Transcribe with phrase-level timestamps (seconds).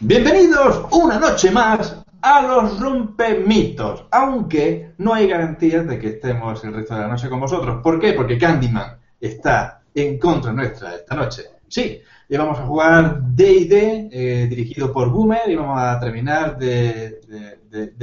[0.00, 6.74] Bienvenidos una noche más a los rompemitos, aunque no hay garantías de que estemos el
[6.74, 7.80] resto de la noche con vosotros.
[7.82, 8.12] ¿Por qué?
[8.12, 11.44] Porque Candyman está en contra nuestra esta noche.
[11.66, 11.98] Sí,
[12.28, 17.18] y vamos a jugar D&D, eh, dirigido por Boomer, y vamos a terminar de,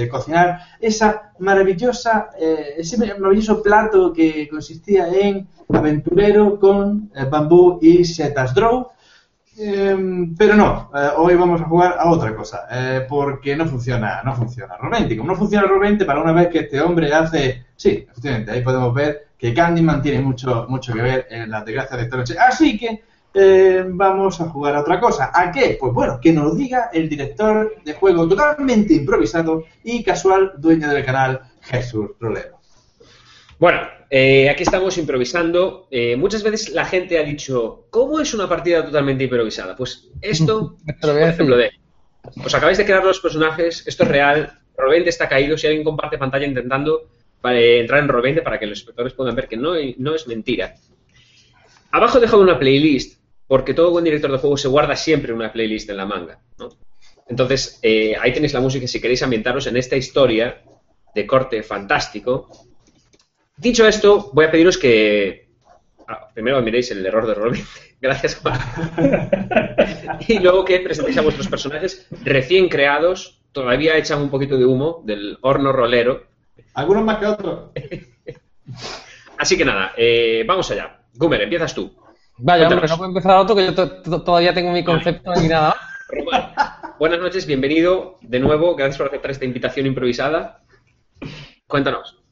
[0.10, 8.04] cocinar esa maravillosa, eh, ese maravilloso plato que consistía en aventurero con eh, bambú y
[8.04, 8.93] setas draw.
[9.56, 14.22] Em, pero no, eh, hoy vamos a jugar a otra cosa, eh, porque no funciona,
[14.24, 15.18] no funciona Roll20.
[15.18, 18.94] Como no funciona Roll20, para una vez que este hombre hace, sí, efectivamente, ahí podemos
[18.94, 22.36] ver que Candyman tiene mucho, mucho que ver en las desgracias de esta noche.
[22.38, 23.04] Así que
[23.34, 25.32] eh, vamos a jugar a otra cosa.
[25.34, 25.78] ¿A qué?
[25.80, 30.90] Pues bueno, que nos lo diga el director de juego totalmente improvisado y casual dueño
[30.90, 32.60] del canal, Jesús Rolero.
[33.60, 33.82] Bueno,
[34.16, 35.88] eh, aquí estamos improvisando.
[35.90, 39.76] Eh, muchas veces la gente ha dicho, ¿cómo es una partida totalmente improvisada?
[39.76, 41.72] Pues esto, por ejemplo, de,
[42.46, 46.20] os acabáis de crear los personajes, esto es real, Roll20 está caído, si alguien comparte
[46.20, 47.10] pantalla intentando
[47.46, 50.76] eh, entrar en Roll20 para que los espectadores puedan ver que no, no es mentira.
[51.90, 55.52] Abajo he dejado una playlist, porque todo buen director de juego se guarda siempre una
[55.52, 56.40] playlist en la manga.
[56.60, 56.70] ¿no?
[57.28, 60.62] Entonces, eh, ahí tenéis la música si queréis ambientaros en esta historia
[61.16, 62.73] de corte fantástico.
[63.58, 65.50] Dicho esto, voy a pediros que
[66.08, 67.64] ah, primero miréis el error de Robin.
[68.02, 68.60] Gracias, Juan.
[70.28, 75.02] y luego que presentéis a vuestros personajes recién creados, todavía echan un poquito de humo
[75.06, 76.24] del horno rolero.
[76.74, 77.70] Algunos más que otros.
[79.38, 81.00] Así que nada, eh, vamos allá.
[81.14, 81.96] Gumer, empiezas tú.
[82.38, 85.48] Vaya, hombre, no puedo empezar otro que yo to- to- todavía tengo mi concepto ni
[85.48, 85.76] nada.
[86.10, 86.52] Román,
[87.00, 88.76] buenas noches, bienvenido de nuevo.
[88.76, 90.62] Gracias por aceptar esta invitación improvisada.
[91.68, 92.23] Cuéntanos.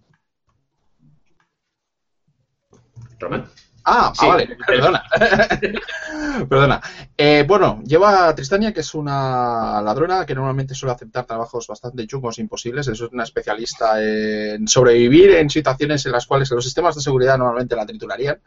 [3.22, 3.46] Román.
[3.84, 4.26] Ah, Sí.
[4.26, 5.04] ah, vale, perdona.
[6.50, 6.82] perdona.
[7.18, 12.06] Eh, bueno, lleva a Tristania, que es una ladrona que normalmente suele aceptar trabajos bastante
[12.06, 12.88] chungos e imposibles.
[12.88, 17.76] Es una especialista en sobrevivir en situaciones en las cuales los sistemas de seguridad normalmente
[17.76, 18.40] la triturarían.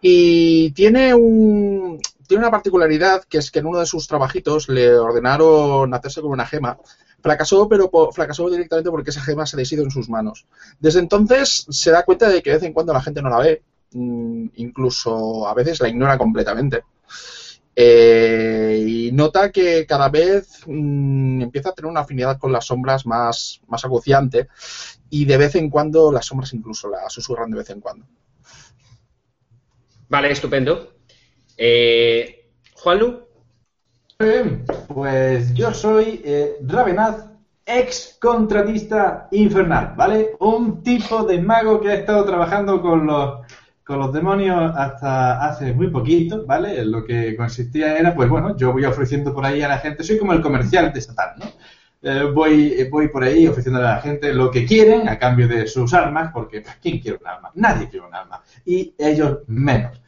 [0.00, 4.94] Y tiene un tiene una particularidad que es que en uno de sus trabajitos le
[4.94, 6.78] ordenaron hacerse con una gema.
[7.22, 10.46] Fracasó, pero po- fracasó directamente porque esa gema se deshizo en sus manos.
[10.80, 13.38] Desde entonces se da cuenta de que de vez en cuando la gente no la
[13.38, 13.62] ve,
[13.94, 16.84] incluso a veces la ignora completamente.
[17.74, 23.06] Eh, y nota que cada vez mm, empieza a tener una afinidad con las sombras
[23.06, 24.48] más, más acuciante
[25.08, 28.06] y de vez en cuando las sombras incluso la susurran de vez en cuando.
[30.08, 30.96] Vale, estupendo.
[31.56, 33.22] Eh, Juanlu,
[34.22, 37.26] Bien, pues yo soy eh, Ravenaz,
[37.66, 40.36] ex contratista infernal, ¿vale?
[40.38, 43.41] Un tipo de mago que ha estado trabajando con los,
[43.84, 46.84] con los demonios hasta hace muy poquito, ¿vale?
[46.84, 50.18] Lo que consistía era, pues bueno, yo voy ofreciendo por ahí a la gente, soy
[50.18, 51.46] como el comercial de Satán, ¿no?
[52.04, 55.46] Eh, voy, eh, voy por ahí ofreciéndole a la gente lo que quieren a cambio
[55.46, 57.52] de sus armas, porque pues, ¿quién quiere un arma?
[57.54, 58.42] Nadie quiere un arma.
[58.64, 60.00] Y ellos menos.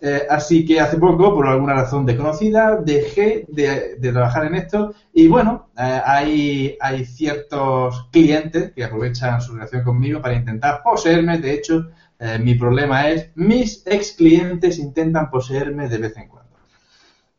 [0.00, 5.28] Eh, así que hace poco, por alguna razón desconocida, dejé de, trabajar en esto y
[5.28, 11.38] bueno, hay ciertos clientes que aprovechan su relación conmigo para intentar poseerme.
[11.38, 11.90] De hecho,
[12.24, 16.56] eh, mi problema es, mis ex clientes intentan poseerme de vez en cuando.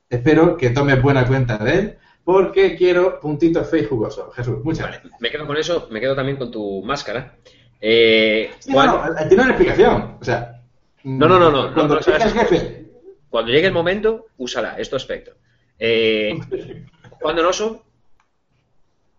[0.09, 4.33] Espero que tomes buena cuenta de él porque quiero puntitos jugosos.
[4.35, 5.21] Jesús, muchas vale, gracias.
[5.21, 7.35] me quedo con eso, me quedo también con tu máscara.
[7.81, 10.17] Eh, Sí, Juan, no, no, tiene una explicación.
[10.21, 10.61] O sea,
[11.03, 12.85] No, no, no, no, Cuando sabes- jefe,
[13.29, 15.31] cuando llegue el momento, úsala, es tu aspecto.
[15.79, 16.38] Eh,
[17.21, 17.83] Juan Donoso,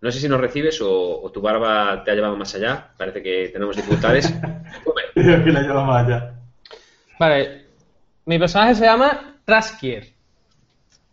[0.01, 3.21] no sé si nos recibes o, o tu barba te ha llevado más allá, parece
[3.21, 4.33] que tenemos dificultades.
[5.15, 6.33] Creo la llevamos allá.
[7.19, 7.65] Vale,
[8.25, 10.13] mi personaje se llama Traskier.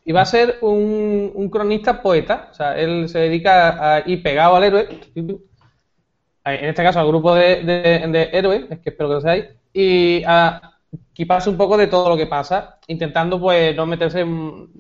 [0.05, 2.49] Y va a ser un, un cronista poeta.
[2.51, 4.89] O sea, él se dedica a ir pegado al héroe.
[5.15, 9.45] En este caso al grupo de, de- héroes, es que espero que lo seáis.
[9.73, 10.73] Y a
[11.13, 14.25] equiparse un poco de todo lo que pasa, intentando pues no meterse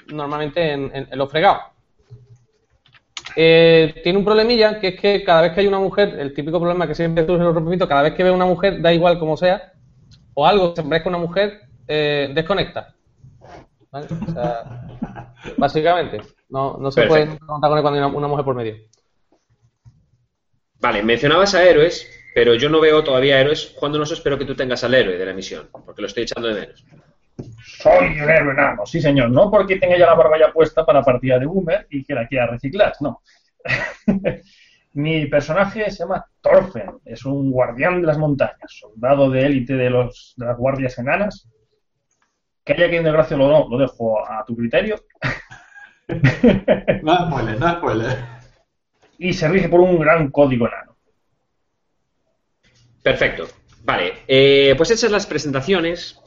[0.08, 1.62] normalmente en, en- en los fregados.
[3.36, 6.58] Eh, tiene un problemilla que es que cada vez que hay una mujer, el típico
[6.58, 9.18] problema que siempre surge en los rompimientos, cada vez que ve una mujer, da igual
[9.18, 9.72] como sea,
[10.34, 12.94] o algo que se parezca a una mujer, eh, desconecta.
[13.90, 14.06] ¿Vale?
[14.06, 14.86] O sea,
[15.56, 17.36] básicamente, no, no se Perfecto.
[17.36, 18.76] puede contar con él cuando hay una, una mujer por medio.
[20.80, 23.74] Vale, mencionabas a héroes, pero yo no veo todavía héroes.
[23.76, 26.48] Juan Donoso, espero que tú tengas al héroe de la misión, porque lo estoy echando
[26.48, 26.84] de menos.
[27.64, 29.30] Soy un héroe enano, sí señor.
[29.30, 32.26] No porque tenga ya la barba ya puesta para partida de Boomer y que la
[32.26, 33.22] quiera reciclar, no.
[34.94, 39.88] Mi personaje se llama Thorfen, es un guardián de las montañas, soldado de élite de,
[39.88, 41.48] los, de las guardias enanas.
[42.62, 44.96] Que haya quien de gracia lo no, lo dejo a tu criterio.
[47.02, 48.18] No spoiler, no spoiler.
[49.16, 50.96] y se rige por un gran código enano.
[53.02, 53.48] Perfecto.
[53.84, 56.21] Vale, eh, pues hechas las presentaciones,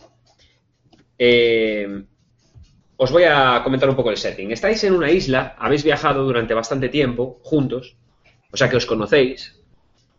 [1.17, 2.03] eh,
[2.97, 4.51] os voy a comentar un poco el setting.
[4.51, 7.97] Estáis en una isla, habéis viajado durante bastante tiempo juntos,
[8.51, 9.61] o sea que os conocéis,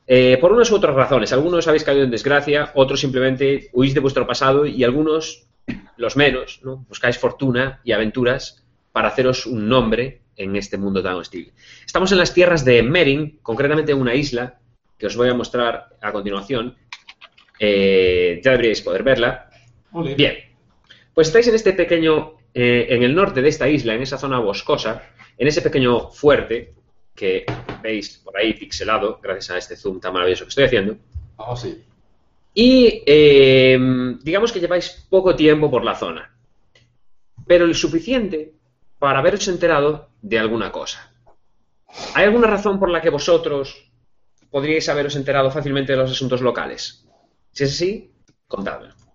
[0.06, 1.32] eh, por unas u otras razones.
[1.32, 5.46] Algunos habéis caído en desgracia, otros simplemente huís de vuestro pasado y algunos,
[5.96, 6.84] los menos, ¿no?
[6.88, 8.62] buscáis fortuna y aventuras
[8.92, 11.52] para haceros un nombre en este mundo tan hostil.
[11.84, 14.58] Estamos en las tierras de Merin, concretamente en una isla
[14.98, 16.76] que os voy a mostrar a continuación.
[17.58, 19.50] Eh, ya deberíais poder verla.
[20.16, 20.36] Bien,
[21.16, 24.38] pues estáis en este pequeño, eh, en el norte de esta isla, en esa zona
[24.38, 25.02] boscosa,
[25.38, 26.74] en ese pequeño fuerte
[27.14, 27.46] que
[27.82, 30.98] veis por ahí pixelado, gracias a este zoom tan maravilloso que estoy haciendo.
[31.36, 31.82] Oh, sí.
[32.52, 33.78] Y eh,
[34.22, 36.36] digamos que lleváis poco tiempo por la zona,
[37.46, 38.52] pero el suficiente
[38.98, 41.14] para haberos enterado de alguna cosa.
[42.12, 43.90] ¿Hay alguna razón por la que vosotros
[44.50, 47.06] podríais haberos enterado fácilmente de los asuntos locales?
[47.52, 48.10] Si es así,
[48.46, 49.05] contadme.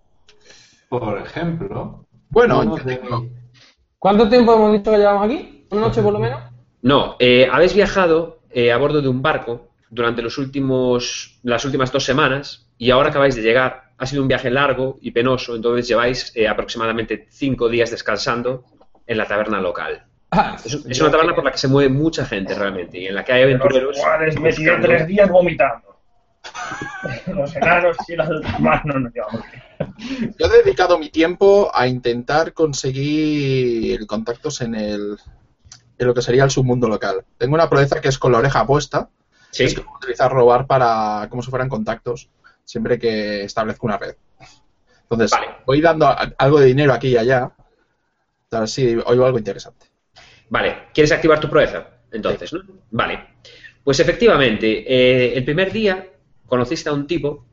[0.98, 2.04] Por ejemplo.
[2.28, 3.26] Bueno, de- tengo-
[3.98, 5.66] ¿Cuánto tiempo hemos dicho que llevamos aquí?
[5.70, 6.38] ¿Una noche por lo menos?
[6.82, 11.90] No, eh, habéis viajado eh, a bordo de un barco durante los últimos, las últimas
[11.92, 13.84] dos semanas y ahora acabáis de llegar.
[13.96, 18.64] Ha sido un viaje largo y penoso, entonces lleváis eh, aproximadamente cinco días descansando
[19.06, 20.04] en la taberna local.
[20.30, 23.14] Ah, Es, es una taberna por la que se mueve mucha gente realmente y en
[23.14, 23.96] la que hay aventureros.
[23.96, 25.88] Los cuales me tiré buscando- tres días vomitando.
[27.34, 28.28] Los enanos y las
[28.58, 29.62] demás no nos llevamos bien.
[30.38, 35.16] Yo he dedicado mi tiempo a intentar conseguir contactos en el
[35.98, 37.24] en lo que sería el submundo local.
[37.38, 39.08] Tengo una proeza que es con la oreja puesta,
[39.50, 42.28] Sí, es como utilizar robar para como si fueran contactos
[42.64, 44.14] siempre que establezco una red.
[45.02, 45.46] Entonces, Vale.
[45.66, 47.52] voy dando a- algo de dinero aquí y allá,
[48.50, 49.86] a ver si oigo algo interesante.
[50.48, 51.86] Vale, ¿quieres activar tu proeza?
[52.10, 52.60] Entonces, ¿no?
[52.90, 53.28] Vale.
[53.84, 56.08] Pues efectivamente, eh, el primer día
[56.46, 57.44] conociste a un tipo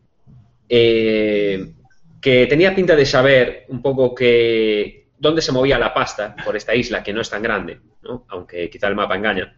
[0.70, 1.74] eh,
[2.22, 6.76] que tenía pinta de saber un poco que dónde se movía la pasta por esta
[6.76, 8.26] isla, que no es tan grande, ¿no?
[8.30, 9.58] aunque quizá el mapa engaña.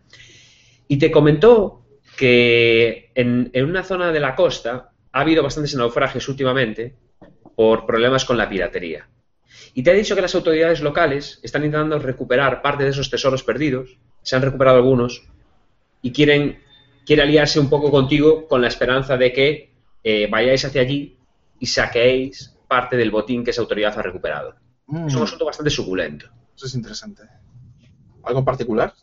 [0.87, 1.85] Y te comentó
[2.17, 6.95] que en, en una zona de la costa ha habido bastantes naufragios últimamente
[7.55, 9.07] por problemas con la piratería.
[9.73, 13.43] Y te ha dicho que las autoridades locales están intentando recuperar parte de esos tesoros
[13.43, 15.23] perdidos, se han recuperado algunos,
[16.01, 16.59] y quieren
[17.05, 19.71] quiere aliarse un poco contigo con la esperanza de que
[20.03, 21.17] eh, vayáis hacia allí
[21.61, 24.55] y saqueéis parte del botín que esa autoridad ha recuperado.
[24.87, 26.25] Mm, Es un asunto bastante suculento.
[26.55, 27.23] eso es interesante.
[28.23, 28.93] ¿Algo en particular?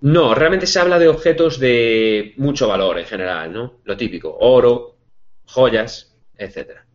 [0.00, 3.80] No, realmente se habla de objetos de mucho valor en general, ¿no?
[3.84, 4.98] Lo típico, oro,
[5.46, 6.86] joyas, etcétera.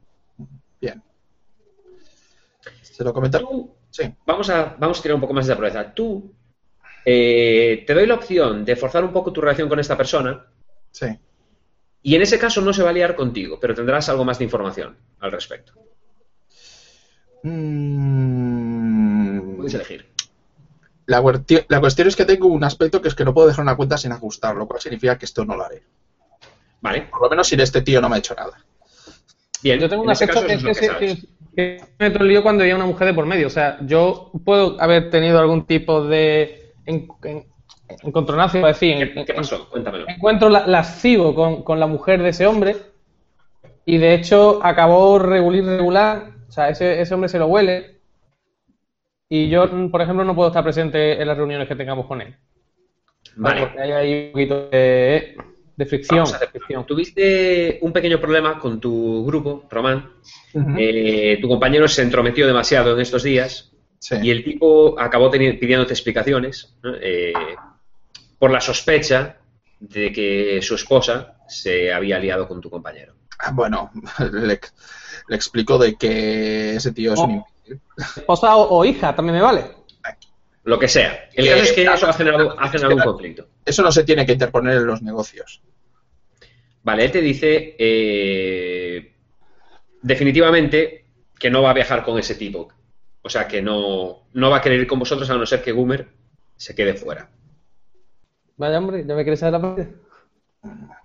[0.79, 1.01] Bien.
[2.81, 3.39] ¿Se lo comenta?
[3.39, 4.03] Tú, Sí.
[4.25, 5.91] vamos a, vamos a tirar un poco más de proeza.
[5.93, 6.31] Tú,
[7.05, 10.45] eh, te doy la opción de forzar un poco tu relación con esta persona
[10.91, 11.07] Sí.
[12.01, 14.45] Y en ese caso no se va a liar contigo, pero tendrás algo más de
[14.45, 15.73] información al respecto.
[17.43, 20.05] Mm, Puedes elegir.
[21.05, 23.97] La, cuestión es que tengo un aspecto que es que no puedo dejar una cuenta
[23.97, 25.81] sin ajustar, lo cual significa que esto no lo haré.
[26.81, 28.63] Vale, Por lo menos si este tío no me ha hecho nada.
[29.63, 29.79] bien.
[29.79, 31.17] Yo tengo un aspecto que es que,
[31.55, 33.47] me meto en lío cuando había una mujer de por medio.
[33.47, 37.48] O sea, yo puedo haber tenido algún tipo de en, en-
[38.03, 39.69] encontronazo, iba a decir, en- ¿Qué, qué en- pasó?
[39.69, 40.05] Cuéntamelo.
[40.07, 42.75] encuentro la- lascivo con, con la mujer de ese hombre
[43.85, 47.99] y de hecho acabó regular regular, o sea, ese, ese hombre se lo huele
[49.29, 52.35] y yo, por ejemplo, no puedo estar presente en las reuniones que tengamos con él.
[53.35, 53.61] Vale.
[53.61, 55.37] Porque hay ahí un poquito de,
[55.75, 56.25] de fricción.
[56.87, 60.13] Tuviste un pequeño problema con tu grupo, Román.
[60.77, 64.15] Eh, tu compañero se entrometió demasiado en estos días Sí.
[64.23, 66.93] y el tipo acabó teni- pidiéndote explicaciones ¿no?
[67.01, 67.33] Eh,
[68.39, 69.37] por la sospecha
[69.79, 73.13] de que su esposa se había liado con tu compañero.
[73.39, 73.91] Ah, Bueno,
[74.31, 74.59] le,
[75.27, 77.33] le explico de que ese tío es un Oh.
[77.33, 77.81] imbécil.
[78.17, 79.65] Esposa o, o hija, también me vale.
[80.63, 81.29] Lo que sea.
[81.33, 83.47] El caso es que eso ha generado, ha generado un conflicto.
[83.65, 85.61] Eso no se tiene que interponer en los negocios.
[86.83, 89.13] Vale, él te dice eh,
[90.01, 91.05] definitivamente
[91.39, 92.67] que no va a viajar con ese tipo.
[93.21, 95.71] O sea, que no, no va a querer ir con vosotros a no ser que
[95.71, 96.07] Goomer
[96.55, 97.29] se quede fuera.
[98.59, 99.87] Vaya hombre, ya me quieres saber la partida.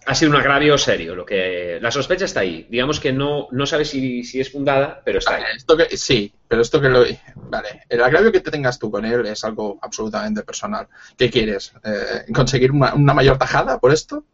[0.06, 1.14] Ha sido un agravio serio.
[1.14, 2.66] Lo que, la sospecha está ahí.
[2.68, 5.42] Digamos que no, no sabes si, si es fundada, pero está ahí.
[5.42, 7.04] Vale, esto que, sí, pero esto que lo...
[7.37, 10.88] Vale, el agravio que te tengas tú con él es algo absolutamente personal.
[11.16, 11.73] ¿Qué quieres?
[11.84, 14.25] Eh, ¿Conseguir una, una mayor tajada por esto?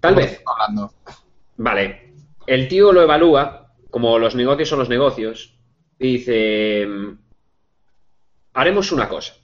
[0.00, 0.42] Tal ¿Cómo vez.
[0.46, 0.94] hablando?
[1.58, 2.14] Vale.
[2.46, 5.54] El tío lo evalúa, como los negocios son los negocios,
[5.98, 6.88] y dice,
[8.54, 9.34] haremos una cosa.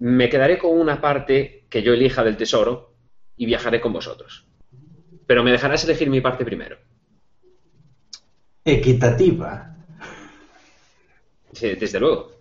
[0.00, 2.94] Me quedaré con una parte que yo elija del tesoro
[3.36, 4.46] y viajaré con vosotros.
[5.26, 6.78] Pero me dejarás elegir mi parte primero.
[8.64, 9.76] Equitativa.
[11.52, 12.32] Sí, desde luego.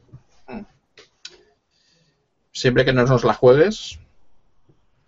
[2.51, 4.00] Siempre que no nos la juegues,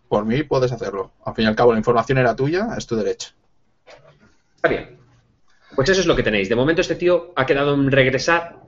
[0.08, 1.12] por mí puedes hacerlo.
[1.26, 3.32] Al fin y al cabo, la información era tuya, es tu derecho.
[4.56, 5.00] Está bien.
[5.76, 6.50] Pues eso es lo que tenéis.
[6.50, 8.60] De momento este tío ha quedado en regresar.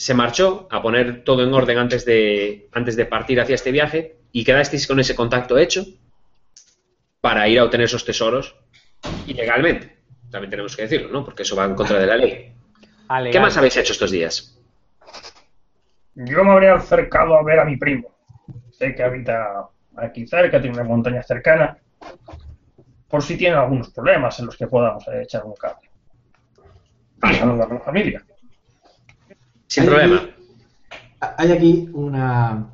[0.00, 4.16] Se marchó a poner todo en orden antes de, antes de partir hacia este viaje
[4.32, 5.84] y quedasteis con ese contacto hecho
[7.20, 8.56] para ir a obtener esos tesoros
[9.26, 9.98] ilegalmente.
[10.30, 11.22] También tenemos que decirlo, ¿no?
[11.22, 12.50] Porque eso va en contra de la ley.
[13.08, 13.30] Alegal.
[13.30, 14.58] ¿Qué más habéis hecho estos días?
[16.14, 18.08] Yo me habría acercado a ver a mi primo.
[18.70, 21.76] Sé que habita aquí cerca, tiene una montaña cercana.
[23.06, 25.90] Por si tiene algunos problemas en los que podamos echar un cable.
[27.22, 28.24] Y saludar a la familia.
[29.70, 30.16] Sin Hay problema.
[30.16, 30.34] aquí-
[31.38, 32.66] hay aquí una,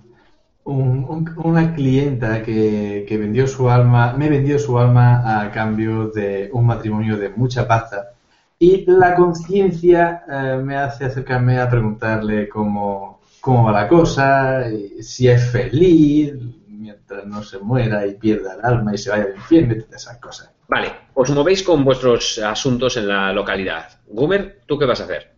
[0.65, 6.09] un- un- una clienta que, que vendió su alma, me vendió su alma a cambio
[6.09, 8.13] de un matrimonio de mucha pasta.
[8.59, 15.03] Y la conciencia eh, me hace acercarme a preguntarle cómo, cómo va la cosa, y
[15.03, 16.33] si es feliz
[16.67, 20.01] mientras no se muera y pierda el alma y se vaya al infierno y todas
[20.03, 20.51] esas cosas.
[20.69, 23.85] Vale, os movéis con vuestros asuntos en la localidad.
[24.09, 25.36] Gumer, ¿tú qué vas a hacer?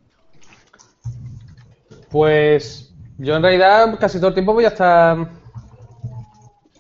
[2.11, 5.17] Pues yo en realidad casi todo el tiempo voy a estar...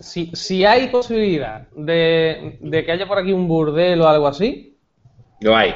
[0.00, 4.76] Si, si hay posibilidad de, de que haya por aquí un burdel o algo así,
[5.40, 5.74] Lo hay.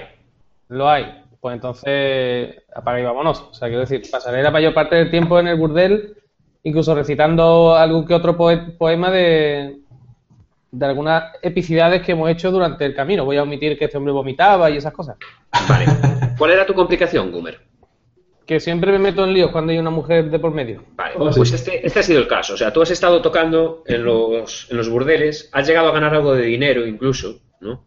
[0.69, 1.19] lo hay.
[1.41, 3.41] Pues entonces apaga y vámonos.
[3.51, 6.17] O sea, quiero decir, pasaré la mayor parte del tiempo en el burdel,
[6.63, 9.81] incluso recitando algún que otro poe- poema de,
[10.71, 13.25] de algunas epicidades que hemos hecho durante el camino.
[13.25, 15.17] Voy a omitir que este hombre vomitaba y esas cosas.
[15.69, 15.87] Vale.
[16.39, 17.61] ¿Cuál era tu complicación, Gumer?
[18.47, 20.85] Que siempre me meto en líos cuando hay una mujer de por medio.
[20.97, 21.39] Vale, Oh, sí.
[21.41, 22.55] pues este, este ha sido el caso.
[22.55, 26.15] O sea, tú has estado tocando en los, en los burdeles, has llegado a ganar
[26.15, 27.85] algo de dinero incluso, ¿no?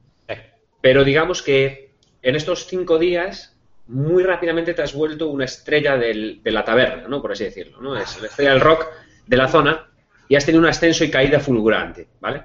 [0.82, 3.58] Pero digamos que en estos cinco días,
[3.88, 7.22] muy rápidamente te has vuelto una estrella del- de la taberna, ¿no?
[7.22, 7.98] Por así decirlo, ¿no?
[7.98, 8.86] Es la estrella del rock
[9.28, 9.88] de la zona
[10.30, 12.44] y has tenido un ascenso y caída fulgurante, ¿vale?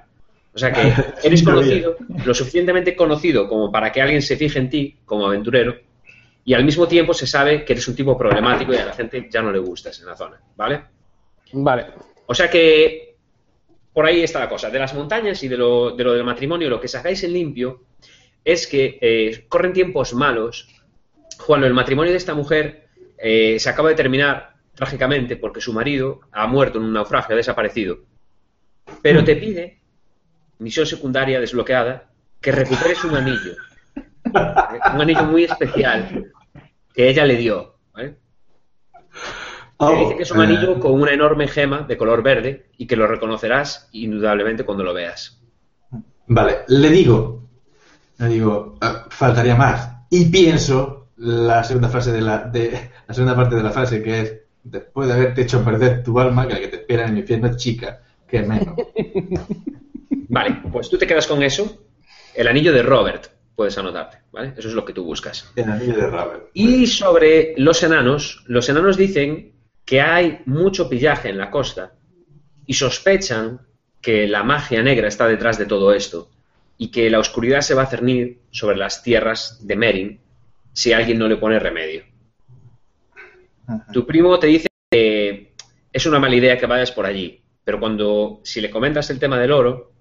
[0.53, 0.81] O sea que
[1.23, 5.75] eres conocido, lo suficientemente conocido como para que alguien se fije en ti como aventurero
[6.43, 9.27] y al mismo tiempo se sabe que eres un tipo problemático y a la gente
[9.29, 10.81] ya no le gustas en la zona, ¿vale?
[11.53, 11.87] Vale.
[12.25, 13.15] O sea que
[13.93, 14.69] por ahí está la cosa.
[14.69, 17.83] De las montañas y de lo, de lo del matrimonio, lo que sacáis en limpio
[18.43, 20.67] es que eh, corren tiempos malos.
[21.45, 26.21] Cuando el matrimonio de esta mujer eh, se acaba de terminar trágicamente porque su marido
[26.31, 27.99] ha muerto en un naufragio, ha desaparecido.
[29.01, 29.79] Pero te pide,
[30.59, 33.55] misión secundaria desbloqueada, que recuperes un anillo.
[34.33, 34.79] ¿Vale?
[34.93, 36.31] Un anillo muy especial
[36.93, 37.75] que ella le dio.
[37.93, 38.17] ¿vale?
[39.79, 42.67] Te dice que es un Oh, anillo eh, con una enorme gema de color verde
[42.77, 45.39] y que lo reconocerás indudablemente cuando lo veas.
[46.27, 47.49] Vale, le digo,
[48.19, 49.89] le digo, "Ah, faltaría más.
[50.09, 54.21] Y pienso la segunda frase de la, de, la segunda parte de la frase que
[54.21, 57.17] es después de haberte hecho perder tu alma, que la que te espera en el
[57.19, 58.75] infierno, chica, que menos.
[60.29, 61.83] Vale, pues tú te quedas con eso.
[62.35, 63.27] El anillo de Robert,
[63.61, 64.55] puedes anotarte, ¿vale?
[64.57, 65.53] Eso es lo que tú buscas.
[66.51, 69.51] Y sobre los enanos, los enanos dicen
[69.85, 71.93] que hay mucho pillaje en la costa
[72.65, 73.61] y sospechan
[74.01, 76.27] que la magia negra está detrás de todo esto
[76.79, 80.19] y que la oscuridad se va a cernir sobre las tierras de Merin
[80.73, 82.03] si alguien no le pone remedio.
[83.93, 85.53] Tu primo te dice que
[85.93, 89.37] es una mala idea que vayas por allí, pero cuando si le comentas el tema
[89.37, 89.91] del oro,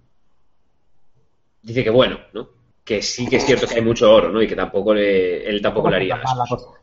[1.60, 2.59] dice que bueno, ¿no?
[2.90, 4.42] Que sí que es cierto que hay mucho oro, ¿no?
[4.42, 6.74] Y que tampoco le, él tampoco le haría eso.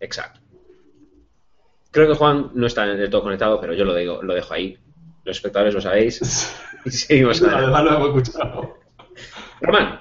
[0.00, 0.40] Exacto.
[1.90, 4.78] Creo que Juan no está del todo conectado, pero yo lo digo, lo dejo ahí.
[5.22, 6.56] Los espectadores lo sabéis.
[6.86, 7.64] Y seguimos adelante.
[7.66, 8.78] Además lo hemos escuchado.
[9.60, 10.00] Román,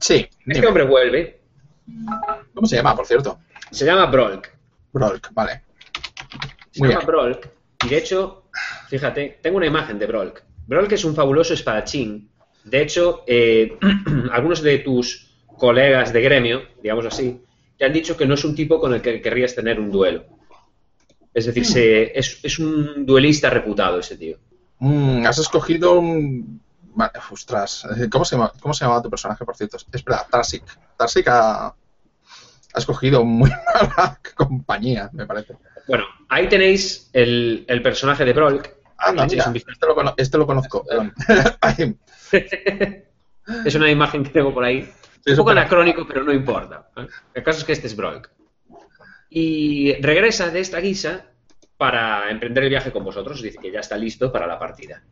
[0.00, 1.40] Sí, este hombre vuelve,
[2.54, 3.40] ¿Cómo se llama, por cierto?
[3.72, 4.56] se llama Brolk.
[4.92, 5.62] Brolk, vale.
[6.70, 7.06] Se Muy llama bien.
[7.08, 7.50] Brolk.
[7.84, 8.44] Y de hecho,
[8.88, 10.44] fíjate, tengo una imagen de Brolk.
[10.68, 12.30] Brolk es un fabuloso espadachín.
[12.70, 13.78] De hecho, eh,
[14.32, 17.40] algunos de tus colegas de gremio, digamos así,
[17.76, 20.24] te han dicho que no es un tipo con el que querrías tener un duelo.
[21.34, 24.38] Es decir, se- es, es un duelista reputado ese tío.
[24.78, 26.60] Mm, has escogido un...
[27.30, 29.76] Ostras, eh, ¿cómo se, llama, ¿cómo se llamaba tu personaje, por cierto?
[29.92, 30.64] Espera, Tarsik.
[30.96, 31.74] Tarsik ha, ha
[32.76, 33.50] escogido muy
[33.96, 35.56] mala compañía, me parece.
[35.86, 38.74] Bueno, ahí tenéis el, el personaje de Brolk.
[39.12, 39.72] Mira, un vistazo.
[39.72, 40.84] este lo, este lo conozco.
[40.84, 41.12] perdón.
[43.64, 44.82] Es una imagen que tengo por ahí.
[45.24, 46.88] sí, Un poco anacrónico, pero no importa.
[46.96, 47.06] ¿eh?
[47.34, 48.30] El caso es que este es Brolk.
[49.30, 51.26] y regresa de esta guisa
[51.76, 53.40] para emprender el viaje con vosotros.
[53.42, 55.02] Dice que ya está listo para la partida.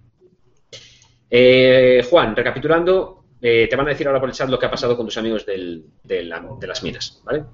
[1.30, 4.70] Eh, Juan, recapitulando, eh, te van a decir ahora por el chat lo que ha
[4.70, 7.44] pasado con tus amigos del- de, la- de las minas, ¿vale?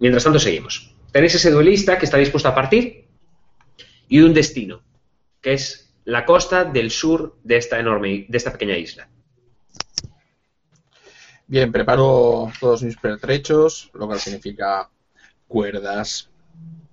[0.00, 0.94] Mientras tanto, seguimos.
[1.12, 3.06] Tenéis ese duelista que está dispuesto a partir
[4.08, 4.82] y un destino,
[5.40, 9.06] que es la costa del sur de esta enorme, de esta pequeña isla.
[11.46, 14.88] Bien, preparo todos mis pertrechos, lo cual significa
[15.46, 16.30] cuerdas,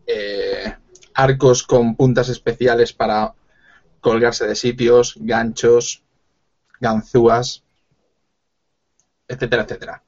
[0.05, 0.75] eh,
[1.13, 3.34] arcos con puntas especiales para
[4.01, 6.03] colgarse de sitios, ganchos,
[6.81, 7.63] ganzúas,
[9.29, 10.03] etcétera, etcétera.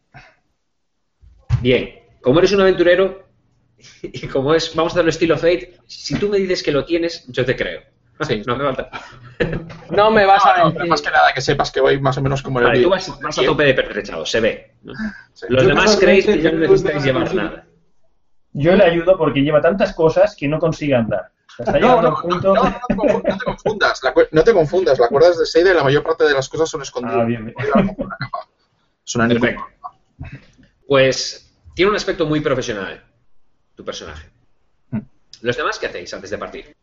[1.62, 3.26] Bien, como eres un aventurero
[4.02, 7.26] y como es, vamos a hacerlo estilo Fate, si tú me dices que lo tienes,
[7.28, 7.97] yo te creo.
[8.22, 8.42] Sí.
[8.46, 8.90] no hace falta.
[9.92, 10.90] No me vas a No, decir.
[10.90, 13.20] más que nada que sepas que voy más o menos como el Vale, tú vas,
[13.22, 14.76] vas a tope de pertrechado, se ve.
[14.84, 14.94] ¿no?
[15.34, 15.46] Sí.
[15.50, 17.66] Los Yo demás creéis que ya no necesitáis llevar nada.
[18.54, 21.32] Yo le ayudo porque lleva tantas cosas que no consigue andar.
[21.80, 22.54] No, no, punto.
[22.54, 25.46] no, no te confu- no te confundas, la no te confundas, la cuerda es de
[25.46, 27.18] Seida y la mayor parte de las cosas son escondidas.
[27.20, 27.56] Ah, bien, bien.
[29.06, 29.66] Es una Perfecto.
[30.88, 33.04] Pues tiene un aspecto muy profesional,
[33.76, 34.30] tu personaje.
[34.92, 35.00] Mm.
[35.42, 36.77] ¿Los demás qué hacéis antes de partir?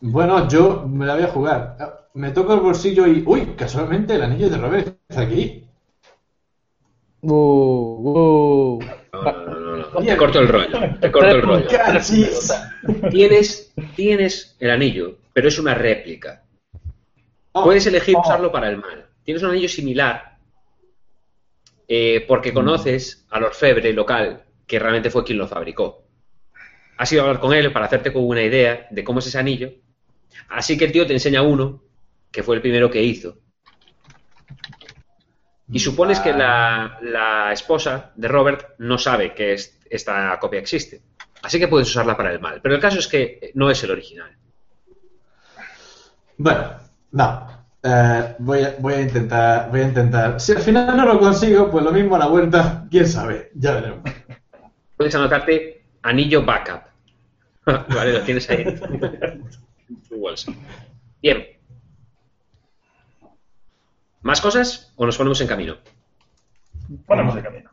[0.00, 1.76] Bueno, yo me la voy a jugar.
[1.80, 3.22] Ah, Me toco el bolsillo y.
[3.26, 3.54] ¡Uy!
[3.56, 5.64] Casualmente el anillo de Robert está aquí.
[7.22, 8.78] Uh, uh.
[9.12, 10.00] No, no, no, no, no.
[10.00, 10.78] Te corto el rollo.
[11.00, 11.66] Te corto el rollo.
[13.10, 16.42] Tienes, tienes el anillo, pero es una réplica.
[17.52, 18.20] Oh, Puedes elegir oh.
[18.20, 19.06] usarlo para el mal.
[19.24, 20.36] Tienes un anillo similar
[21.88, 26.04] eh, porque conoces al orfebre local que realmente fue quien lo fabricó.
[26.96, 29.38] Has ido a hablar con él para hacerte con una idea de cómo es ese
[29.38, 29.72] anillo.
[30.48, 31.82] Así que el tío te enseña uno
[32.30, 33.38] que fue el primero que hizo.
[35.70, 41.00] Y supones que la, la esposa de Robert no sabe que es- esta copia existe.
[41.42, 42.60] Así que puedes usarla para el mal.
[42.62, 44.30] Pero el caso es que no es el original.
[46.36, 46.70] Bueno,
[47.12, 47.64] no.
[47.82, 49.70] Eh, voy, a, voy a intentar.
[49.70, 50.40] Voy a intentar.
[50.40, 53.50] Si al final no lo consigo, pues lo mismo a la vuelta, quién sabe.
[53.54, 54.00] Ya veremos.
[54.96, 56.82] puedes anotarte anillo backup.
[57.66, 58.64] vale, lo tienes ahí
[60.24, 60.52] en bolsa.
[61.22, 61.46] Bien.
[64.22, 65.76] ¿Más cosas o nos ponemos en camino?
[67.06, 67.70] Ponemos de camino.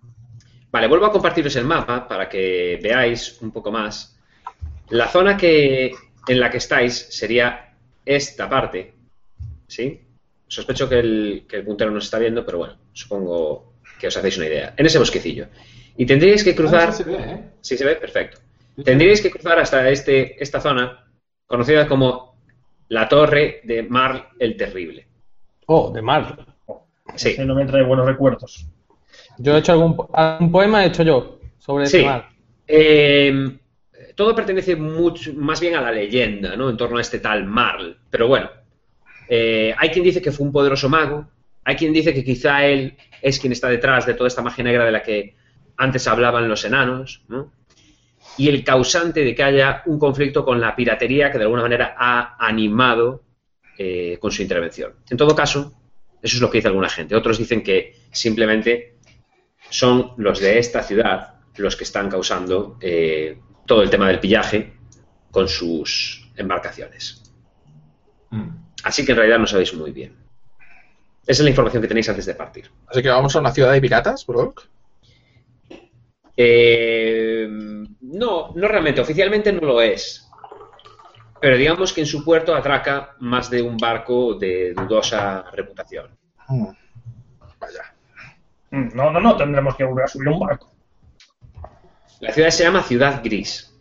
[0.72, 4.18] Vale, vuelvo a compartiros el mapa para que veáis un poco más.
[4.90, 5.94] La zona que,
[6.28, 7.74] en la que estáis sería
[8.06, 8.94] esta parte.
[9.68, 10.02] ¿Sí?
[10.48, 14.38] Sospecho que el, que el puntero nos está viendo, pero bueno, supongo que os hacéis
[14.38, 14.74] una idea.
[14.76, 15.48] En ese bosquecillo.
[15.98, 16.90] Y tendríais que cruzar.
[16.90, 17.50] Ah, sí se ve, ¿eh?
[17.62, 18.40] Sí se ve, perfecto.
[18.84, 21.06] Tendríais que cruzar hasta este, esta zona,
[21.46, 22.31] conocida como
[22.92, 25.08] la Torre de Marl el Terrible.
[25.68, 26.46] Oh, de Mar.
[27.16, 27.30] Sí.
[27.30, 28.66] Ese no me trae buenos recuerdos.
[29.38, 31.98] Yo he hecho algún, po- algún poema, he hecho yo sobre Sí.
[31.98, 32.30] ese mar.
[32.68, 33.58] Eh,
[34.16, 36.70] todo pertenece mucho, más bien a la leyenda, ¿no?
[36.70, 37.98] En torno a este tal Marl.
[38.10, 38.50] Pero bueno,
[39.30, 41.28] eh, hay quien dice que fue un poderoso mago,
[41.64, 44.84] hay quien dice que quizá él es quien está detrás de toda esta magia negra
[44.86, 45.36] de la que
[45.78, 47.52] antes hablaban los enanos, ¿no?
[48.38, 51.96] Y el causante de que haya un conflicto con la piratería que de alguna manera
[51.98, 53.24] ha animado
[53.78, 54.94] eh, con su intervención.
[55.10, 55.74] En todo caso,
[56.22, 57.16] eso es lo que dice alguna gente.
[57.16, 58.98] Otros dicen que simplemente
[59.70, 64.74] son los de esta ciudad los que están causando eh, todo el tema del pillaje
[65.30, 67.34] con sus embarcaciones.
[68.30, 68.50] Mm.
[68.84, 70.16] Así que en realidad no sabéis muy bien.
[71.24, 72.72] Esa es la información que tenéis antes de partir.
[72.88, 74.68] Así que vamos a una ciudad de piratas, Brock.
[76.36, 77.48] Eh,
[78.12, 79.02] no, no realmente.
[79.02, 80.30] Oficialmente no lo es.
[81.40, 86.16] Pero digamos que en su puerto atraca más de un barco de dudosa reputación.
[86.48, 86.68] Hmm.
[87.60, 87.96] Vaya.
[88.70, 90.72] Mm, No, no, no, tendremos que volver a subir un barco.
[92.20, 93.76] La ciudad se llama Ciudad Gris.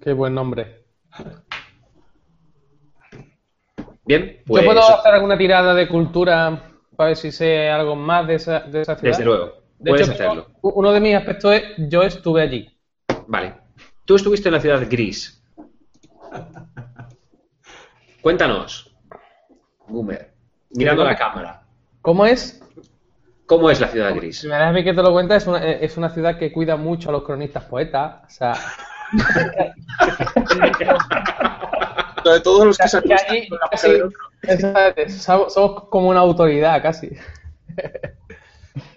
[0.00, 0.84] Qué buen nombre.
[4.06, 8.26] Bien, pues ¿Yo puedo hacer alguna tirada de cultura para ver si sé algo más
[8.26, 9.12] de esa, de esa ciudad?
[9.12, 9.52] desde luego,
[9.84, 10.46] De puedes hecho, hacerlo.
[10.62, 12.74] Uno de mis aspectos es yo estuve allí.
[13.26, 13.54] Vale.
[14.06, 15.42] Tú estuviste en la ciudad gris.
[18.22, 18.96] Cuéntanos,
[19.86, 20.32] Boomer,
[20.70, 21.62] mirando la cámara,
[22.00, 22.62] ¿Cómo es?
[23.44, 24.40] ¿cómo es la ciudad gris?
[24.40, 26.50] Si me das a mí que te lo cuenta, es una, es una ciudad que
[26.50, 28.22] cuida mucho a los cronistas poetas.
[28.26, 28.54] O sea,
[32.24, 34.18] De todos los que se acuestan con la del otro.
[35.48, 37.10] somos como una autoridad casi.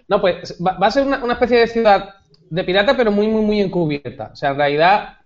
[0.08, 2.14] No, pues va, va a ser una, una especie de ciudad
[2.50, 4.30] de pirata, pero muy, muy, muy encubierta.
[4.32, 5.18] O sea, en realidad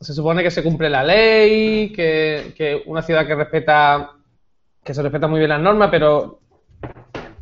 [0.00, 4.12] se supone que se cumple la ley, que, una ciudad que respeta,
[4.84, 6.40] que se respeta muy bien las normas, pero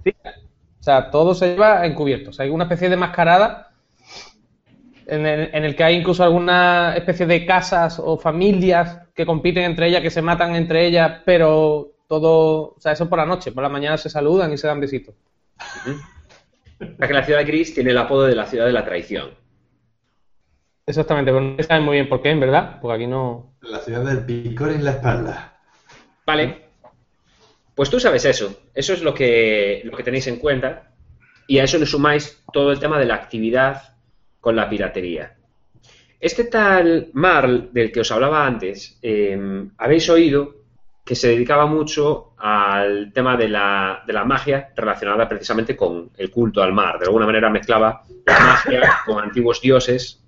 [0.06, 2.30] o sea, todo se lleva encubierto.
[2.30, 3.70] O sea, hay una especie de mascarada
[5.06, 10.02] en el, que hay incluso alguna especie de casas o familias que compiten entre ellas,
[10.02, 13.68] que se matan entre ellas, pero todo, o sea, eso por la noche, por la
[13.68, 15.14] mañana se saludan y se dan besitos.
[16.78, 19.30] Que la ciudad gris tiene el apodo de la ciudad de la traición.
[20.86, 23.54] Exactamente, pero no saben muy bien por qué, en verdad, porque aquí no...
[23.62, 25.58] La ciudad del picor en la espalda.
[26.26, 26.64] Vale.
[27.74, 28.68] Pues tú sabes eso.
[28.74, 30.92] Eso es lo que, lo que tenéis en cuenta.
[31.46, 33.96] Y a eso le sumáis todo el tema de la actividad
[34.40, 35.36] con la piratería.
[36.20, 40.63] Este tal Marl del que os hablaba antes, eh, habéis oído
[41.04, 46.30] que se dedicaba mucho al tema de la, de la magia relacionada precisamente con el
[46.30, 46.98] culto al mar.
[46.98, 50.24] De alguna manera mezclaba la magia con antiguos dioses.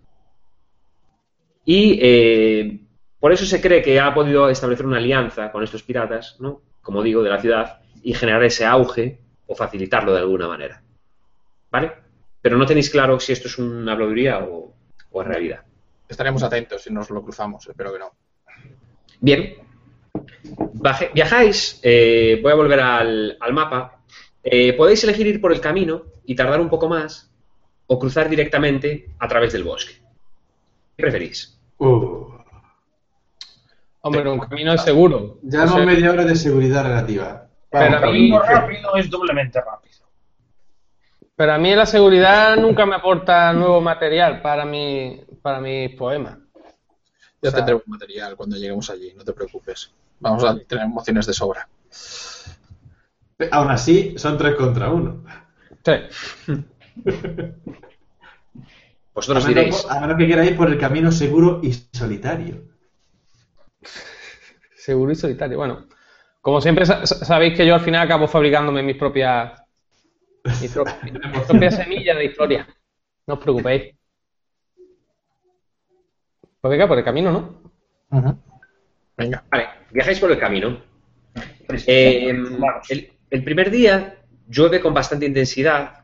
[1.65, 2.81] Y eh,
[3.19, 6.61] por eso se cree que ha podido establecer una alianza con estos piratas, ¿no?
[6.83, 10.83] como digo, de la ciudad, y generar ese auge o facilitarlo de alguna manera.
[11.71, 11.93] ¿Vale?
[12.43, 14.75] Pero no tenéis claro si esto es una habladuría o,
[15.11, 15.63] o es realidad.
[16.07, 18.13] Estaremos atentos si nos lo cruzamos, espero que no.
[19.21, 19.66] Bien.
[21.15, 24.01] Viajáis, eh, voy a volver al, al mapa.
[24.43, 27.31] Eh, podéis elegir ir por el camino y tardar un poco más
[27.89, 29.95] o cruzar directamente a través del bosque.
[30.97, 31.59] ¿Qué preferís?
[31.79, 32.27] Uh,
[34.03, 35.39] Hombre, un camino es seguro.
[35.43, 37.49] llevamos O sea, media hora de seguridad relativa.
[37.71, 40.07] Pero Un a mí- camino rápido es doblemente rápido.
[41.35, 46.39] Pero a mí la seguridad nunca me aporta nuevo material para, mi, para mis poemas.
[47.43, 49.93] Ya O sea- tendremos material cuando lleguemos allí, no te preocupes.
[50.21, 51.69] Vamos a tener emociones de sobra.
[53.51, 55.23] Aún así, son tres contra uno.
[55.85, 56.53] Sí.
[59.15, 59.87] Vosotros a, menos, diréis.
[59.91, 62.65] a menos que queráis por el camino seguro y solitario.
[64.75, 65.57] Seguro y solitario.
[65.59, 65.87] Bueno,
[66.41, 69.61] como siempre sa- sa- sabéis que yo al final acabo fabricándome mis propias,
[70.61, 72.67] mis pro- mis propias semillas de historia.
[73.27, 73.95] No os preocupéis.
[76.61, 77.63] Pues venga, por el camino, ¿no?
[78.19, 78.39] Ujú.
[79.17, 79.45] Venga.
[79.51, 80.81] Vale, viajáis por el camino.
[81.67, 81.85] Prisa.
[81.89, 82.31] Eh,
[82.89, 84.17] el, el primer día
[84.49, 86.01] llueve con bastante intensidad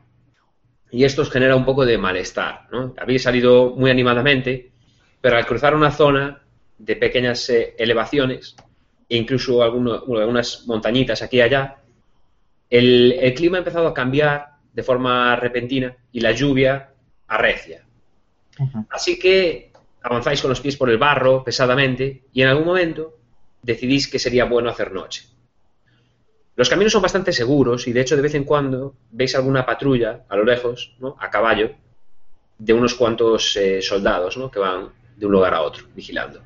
[0.91, 2.67] y esto os genera un poco de malestar.
[2.71, 2.93] ¿no?
[2.97, 4.71] Habéis salido muy animadamente,
[5.21, 6.41] pero al cruzar una zona
[6.77, 8.55] de pequeñas eh, elevaciones
[9.09, 11.77] e incluso alguno- algunas montañitas aquí y allá,
[12.69, 16.89] el, el clima ha empezado a cambiar de forma repentina y la lluvia
[17.27, 17.83] arrecia.
[18.89, 23.17] Así que avanzáis con los pies por el barro pesadamente y en algún momento
[23.63, 25.23] decidís que sería bueno hacer noche.
[26.55, 30.25] Los caminos son bastante seguros y de hecho de vez en cuando veis alguna patrulla
[30.29, 31.15] a lo lejos, ¿no?
[31.19, 31.71] a caballo,
[32.59, 34.51] de unos cuantos eh, soldados ¿no?
[34.51, 36.41] que van de un lugar a otro vigilando.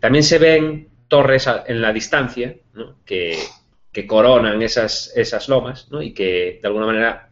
[0.00, 2.56] También se ven torres en la distancia
[3.04, 3.38] que,
[4.08, 7.28] coronan esas, esas lomas y que de alguna manera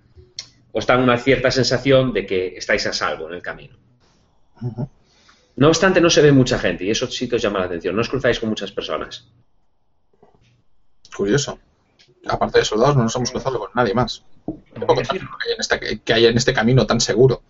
[0.71, 3.77] os dan una cierta sensación de que estáis a salvo en el camino.
[5.57, 7.95] No obstante, no se ve mucha gente y eso sí que os llama la atención.
[7.95, 9.29] No os cruzáis con muchas personas.
[11.15, 11.59] Curioso.
[12.27, 14.25] Aparte de soldados, no nos hemos cruzado con nadie más.
[14.47, 17.43] Un poco que hay en este, que hay en este camino tan seguro.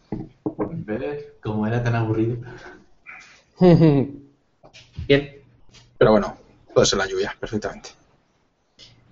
[0.57, 2.39] ¿Ves cómo era tan aburrido?
[5.07, 5.37] Bien,
[5.99, 6.37] Pero bueno,
[6.75, 7.91] puede ser la lluvia, perfectamente.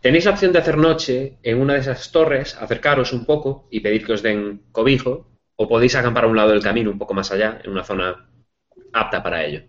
[0.01, 3.81] tenéis la opción de hacer noche en una de esas torres, acercaros un poco y
[3.81, 5.27] pedir que os den cobijo,
[5.57, 8.27] o podéis acampar a un lado del camino, un poco más allá, en una zona
[8.93, 9.63] apta para ello.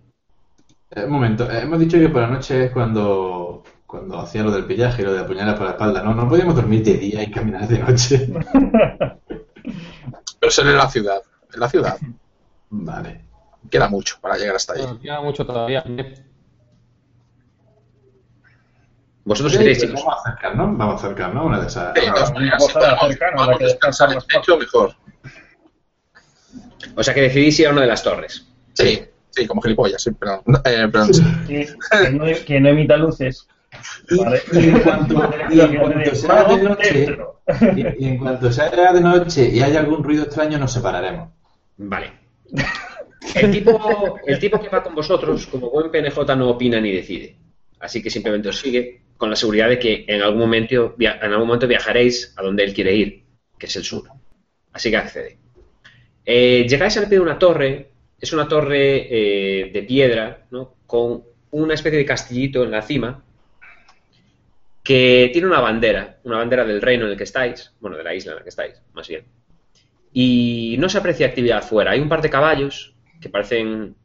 [0.91, 4.51] Eh, un momento, eh, hemos dicho que por la noche es cuando, cuando hacía lo
[4.51, 6.13] del pillaje y lo de apuñalar por la espalda, ¿no?
[6.13, 8.27] No podíamos dormir de día y caminar de noche.
[10.39, 11.21] Pero ser en la ciudad.
[11.53, 11.97] En la ciudad.
[12.71, 13.21] Vale.
[13.69, 14.81] Queda mucho para llegar hasta ahí.
[14.81, 15.83] Nos queda mucho todavía.
[19.23, 21.93] ¿Vosotros Sí, queréis, vamos a acercarnos, vamos a acercarnos a una de esas.
[21.93, 24.23] Sí, de todas una maneras, cosa si podemos- cercana, podemos habrá que descansar descansar más
[24.23, 24.95] en el techo, mejor.
[26.95, 28.47] O sea que decidís ir a una de las torres.
[28.73, 31.23] Sí, sí, como gilipollas, sí, pero, eh, pero sí.
[31.47, 31.65] Que,
[32.03, 33.47] que no, que no emita luces.
[34.09, 34.41] Y, Vale.
[34.53, 37.17] y en cuanto, y en cuanto sea de noche,
[37.97, 41.29] y, y en cuanto sea de noche y haya algún ruido extraño, nos separaremos.
[41.77, 42.11] Vale.
[43.35, 47.37] El tipo, el tipo que va con vosotros, como buen PNJ, no opina ni decide.
[47.79, 51.31] Así que simplemente os sigue con la seguridad de que en algún momento, via- en
[51.31, 53.23] algún momento viajaréis a donde él quiere ir,
[53.57, 54.09] que es el sur.
[54.73, 55.37] Así que accede.
[56.25, 57.90] Eh, llegáis al pie de una torre,
[58.21, 60.75] es una torre eh, de piedra, ¿no?
[60.85, 63.23] con una especie de castillito en la cima,
[64.83, 68.13] que tiene una bandera, una bandera del reino en el que estáis, bueno, de la
[68.13, 69.25] isla en la que estáis, más bien.
[70.13, 71.91] Y no se aprecia actividad afuera.
[71.91, 73.95] Hay un par de caballos que parecen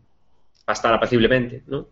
[0.64, 1.88] pastar apaciblemente, ¿no?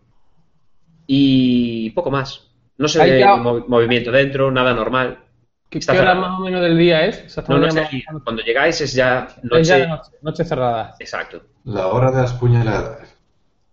[1.07, 2.49] Y poco más.
[2.77, 3.25] No se ve
[3.67, 5.24] movimiento dentro, nada normal.
[5.79, 7.15] ¿Qué, hora más o menos del día es?
[7.15, 8.03] No, no Exactamente está aquí.
[8.23, 9.61] Cuando llegáis es ya noche.
[9.61, 10.95] Es ya de noche, noche cerrada.
[10.99, 11.41] Exacto.
[11.65, 13.15] La hora de las puñaladas.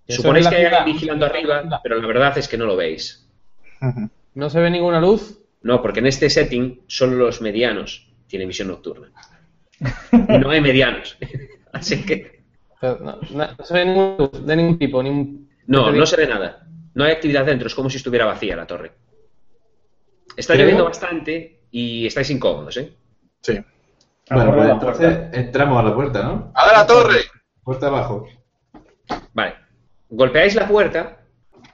[0.08, 3.28] Suponéis que hay alguien vigilando arriba, pero la verdad es que no lo veis.
[4.34, 5.38] No se ve ninguna luz.
[5.62, 9.12] No, porque en este setting solo los medianos tienen visión nocturna.
[9.80, 11.16] Y no hay medianos.
[11.72, 12.42] Así que
[12.80, 15.02] Pero no, no- no se ve ninguna luz de ningún tipo.
[15.02, 15.48] Ningún...
[15.66, 16.66] no, no se ve nada.
[16.94, 18.92] No hay actividad dentro, es como si estuviera vacía la torre.
[20.36, 22.92] Está lloviendo bastante y estáis incómodos, ¿eh?
[23.40, 23.58] Sí.
[24.30, 26.52] Bueno, pues entonces entramos a la puerta, ¿no?
[26.54, 27.22] ¡A la torre!
[27.64, 28.28] Puerta abajo.
[29.32, 29.54] Vale.
[30.08, 31.18] Golpeáis la puerta,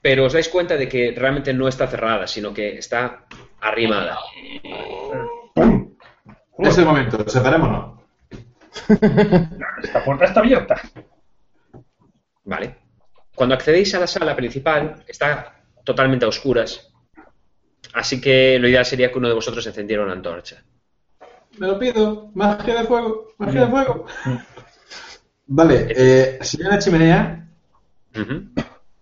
[0.01, 3.27] pero os dais cuenta de que realmente no está cerrada, sino que está
[3.61, 4.19] arrimada.
[6.59, 8.01] Es el momento, separémonos.
[9.83, 10.81] Esta puerta está abierta.
[12.45, 12.77] Vale.
[13.35, 16.88] Cuando accedéis a la sala principal, está totalmente a oscuras.
[17.95, 20.63] Así que lo ideal sería que uno de vosotros encendiera una antorcha.
[21.59, 22.31] Me lo pido.
[22.35, 23.29] Magia de fuego.
[23.39, 24.07] Magia de fuego.
[25.47, 27.49] Vale, eh, si hay una chimenea,
[28.15, 28.43] Ujú.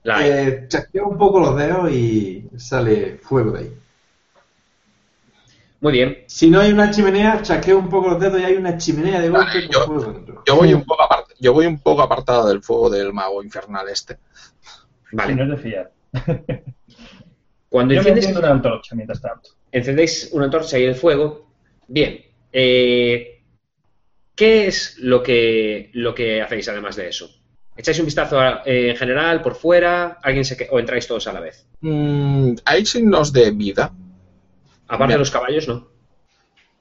[0.04, 0.30] La hay.
[0.30, 3.72] eh, chasqueo un poco los dedos y sale fuego de ahí.
[5.80, 6.18] Muy bien.
[6.28, 9.28] Si no hay una chimenea, chasqueo un poco los dedos y hay una chimenea de
[9.28, 10.42] golpe Vale, con fuego dentro.
[10.46, 13.88] Yo voy un poco apart- yo voy un poco apartado del fuego del mago infernal
[13.88, 14.18] este.
[15.10, 15.42] Si no Vale.
[15.42, 15.92] es de fiar.
[17.76, 19.50] Cuando Yo me enciendes, una antorcha mientras tanto.
[19.70, 21.50] encendéis una antorcha y el fuego.
[21.86, 22.24] Bien.
[22.50, 23.42] eh,
[24.34, 27.28] ¿Qué es lo que, lo que hacéis además de eso?
[27.76, 30.18] ¿Echáis un vistazo a- eh, en general, por fuera?
[30.22, 31.66] ¿Alguien se que- ¿O entráis todos a la vez?
[31.82, 33.92] Mm, ¿Hay signos de vida?
[34.88, 35.86] Aparte de los caballos, no.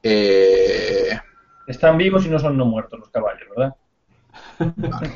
[0.01, 1.09] Eh,
[1.67, 3.75] Están vivos y no son no muertos los caballos, ¿verdad?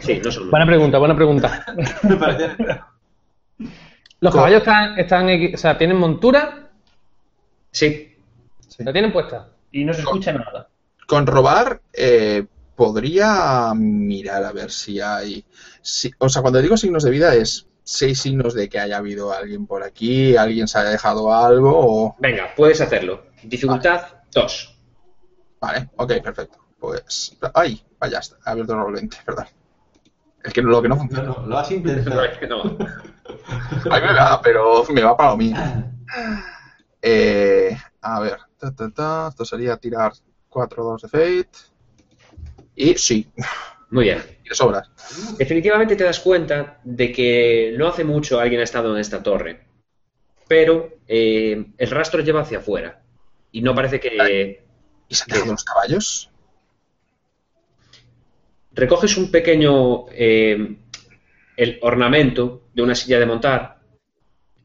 [0.02, 0.50] Sí, no son.
[0.52, 1.66] Buena pregunta, buena pregunta.
[4.22, 6.70] Los caballos están, están o sea, tienen montura,
[7.72, 8.16] Sí.
[8.80, 9.50] la tienen puesta.
[9.72, 10.68] Y no se escucha nada.
[11.08, 15.44] con robar eh, podría mirar a ver si hay...
[15.82, 19.34] si- o sea, cuando digo signos de vida es seis signos de que haya habido
[19.34, 22.16] alguien por aquí, alguien se haya dejado algo o...
[22.20, 23.24] Venga, puedes hacerlo.
[23.44, 24.02] Dificultad
[24.34, 24.76] 2.
[25.62, 26.58] Vale, ok, perfecto.
[26.80, 27.38] Pues...
[27.54, 27.82] ¡Ay!
[28.00, 29.46] Vaya, está, abierto 20, perdón.
[30.44, 31.24] Es que lo que no funciona...
[31.24, 32.22] no, lo has intentado.
[32.48, 32.78] No.
[33.92, 35.56] A mí me va, pero me va para lo mío.
[37.02, 40.14] Eh, a ver, ta, ta, ta, esto sería tirar
[40.50, 41.50] 4 2 de Fate.
[42.76, 43.30] Y sí,
[43.90, 44.24] Muy bien.
[44.48, 44.90] de sobras.
[45.38, 49.66] Definitivamente te das cuenta de que no hace mucho alguien ha estado en esta torre,
[50.48, 53.02] pero eh, el rastro lleva hacia afuera
[53.52, 54.64] y no parece que
[55.08, 56.32] ¿Y se han dejado los caballos?
[58.72, 60.78] recoges un pequeño eh,
[61.60, 63.82] el ornamento de una silla de montar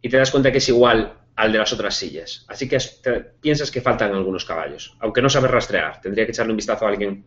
[0.00, 2.44] y te das cuenta que es igual al de las otras sillas.
[2.48, 6.00] Así que te- piensas que faltan algunos caballos, aunque no sabes rastrear.
[6.00, 7.24] Tendría que echarle un vistazo a alguien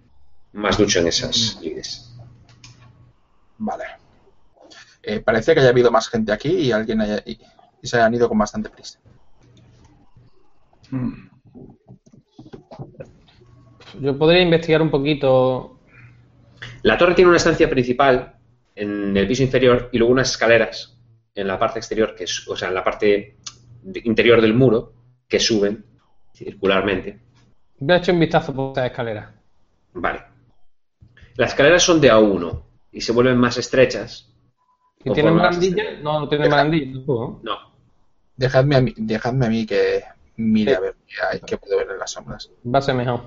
[0.53, 2.15] más ducho en esas lides.
[3.58, 3.84] Vale.
[5.03, 7.38] Eh, parece que haya habido más gente aquí y alguien haya, y,
[7.82, 8.99] y se hayan ido con bastante prisa.
[13.99, 15.80] Yo podría investigar un poquito.
[16.84, 18.37] La torre tiene una estancia principal
[18.78, 20.98] en el piso inferior y luego unas escaleras
[21.36, 23.38] en la parte exterior, que es, o sea, en la parte
[24.04, 24.94] interior del muro,
[25.28, 25.86] que suben
[26.34, 27.20] circularmente.
[27.80, 29.34] Voy a echar un vistazo por esa escalera.
[29.94, 30.22] Vale.
[31.36, 34.34] Las escaleras son de A1 y se vuelven más estrechas.
[35.04, 35.84] ¿Y tienen barandilla?
[36.02, 36.94] No, no tienen barandilla.
[36.94, 37.52] tampoco, ¿no?
[37.54, 37.58] No.
[38.36, 40.04] Dejadme a mí, dejadme a mí que
[40.38, 40.78] mire Sí.
[40.78, 42.52] a ver qué hay, qué puedo ver en las sombras.
[42.66, 43.22] Va a ser mejor.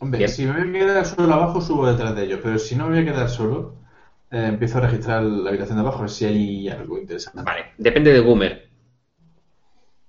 [0.00, 0.30] Hombre, Bien.
[0.30, 2.40] si me voy a quedar solo abajo, subo detrás de ellos.
[2.42, 3.74] Pero si no me voy a quedar solo,
[4.30, 7.42] eh, empiezo a registrar la habitación de abajo a ver si hay algo interesante.
[7.42, 7.66] Vale.
[7.78, 8.68] Depende de Goomer.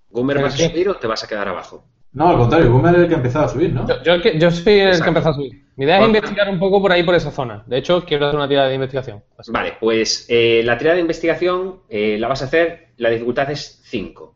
[0.10, 1.86] ¿Goomer vas a subir o te vas a quedar abajo?
[2.12, 3.88] No, al contrario, Goomer es el que ha empezado a subir, ¿no?
[3.88, 5.04] Yo, yo, el que- yo soy el Exacto.
[5.04, 5.64] que empezó a subir.
[5.76, 7.64] Mi idea es investigar un poco por ahí, por esa zona.
[7.68, 9.24] De hecho, quiero hacer una tirada de investigación.
[9.38, 9.52] Así.
[9.52, 13.80] Vale, pues eh, la tirada de investigación eh, la vas a hacer, la dificultad es
[13.86, 14.36] 5.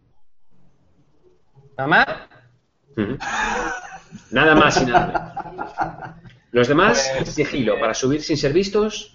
[1.78, 2.06] Nada más.
[4.32, 5.74] Nada más y nada menos.
[6.52, 9.13] Los demás, sigilo, para subir sin ser vistos.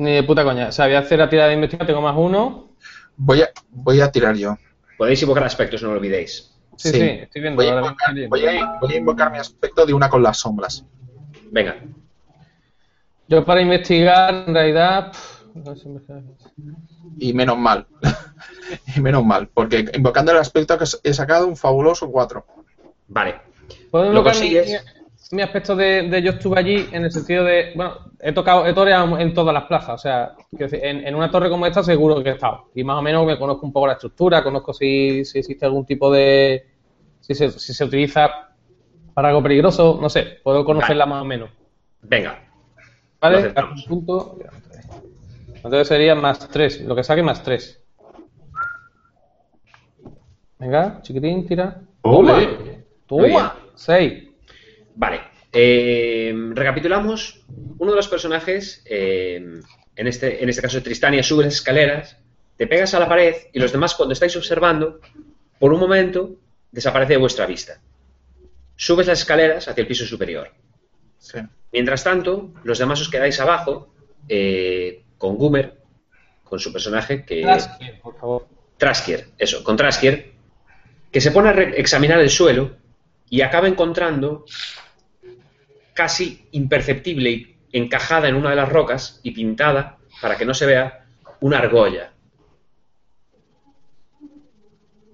[0.00, 0.68] Ni de puta coña.
[0.68, 2.70] O sea, voy a hacer la tirada de investigación, tengo más uno.
[3.18, 4.56] Voy a, voy a tirar yo.
[4.96, 6.56] Podéis invocar aspectos, no lo olvidéis.
[6.76, 7.62] Sí, sí, estoy viendo.
[7.62, 8.30] Voy a, invocar, mismo.
[8.30, 10.86] voy a- voy a invocar mi aspecto de una con las sombras.
[11.50, 11.76] Venga,
[13.28, 15.12] Yo para investigar, en realidad.
[15.12, 15.42] pff,
[17.18, 17.86] Y menos mal.
[18.96, 22.46] y menos mal, porque invocando el aspecto que he sacado un fabuloso 4.
[23.08, 23.34] vale.
[23.90, 24.84] ¿Puedo Lo invocar mi, consigues.
[25.32, 27.72] Mi aspecto de, de yo estuve allí en el sentido de.
[27.74, 29.94] Bueno, he tocado, he toreado en todas las plazas.
[29.94, 32.70] O sea, decir, en, en una torre como esta seguro que he estado.
[32.74, 35.86] Y más o menos me conozco un poco la estructura, conozco si, si existe algún
[35.86, 36.66] tipo de,
[37.20, 38.30] si se, si se utiliza
[39.14, 41.50] para algo peligroso, no sé, puedo conocerla más o menos.
[42.02, 42.42] Venga,
[43.20, 43.48] ¿Vale?
[43.48, 44.38] Un punto.
[45.54, 47.82] Entonces sería más 3, lo que saque más 3.
[50.58, 51.82] Venga, chiquitín, tira.
[52.02, 52.84] Bien.
[53.06, 53.56] ¡Toma!
[53.74, 54.29] 6.
[54.94, 55.20] Vale.
[55.52, 57.44] eh, recapitulamos.
[57.78, 59.36] Uno de los personajes, eh,
[59.96, 62.16] en, este, en este caso Tristania, sube las escaleras,
[62.56, 65.00] te pegas a la pared y los demás, cuando estáis observando,
[65.58, 66.36] por un momento
[66.70, 67.80] desaparece de vuestra vista.
[68.76, 70.50] Subes las escaleras hacia el piso superior.
[71.18, 71.38] Sí.
[71.72, 73.92] Mientras tanto, los demás os quedáis abajo
[74.28, 75.78] eh, con Gumer,
[76.44, 77.42] con su personaje que...
[77.42, 78.46] Traskier, por favor.
[78.76, 80.32] Traskier, eso, con Traskier,
[81.12, 82.76] que se pone a re- examinar el suelo
[83.30, 84.44] y acaba encontrando
[85.94, 90.66] casi imperceptible y encajada en una de las rocas y pintada, para que no se
[90.66, 91.06] vea,
[91.40, 92.12] una argolla.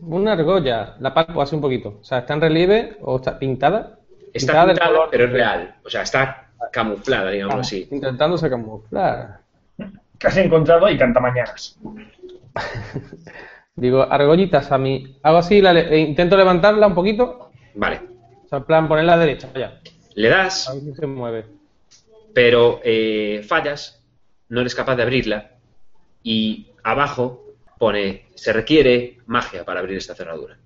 [0.01, 0.97] Una argolla.
[1.01, 1.99] La palpo así un poquito.
[2.01, 3.99] O sea, ¿está en relieve o está pintada?
[4.33, 5.75] Está pintada, color- pero es real.
[5.85, 7.89] O sea, está camuflada, digamos así.
[7.91, 9.41] Intentándose camuflar.
[10.19, 11.79] Casi encontrado y canta mañanas.
[13.75, 15.19] Digo, argollitas a mí.
[15.23, 17.46] Hago así, la le- e intento levantarla un poquito.
[17.77, 18.01] Vale.
[18.45, 19.81] O sea, en plan, ponerla a la derecha, ya.
[20.15, 21.47] Le das, A ver si se mueve.
[22.35, 24.03] pero eh, fallas,
[24.49, 25.53] no eres capaz de abrirla
[26.23, 27.45] y abajo
[27.79, 30.57] pone se requiere magia para abrir esta cerradura.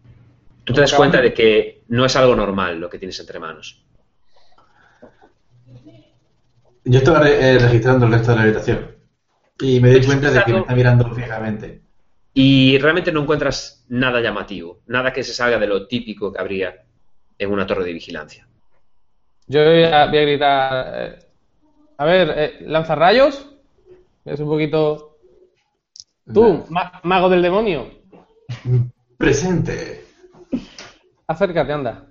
[0.65, 3.83] Tú te das cuenta de que no es algo normal lo que tienes entre manos.
[6.85, 8.97] Yo estaba eh, registrando el resto de la habitación
[9.61, 11.83] y me di Pues cuenta de que me está mirando fijamente.
[12.33, 16.85] Y realmente no encuentras nada llamativo, nada que se salga de lo típico que habría
[17.41, 18.47] en una torre de vigilancia.
[19.47, 20.95] Yo voy a, voy a gritar.
[20.97, 21.19] eh,
[21.97, 23.51] a ver, eh, lanzarrayos.
[24.25, 25.17] Es un poquito.
[26.33, 27.91] Tú, ma- mago del demonio.
[29.17, 30.05] Presente.
[31.27, 32.07] Acércate, anda.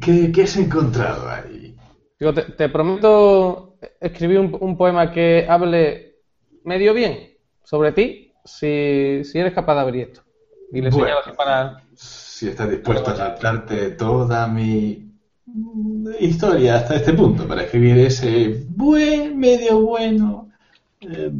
[0.00, 1.74] ¿Qué, qué has encontrado ahí?
[2.18, 6.16] Digo, te, te prometo escribir un, un poema que hable
[6.64, 10.22] medio bien sobre ti, si, si eres capaz de abrir esto.
[10.72, 11.04] Y le Bueno.
[11.06, 11.82] señalo así para.
[12.36, 15.10] Si estás dispuesto a saltarte toda mi
[16.20, 20.50] historia hasta este punto para escribir ese buen, medio bueno,
[21.00, 21.32] eh,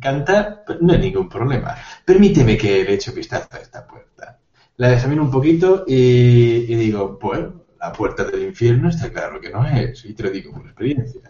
[0.00, 1.76] cantar, pues no hay ningún problema.
[2.02, 4.38] Permíteme que le eche un vistazo a esta puerta.
[4.78, 9.50] La examino un poquito y, y digo, bueno, la puerta del infierno está claro que
[9.50, 11.20] no es, y te lo digo por experiencia.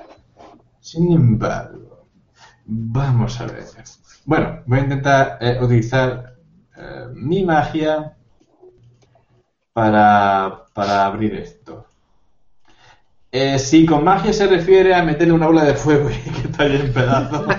[0.79, 2.07] Sin embargo,
[2.67, 3.65] vamos a ver.
[4.27, 6.37] Bueno, voy a intentar eh, utilizar
[6.77, 8.15] eh, mi magia
[9.83, 11.87] para, para abrir esto.
[13.31, 16.81] Eh, si con magia se refiere a meterle una bola de fuego y que estalle
[16.81, 17.47] en pedazos.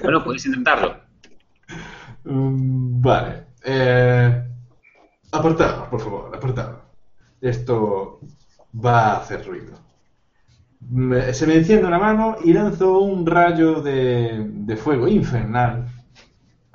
[0.00, 0.96] Bueno, podéis intentarlo.
[2.24, 3.46] Mm, vale.
[3.64, 4.44] Eh,
[5.32, 6.82] apartado, por favor, apartado.
[7.40, 8.20] Esto
[8.84, 9.74] va a hacer ruido.
[10.90, 15.86] Me- se me enciende una mano y lanzo un rayo de, de fuego infernal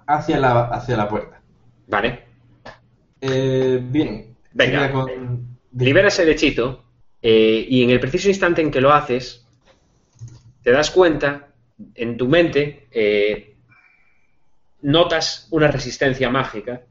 [0.06, 1.42] hacia la, hacia la puerta.
[1.88, 2.27] Vale.
[3.22, 4.36] Eh, bien.
[4.54, 4.92] Venga.
[4.92, 6.84] Con- Liberas el hechizo
[7.22, 9.46] eh, y en el preciso instante en que lo haces,
[10.64, 11.50] te das cuenta,
[11.94, 13.56] en tu mente, eh,
[14.82, 16.82] notas una resistencia mágica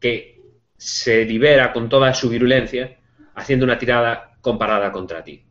[0.00, 0.40] que
[0.76, 2.96] se libera con toda su virulencia,
[3.34, 5.42] haciendo una tirada comparada contra ti.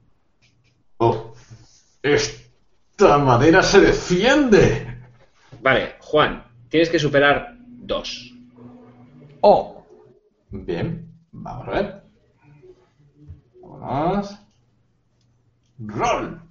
[0.98, 1.34] Oh,
[2.04, 4.98] esta madera se defiende.
[5.62, 8.34] Vale, Juan, tienes que superar dos.
[9.42, 9.81] ¡Oh!
[10.52, 12.04] Bien, vamos a ver.
[13.62, 14.38] Vámonos.
[15.80, 16.42] Roll.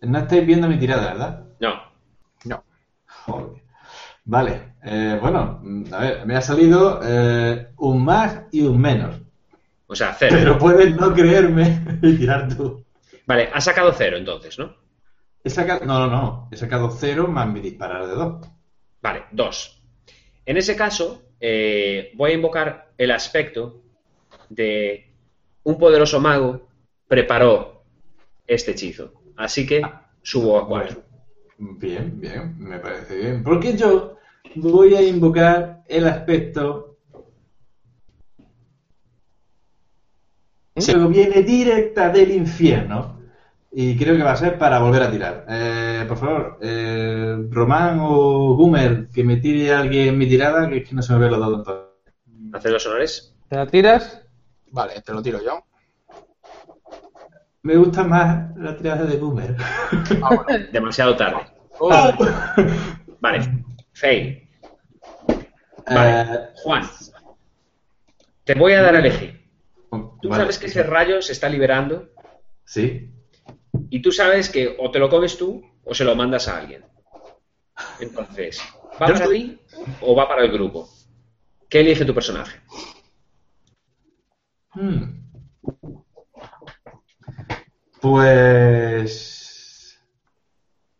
[0.00, 1.44] No estáis viendo mi tirada, ¿verdad?
[1.60, 1.82] No.
[2.44, 2.64] No.
[3.06, 3.62] Joder.
[4.24, 5.60] Vale, eh, bueno,
[5.92, 9.20] a ver, me ha salido eh, un más y un menos.
[9.88, 10.36] O sea, cero.
[10.38, 12.84] Pero puedes no creerme y tirar tú.
[13.26, 14.74] Vale, has sacado cero entonces, ¿no?
[15.44, 18.48] He sacado, no, no, no, he sacado cero más mi disparar de dos.
[19.02, 19.81] Vale, dos.
[20.44, 23.82] En ese caso, eh, voy a invocar el aspecto
[24.48, 25.12] de
[25.64, 26.68] un poderoso mago
[27.06, 27.84] preparó
[28.46, 29.12] este hechizo.
[29.36, 29.82] Así que
[30.22, 31.02] subo a cuatro.
[31.58, 33.42] Bien, bien, me parece bien.
[33.42, 34.16] Porque yo
[34.56, 36.98] voy a invocar el aspecto.
[40.74, 43.21] Luego viene directa del infierno.
[43.74, 45.46] Y creo que va a ser para volver a tirar.
[45.48, 50.88] Eh, por favor, eh, Román o Boomer, que me tire alguien mi tirada, que es
[50.88, 51.86] que no se me ve los dados entonces.
[52.52, 53.34] ¿Haced los honores?
[53.48, 54.22] ¿Te la tiras?
[54.70, 55.64] Vale, te lo tiro yo.
[57.62, 59.56] Me gusta más la tirada de Boomer.
[60.22, 60.66] Ah, bueno.
[60.72, 61.40] Demasiado tarde.
[61.78, 62.12] Oh.
[63.20, 64.48] Vale, fail.
[65.86, 66.20] Vale.
[66.20, 66.82] Eh, Juan,
[68.44, 69.40] te voy a dar a elegir.
[69.90, 70.42] Tú vale.
[70.42, 72.08] sabes que ese rayo se está liberando
[72.64, 73.11] Sí.
[73.90, 76.84] Y tú sabes que o te lo comes tú o se lo mandas a alguien.
[78.00, 78.60] Entonces,
[79.00, 79.58] ¿va para ti
[80.00, 80.88] o va para el grupo?
[81.68, 82.60] ¿Qué elige tu personaje?
[84.74, 85.22] Hmm.
[88.00, 89.98] Pues.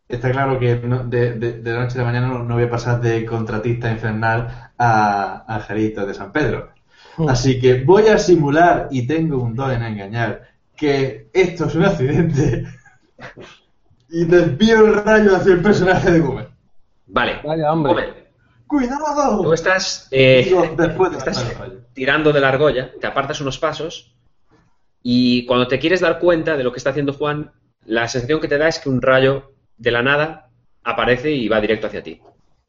[0.07, 2.63] Está claro que no- de, de- de la noche a la mañana no, no voy
[2.63, 6.71] a pasar de contratista infernal a Angelito de San Pedro.
[7.27, 11.83] Así que voy a simular, y tengo un don en engañar, que esto es un
[11.85, 12.65] accidente.
[14.09, 16.49] Y desvío el rayo hacia el personaje de Gumer.
[17.07, 17.39] Vale.
[17.43, 17.93] Vaya, hombre.
[17.93, 18.13] Gómez,
[18.67, 19.41] ¡Cuidado!
[19.43, 21.81] tú estás, eh, Digo, después de estás lanzar el rayo.
[21.93, 24.15] tirando de la argolla, te apartas unos pasos
[25.01, 27.51] y cuando te quieres dar cuenta de lo que está haciendo Juan,
[27.85, 30.49] la sensación que te da es que un rayo de la nada
[30.83, 32.19] aparece y va directo hacia ti.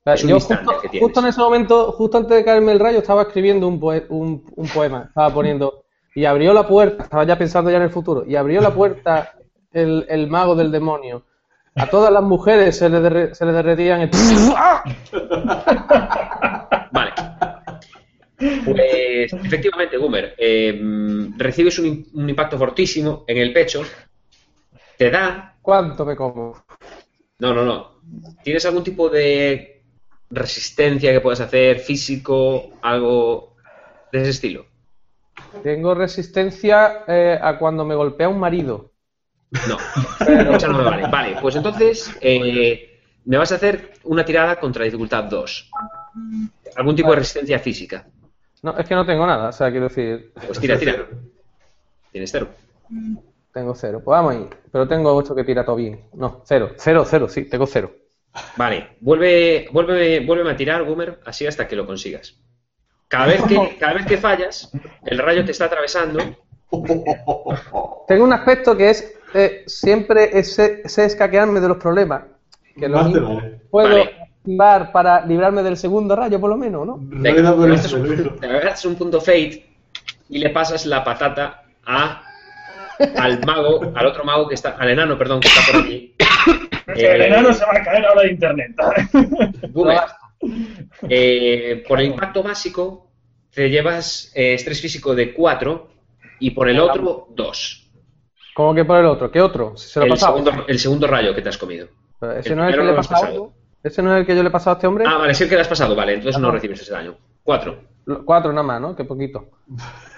[0.04, 1.06] Vale, Es un yo instante justo, que tienes.
[1.06, 4.44] justo en ese momento, justo antes de caerme el rayo, estaba escribiendo un, poe- un,
[4.56, 5.04] un poema.
[5.08, 5.83] Estaba poniendo.
[6.14, 9.32] Y abrió la puerta, estaba ya pensando ya en el futuro, y abrió la puerta
[9.72, 11.24] el, el mago del demonio.
[11.76, 14.10] A todas las mujeres se le, derre- se le derretían el...
[16.92, 17.12] Vale.
[18.36, 20.80] Pues efectivamente, Gumer, eh,
[21.36, 23.82] recibes un, un impacto fortísimo en el pecho,
[24.96, 25.56] te da...
[25.62, 26.64] ¿Cuánto me como?
[27.38, 28.00] No, no, no.
[28.42, 29.82] ¿Tienes algún tipo de
[30.30, 33.56] resistencia que puedas hacer, físico, algo
[34.12, 34.66] de ese estilo?
[35.62, 38.92] Tengo resistencia eh, a cuando me golpea un marido.
[39.68, 39.76] No,
[40.54, 41.06] esa no me vale.
[41.08, 45.70] Vale, pues entonces eh, me vas a hacer una tirada contra dificultad 2.
[46.76, 48.06] Algún tipo de resistencia física.
[48.62, 51.06] No, es que no tengo nada, o sea, quiero decir, Pues tira, tira.
[52.10, 52.48] Tienes cero.
[53.52, 54.00] tengo cero.
[54.04, 56.08] Pues vamos ahí, pero tengo ocho que tira todo bien.
[56.14, 57.92] No, cero, cero, cero, sí, tengo cero.
[58.56, 62.40] Vale, vuelve, vuelve, vuélveme a tirar, Gumer, así hasta que lo consigas.
[63.14, 64.72] Cada vez que, cada vez que fallas,
[65.06, 66.18] el rayo te está atravesando.
[68.08, 72.24] Tengo un aspecto que es eh, siempre sé, sé escaquearme de los problemas.
[72.76, 73.60] Que lo mismo vale.
[73.70, 74.16] puedo Vale.
[74.32, 77.00] activar para librarme del segundo rayo, por lo menos, ¿no?
[77.22, 79.64] Te un, te gastas un punto fate
[80.28, 82.20] y le pasas la patata a
[83.16, 86.14] al mago, al otro mago que está, al enano, perdón, que está por aquí.
[86.86, 88.76] El enano se va a caer ahora de internet.
[91.08, 93.10] Eh, por el impacto básico
[93.52, 95.88] te llevas eh, estrés físico de 4
[96.40, 97.90] y por el otro 2.
[98.54, 99.30] Como que por el otro.
[99.30, 99.76] ¿Qué otro?
[99.76, 101.88] Se lo El segundo, el segundo rayo que te has comido.
[102.38, 103.52] Ese el no es el que le he pasado.
[103.82, 105.04] Ese no es el que yo le he pasado a este hombre.
[105.06, 107.16] Ah, vale, es el que le has pasado, vale, entonces no recibes ese daño.
[107.42, 107.78] 4.
[108.06, 108.96] Lo- Cuatro nada más, ¿no?
[108.96, 109.50] Qué poquito.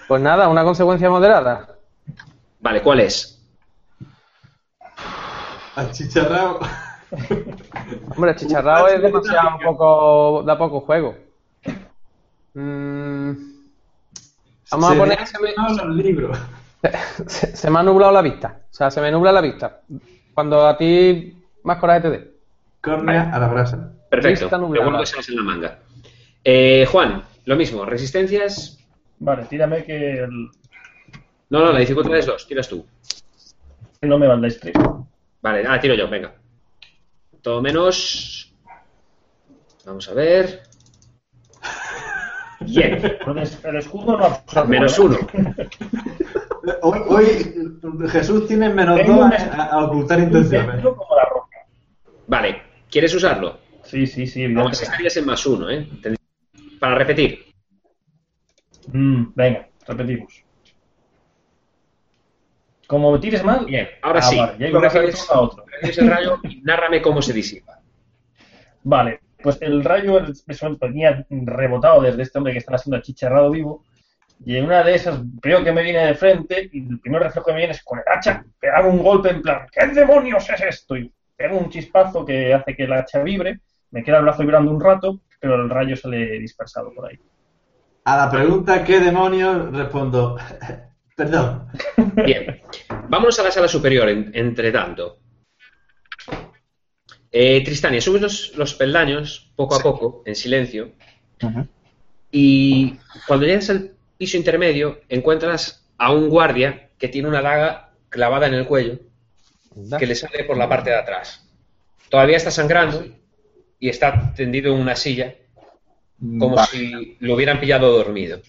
[0.07, 1.77] Pues nada, una consecuencia moderada.
[2.59, 3.43] Vale, ¿cuál es?
[5.75, 6.59] Achicharrado.
[8.15, 10.43] Hombre, chicharrado es demasiado un poco.
[10.43, 11.15] da poco juego.
[12.53, 13.31] Mm,
[14.71, 15.53] Vamos a Se poner me se me,
[15.85, 16.37] los libros.
[17.27, 18.61] se, se me ha nublado la vista.
[18.69, 19.81] O sea, se me nubla la vista.
[20.33, 22.31] Cuando a ti más coraje te dé.
[22.81, 23.91] Córnea a la brasa.
[24.09, 25.79] Perfecto, seguro que sabes en la manga.
[26.43, 28.77] Eh, Juan, lo mismo, resistencias.
[29.19, 30.49] Vale, tírame que el-
[31.49, 32.85] No, no, la dificultad es 2, tiras tú.
[34.01, 34.73] no me va el dice tray.
[35.41, 36.33] Vale, ah, tiro yo, venga.
[37.41, 38.53] Todo menos.
[39.85, 40.63] Vamos a ver.
[42.61, 44.69] Bien, Entonces, el escudo no absorbe.
[44.69, 45.17] menos uno.
[46.81, 47.77] Hoy, hoy
[48.09, 50.69] Jesús tiene menos Tengo dos a, a ocultar intenciones.
[50.73, 51.57] centro como la roca.
[52.27, 52.61] Vale,
[52.91, 53.57] ¿quieres usarlo?
[53.83, 54.83] Sí, sí, sí, evidentemente.
[54.83, 55.87] estarías en más uno, ¿eh?
[56.77, 57.45] Para repetir.
[58.91, 60.43] Mm, venga, repetimos.
[62.87, 64.37] Como me tires mal, Bien, ahora Ah, sí.
[64.37, 65.65] vale, ya iba a otro.
[65.81, 67.79] el rayo y nárrame cómo se disipa.
[68.83, 70.21] Vale, pues el rayo
[70.79, 73.83] venía rebotado desde este hombre que están haciendo achicharrado vivo.
[74.45, 77.47] Y en una de esas veo que me viene de frente y el primer reflejo
[77.47, 80.61] que me viene es con el hacha pegar un golpe en plan, ¿qué demonios es
[80.61, 80.95] esto?
[80.95, 83.59] Y pego un chispazo que hace que el hacha vibre,
[83.91, 87.19] me queda el brazo vibrando un rato, pero el rayo sale dispersado por ahí.
[88.05, 89.71] A la pregunta ¿qué demonios?
[89.75, 90.37] respondo,
[91.17, 91.67] perdón.
[92.25, 92.61] Bien,
[93.09, 95.17] vámonos a la sala superior, en- entre tanto.
[97.31, 100.91] Eh, Tristania, subes los, los peldaños poco a poco, en silencio,
[102.31, 102.97] y
[103.27, 108.53] cuando llegas al piso intermedio, encuentras a un guardia que tiene una daga clavada en
[108.53, 108.99] el cuello
[109.99, 111.47] que le sale por la parte de atrás.
[112.09, 113.05] Todavía está sangrando
[113.79, 115.35] y está tendido en una silla,
[116.39, 118.41] como Vale, si lo hubieran pillado dormido.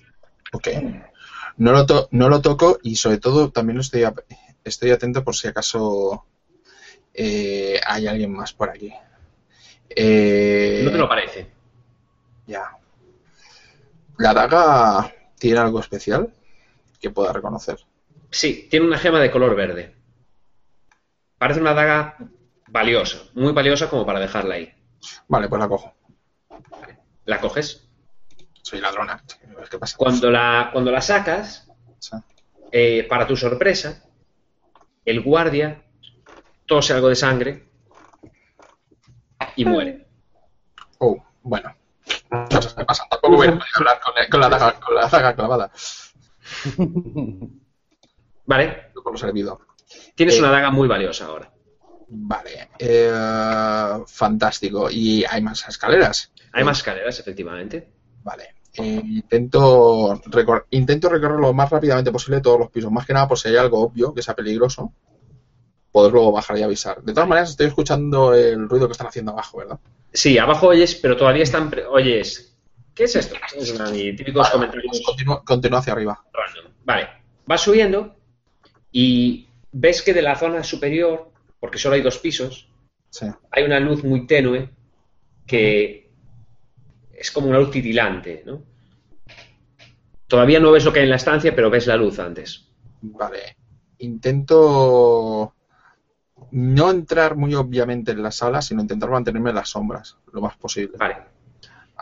[0.53, 0.69] ok.
[1.59, 4.05] No lo, to- no lo toco y sobre todo también lo estoy,
[4.65, 6.25] estoy atento por si acaso
[7.15, 8.93] eh, hay alguien más por aquí.
[9.91, 11.51] Eh, No te lo parece.
[12.47, 12.79] Ya.
[14.19, 16.33] ¿La daga tiene algo especial
[17.01, 17.79] que pueda reconocer?
[18.31, 19.95] Sí, tiene una gema de color verde.
[21.39, 22.17] Parece una daga
[22.69, 24.73] valiosa, muy valiosa como para dejarla ahí.
[25.29, 25.95] Vale, pues la cojo.
[27.25, 27.88] ¿La coges?
[28.69, 29.23] Soy ladrona.
[29.71, 29.97] ¿Qué pasa?
[29.97, 31.67] Cuando la, cuando la sacas,
[31.99, 32.17] Sí.
[32.71, 34.05] eh, para tu sorpresa,
[35.07, 35.83] el guardia
[36.67, 37.69] tose algo de sangre
[39.57, 40.07] y muere.
[40.99, 41.75] Oh, bueno.
[42.51, 43.09] Cosas que pasan.
[43.09, 45.71] Tampoco voy a poder hablar con, con la daga, con la daga clavada.
[48.45, 48.91] ¿Vale?
[49.03, 49.61] Por lo servido.
[50.15, 50.41] Tienes Eh.
[50.41, 51.51] una daga muy valiosa ahora.
[52.09, 52.69] Vale.
[52.79, 54.89] eh, fantástico.
[54.91, 56.33] ¿Y hay más escaleras?
[56.53, 57.93] Hay más escaleras, efectivamente.
[58.23, 58.55] Vale.
[58.75, 62.93] Eh, intento, recor- intento recorrer lo más rápidamente posible todos los pisos.
[62.93, 64.93] Más que nada por si hay algo obvio que sea peligroso.
[65.91, 67.03] Poder luego bajar y avisar.
[67.03, 69.79] De todas maneras, estoy escuchando el ruido que están haciendo abajo, ¿verdad?
[70.13, 71.71] Sí, abajo oyes, pero todavía están...
[71.71, 72.57] pre- Oyes,
[72.95, 73.35] ¿qué es esto?
[73.57, 76.23] Es una de típicos comentarios Continúa, continúa hacia arriba.
[76.85, 77.09] Vale,
[77.47, 78.15] vas subiendo
[78.93, 82.69] y ves que de la zona superior, porque solo hay dos pisos,
[83.11, 83.27] Sí.
[83.51, 84.71] hay una luz muy tenue
[85.47, 86.08] que
[87.19, 88.63] es como una luz titilante, ¿no?
[90.27, 92.69] Todavía no ves lo que hay en la estancia, pero ves la luz antes.
[93.01, 93.57] Vale.
[93.99, 95.55] Intento
[96.51, 100.57] no entrar muy obviamente en la sala, sino intentar mantenerme en las sombras lo más
[100.57, 100.97] posible.
[100.99, 101.17] Vale.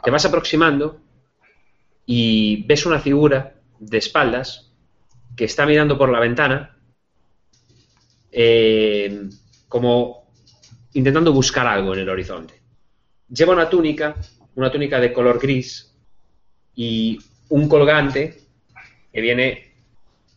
[0.02, 1.00] Te vas aproximando
[2.04, 4.72] y ves una figura de espaldas
[5.36, 6.76] que está mirando por la ventana
[8.30, 9.28] eh,
[9.68, 10.26] como
[10.92, 12.60] intentando buscar algo en el horizonte.
[13.28, 14.16] Lleva una túnica,
[14.56, 15.94] una túnica de color gris
[16.74, 17.18] y
[17.50, 18.40] un colgante
[19.12, 19.74] que viene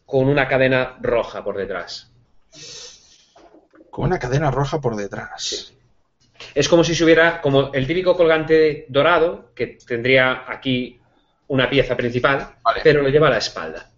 [0.06, 2.12] con una cadena roja por detrás.
[3.90, 5.74] Con una cadena roja por detrás.
[6.54, 11.00] Es como si se hubiera, como el típico colgante dorado, que tendría aquí
[11.48, 12.82] una pieza principal, Vale.
[12.84, 13.90] pero lo lleva a la espalda.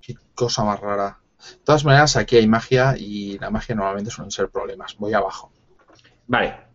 [0.00, 1.18] Qué cosa más rara.
[1.38, 4.96] De todas maneras, aquí hay magia y la magia normalmente suelen ser problemas.
[4.96, 5.52] Voy abajo.
[6.26, 6.71] Vale.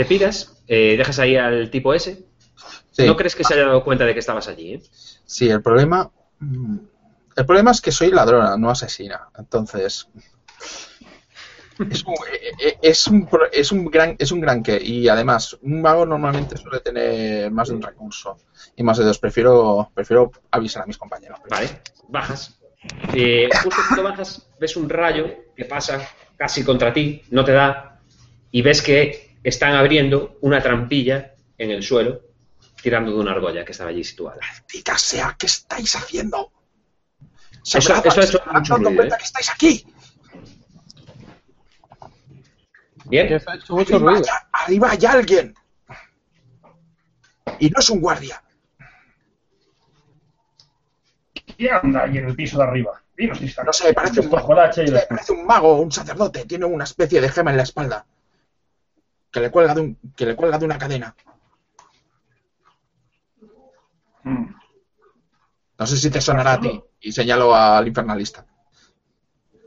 [0.00, 2.24] Te piras, eh, dejas ahí al tipo ese.
[2.90, 4.82] Sí, No crees que se haya dado cuenta de que estabas allí, ¿eh?
[5.26, 6.10] sí, el problema.
[6.38, 6.78] mm,
[7.36, 9.28] El problema es que soy ladrona, no asesina.
[9.38, 10.08] Entonces.
[11.90, 14.80] Es un, eh, eh, es un, pro- es un gran es un gran qué.
[14.82, 18.38] Y además, un mago normalmente suele tener más de un recurso.
[18.76, 19.18] Y más de dos.
[19.18, 21.40] Prefiero, prefiero avisar a mis compañeros.
[21.50, 21.68] Vale.
[22.08, 22.58] Bajas.
[23.12, 26.00] Eh, justo cuando bajas, ves un rayo que pasa
[26.38, 28.00] casi contra ti, no te da,
[28.50, 32.20] y ves que están abriendo una trampilla en el suelo,
[32.82, 34.38] tirando de una argolla que estaba allí situada.
[34.40, 35.36] ¡Maldita sea!
[35.38, 36.52] ¿Qué estáis haciendo?
[37.64, 39.18] Eso- habrá- eso ha hecho mucho ruido, cuenta ¿eh?
[39.18, 39.86] que estáis aquí!
[43.06, 43.28] Bien.
[43.28, 44.26] Que ha hecho mucho Arriba, ruido.
[44.52, 45.54] arriba hay alguien.
[47.58, 48.42] Y no es un guardia.
[51.56, 53.02] ¿Quién anda ahí en el piso de arriba?
[53.16, 53.38] Dinos.
[53.64, 56.46] No sé, parece un, parece un mago o un sacerdote.
[56.46, 58.06] Tiene una especie de gema en la espalda.
[59.30, 61.14] Que le cuelga de, un, que le cuelga de una cadena.
[64.24, 64.46] Mm.
[65.78, 66.82] No sé si te sonará a ti.
[67.00, 68.44] Y señalo al infernalista.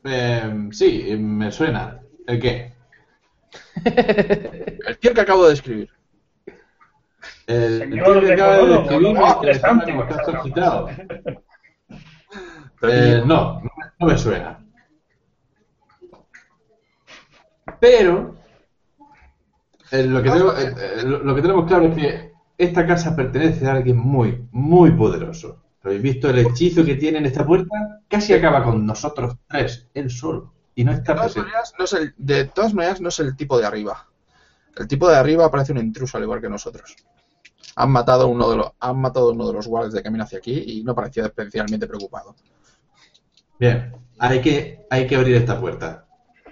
[0.03, 1.99] Eh, sí, me suena.
[2.28, 2.74] ¿El qué?
[3.86, 5.89] El tío que acabo de describir.
[7.47, 8.68] El Señor tío que de acaba de
[9.14, 10.89] no, que está suscitado.
[12.82, 13.61] Eh, no,
[13.99, 14.59] no me suena.
[17.80, 18.36] Pero
[19.94, 23.66] eh, lo, que tengo- eh, eh, lo que tenemos claro es que esta casa pertenece
[23.68, 25.62] a alguien muy, muy poderoso.
[25.84, 28.02] ¿Lo habéis visto el hechizo que tiene en esta puerta?
[28.08, 30.54] Casi acaba con nosotros tres, él solo.
[30.76, 31.48] Y no De está todas, presente.
[31.50, 34.08] maneras, no es el, de todas maneras, no es el tipo de arriba.
[34.76, 36.96] El tipo de arriba parece un intruso al igual que nosotros.
[37.76, 40.64] Han matado uno de los, han matado uno de los guardias de camino hacia aquí
[40.80, 42.36] y no parecía especialmente preocupado.
[43.60, 46.06] Bien, hay que, hay que abrir esta puerta.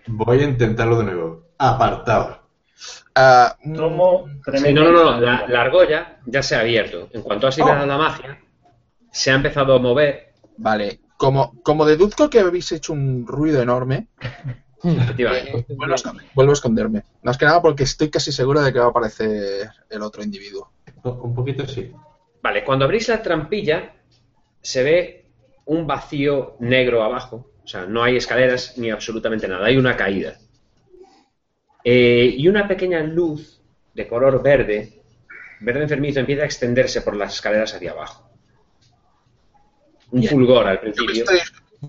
[0.08, 1.46] Voy a intentarlo de nuevo.
[1.58, 2.41] Apartaos.
[3.16, 4.84] Ah, mm, Tomo Sí, tremendo.
[4.84, 7.10] no, no, no, la, la argolla ya se ha abierto.
[7.14, 7.88] En cuanto has liberado Oh.
[7.88, 8.40] la magia,
[9.12, 14.08] se ha empezado a mover, Vale, como, como deduzco que habéis hecho un ruido enorme,
[14.84, 15.58] efectivamente.
[15.60, 17.04] eh, vuelvo, a esconder- vuelvo a esconderme.
[17.24, 20.72] Más que nada porque estoy casi seguro de que va a aparecer el otro individuo.
[21.04, 21.92] Un poquito sí.
[22.42, 23.94] Vale, cuando abrís la trampilla,
[24.62, 25.26] se ve
[25.66, 27.48] un vacío negro abajo.
[27.64, 29.66] O sea, no hay escaleras ni absolutamente nada.
[29.68, 30.38] Hay una caída.
[31.84, 33.60] Eh, y una pequeña luz
[33.94, 35.02] de color verde,
[35.62, 38.30] verde enfermizo, empieza a extenderse por las escaleras hacia abajo.
[40.12, 40.32] Un Bien.
[40.32, 41.24] fulgor al Yo principio.
[41.24, 41.40] estoy,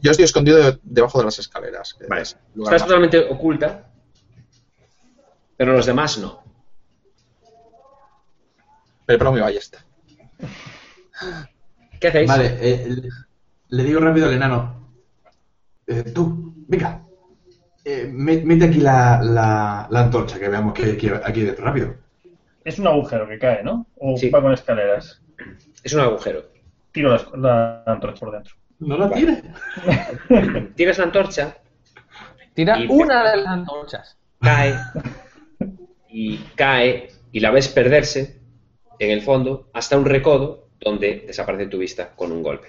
[0.01, 1.97] yo estoy escondido de- debajo de las escaleras.
[2.09, 2.22] Vale.
[2.22, 3.90] es Estás totalmente oculta,
[5.57, 6.43] pero los demás no.
[9.07, 9.84] Preparo mi ballesta.
[12.01, 12.28] ¿Qué hacéis?
[12.28, 13.09] Vale, eh, le,
[13.68, 14.90] le digo rápido al enano.
[15.86, 17.03] Eh, tú, venga.
[17.85, 21.64] Eh, me- mete aquí la, la, la antorcha, que veamos que hay aquí, aquí dentro.
[21.64, 21.95] Rápido.
[22.64, 23.87] Es un agujero que cae, ¿no?
[23.99, 24.30] O Sí.
[24.30, 25.20] va con escaleras.
[25.83, 26.45] Es un agujero.
[26.93, 28.55] Tiro la, la antorcha por dentro.
[28.78, 29.43] No la tires.
[30.76, 31.57] Tienes la antorcha,
[32.55, 34.18] Tira Y- una de las antorchas.
[34.41, 34.74] cae
[36.09, 38.39] y cae y la ves perderse
[38.99, 42.68] en el fondo hasta un recodo donde desaparece tu vista con un golpe.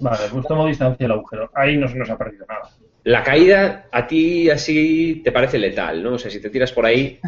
[0.00, 1.50] Vale, pues tomo distancia del agujero.
[1.54, 2.68] Ahí no se nos ha perdido nada.
[3.06, 6.14] La caída a ti así te parece letal, ¿no?
[6.14, 7.20] O sea, si te tiras por ahí,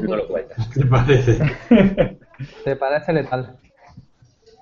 [0.00, 0.70] no lo cuentas.
[0.74, 1.38] ¿Te parece?
[2.64, 3.58] ¿Te parece letal?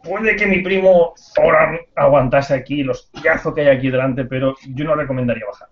[0.03, 4.85] Puede que mi primo Thoran aguantase aquí los tigazos que hay aquí delante, pero yo
[4.85, 5.69] no recomendaría bajar.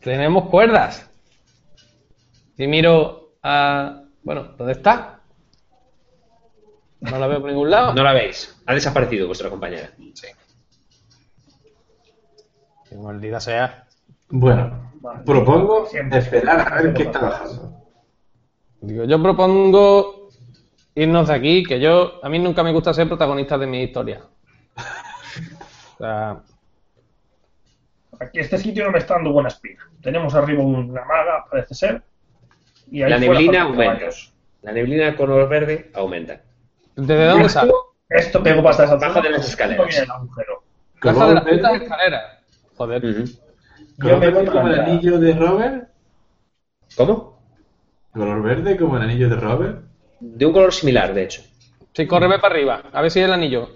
[0.00, 1.08] Tenemos cuerdas.
[2.56, 4.02] Si miro a...
[4.24, 5.20] Bueno, ¿dónde está?
[7.02, 7.94] No la veo por ningún lado.
[7.94, 8.60] No la veis.
[8.66, 9.90] Ha desaparecido vuestra compañera.
[12.88, 13.84] Que maldita sea.
[14.30, 15.20] Bueno, Vale.
[15.24, 16.18] propongo Siempre.
[16.18, 17.82] esperar a ver qué está bajando.
[18.80, 20.28] Digo, yo propongo
[20.94, 22.20] irnos de aquí, que yo...
[22.22, 24.22] A mí nunca me gusta ser protagonista de mi historia.
[26.00, 26.42] O sea,
[28.20, 29.80] Aquí este sitio no me está dando buena espina.
[30.02, 32.02] Tenemos arriba una maga, parece ser.
[32.90, 34.06] Y ahí La neblina aumenta.
[34.62, 36.40] La neblina de color verde aumenta.
[36.96, 37.72] ¿desde dónde sale?
[38.08, 40.06] Esto pego patas al Bajo de las escaleras.
[41.02, 42.37] Baja de las escaleras.
[42.78, 43.02] Joder.
[43.98, 45.88] Yo me voy como el anillo de Robert.
[46.96, 47.42] ¿Cómo?
[48.12, 49.84] Color verde como el anillo de Robert.
[50.20, 51.42] De un color similar, de hecho.
[51.92, 52.82] Sí, córreme para arriba.
[52.92, 53.68] A ver si es el anillo.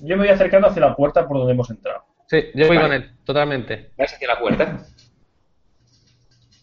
[0.00, 2.02] Yo me voy acercando hacia la puerta por donde hemos entrado.
[2.26, 2.88] Sí, yo voy Vale.
[2.88, 3.92] con él, totalmente.
[3.96, 4.78] Vais hacia la puerta.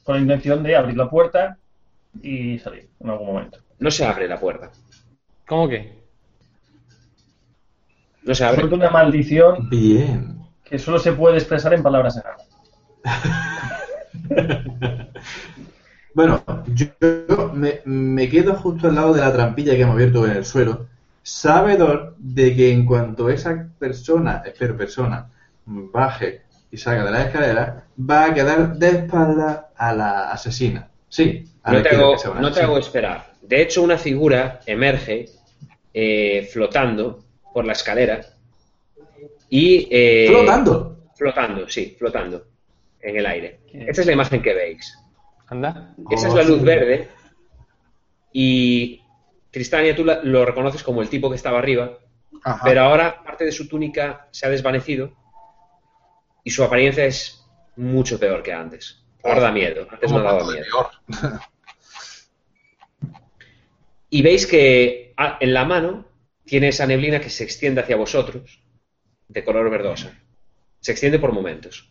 [0.04, 1.58] Con la intención de abrir la puerta
[2.22, 3.60] y salir en algún momento.
[3.80, 4.70] No se abre la puerta.
[5.48, 6.02] ¿Cómo que?
[8.24, 8.60] No se abre.
[8.60, 10.41] Suelto una maldición Bien.
[10.72, 12.48] Que solo se puede expresar en palabras enanas.
[16.14, 20.26] Bueno, yo, yo me, me quedo justo al lado de la trampilla que hemos abierto
[20.26, 20.88] en el suelo,
[21.24, 25.30] sabedor de que en cuanto esa persona, espero persona,
[25.66, 30.90] baje y salga de la escalera, va a quedar de espalda a la asesina.
[31.08, 33.32] Sí, a No la te, hago, no te hago esperar.
[33.42, 35.30] De hecho, una figura emerge
[35.94, 38.20] eh, flotando por la escalera
[39.52, 39.88] y...
[39.92, 40.98] eh, ¡Flotando!
[41.16, 42.48] Flotando, sí, flotando
[43.02, 43.60] en el aire.
[43.72, 44.98] Esta es la imagen que veis.
[45.48, 45.94] Anda.
[46.10, 46.66] Esa es Oh, la luz sí.
[46.66, 47.08] verde
[48.34, 49.02] y
[49.52, 51.98] Tristania tú la- lo reconoces como el tipo que estaba arriba,
[52.44, 52.62] Ajá.
[52.64, 55.12] pero ahora parte de su túnica se ha desvanecido
[56.44, 57.46] y su apariencia es
[57.76, 59.04] mucho peor que antes.
[59.24, 60.64] Ahora da miedo, antes no daba miedo.
[61.10, 61.40] peor.
[64.10, 66.06] Y veis que ah, en la mano
[66.46, 68.62] tiene esa neblina que se extiende hacia vosotros,
[69.32, 70.12] de color verdosa.
[70.80, 71.90] Se extiende por momentos.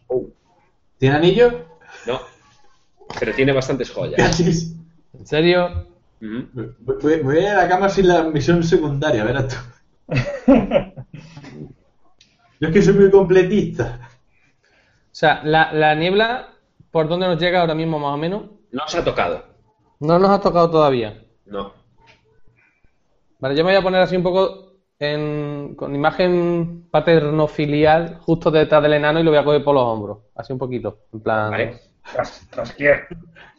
[0.99, 1.65] ¿Tiene anillo?
[2.07, 2.21] No,
[3.19, 4.41] pero tiene bastantes joyas.
[5.13, 5.87] ¿En serio?
[6.21, 9.57] Voy, voy- voy a ir a la cama sin la misión secundaria, verás tú.
[12.61, 14.01] Yo es que soy muy completista.
[14.63, 16.51] O sea, la, la niebla,
[16.91, 18.43] ¿por dónde nos llega ahora mismo más o menos?
[18.71, 19.45] No os ha tocado.
[20.01, 21.25] No nos ha tocado todavía.
[21.47, 21.73] No.
[23.39, 24.70] Vale, yo me voy a poner así un poco
[25.01, 29.83] en, con imagen paterno-filial justo detrás del enano y lo voy a coger por los
[29.83, 30.19] hombros.
[30.37, 31.07] Así un poquito.
[31.13, 31.51] En plan.
[31.51, 31.81] Vale.
[32.13, 33.09] Tras, Trasquier.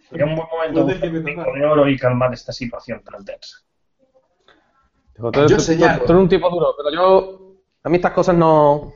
[0.08, 3.58] Sería un buen momento de oro y calmar esta situación tan tensa.
[5.16, 6.04] Digo, tú, eres- Yo tú- señalo.
[6.06, 7.56] tú eres un tipo duro, pero yo.
[7.84, 8.94] A mí estas cosas no.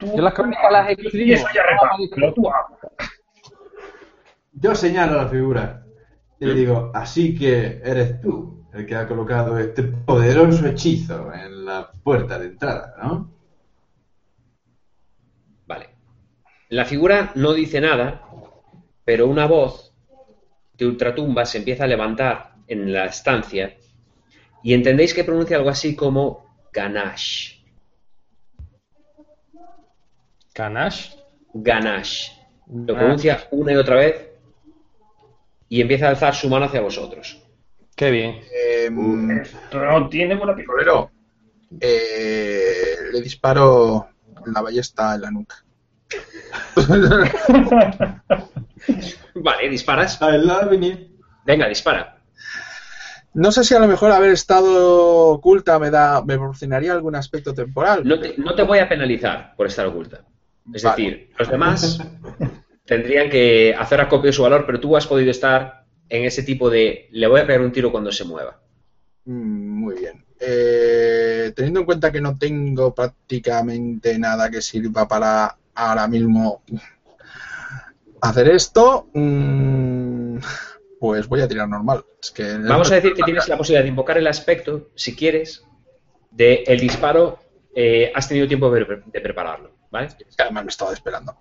[0.00, 1.34] Yo las crónicas las Y escribo.
[1.36, 2.50] eso ya reparo, pero tú.
[4.52, 5.86] Yo señalo a la figura
[6.38, 11.64] y le digo, así que eres tú el que ha colocado este poderoso hechizo en
[11.64, 13.30] la puerta de entrada, ¿no?
[15.66, 15.88] Vale.
[16.68, 18.22] La figura no dice nada,
[19.04, 19.92] pero una voz
[20.74, 23.76] de ultratumba se empieza a levantar en la estancia
[24.62, 27.60] y entendéis que pronuncia algo así como Ganache.
[30.52, 31.14] Canash.
[31.54, 32.32] Ganache.
[32.66, 34.30] Lo pronuncia una y otra vez
[35.68, 37.39] y empieza a alzar su mano hacia vosotros.
[38.00, 38.40] Qué bien.
[38.50, 40.72] Eh, no tiene buena pinta.
[40.72, 41.10] Rolero,
[41.78, 44.08] eh, le disparo
[44.46, 45.56] la ballesta en la nuca.
[49.34, 50.22] Vale, disparas.
[50.22, 50.66] A la.
[51.44, 52.16] Venga, dispara.
[53.34, 57.52] No sé si a lo mejor haber estado oculta me da me proporcionaría algún aspecto
[57.52, 58.00] temporal.
[58.02, 60.22] No te, no te voy a penalizar por estar oculta.
[60.72, 61.02] Es Vale.
[61.02, 62.00] decir, los demás
[62.86, 65.79] tendrían que hacer acopio de su valor, pero tú has podido estar
[66.10, 68.60] en ese tipo de le voy a pegar un tiro cuando se mueva.
[69.24, 70.24] Mm, Muy bien.
[70.42, 76.62] Eh, teniendo en cuenta que no tengo prácticamente nada que sirva para ahora mismo
[78.20, 80.38] hacer esto, mm,
[80.98, 82.04] pues voy a tirar normal.
[82.22, 85.64] Es que Vamos a decir que tienes la posibilidad de invocar el aspecto, si quieres,
[86.30, 87.38] de el disparo.
[87.74, 90.06] eh, has tenido tiempo de, pre- de prepararlo, ¿vale?
[90.08, 91.36] Es que además me estaba esperando.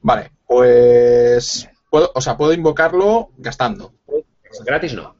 [0.00, 3.92] Vale, pues puedo, o sea, puedo invocarlo gastando.
[4.64, 5.14] Gratis no.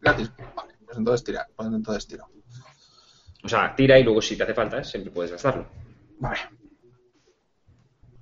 [0.00, 0.30] Gratis.
[0.54, 2.28] Vale, pues entonces tira, pues entonces tiro.
[3.42, 5.66] O sea, tira y luego si te hace falta, siempre puedes gastarlo.
[6.18, 6.38] Vale.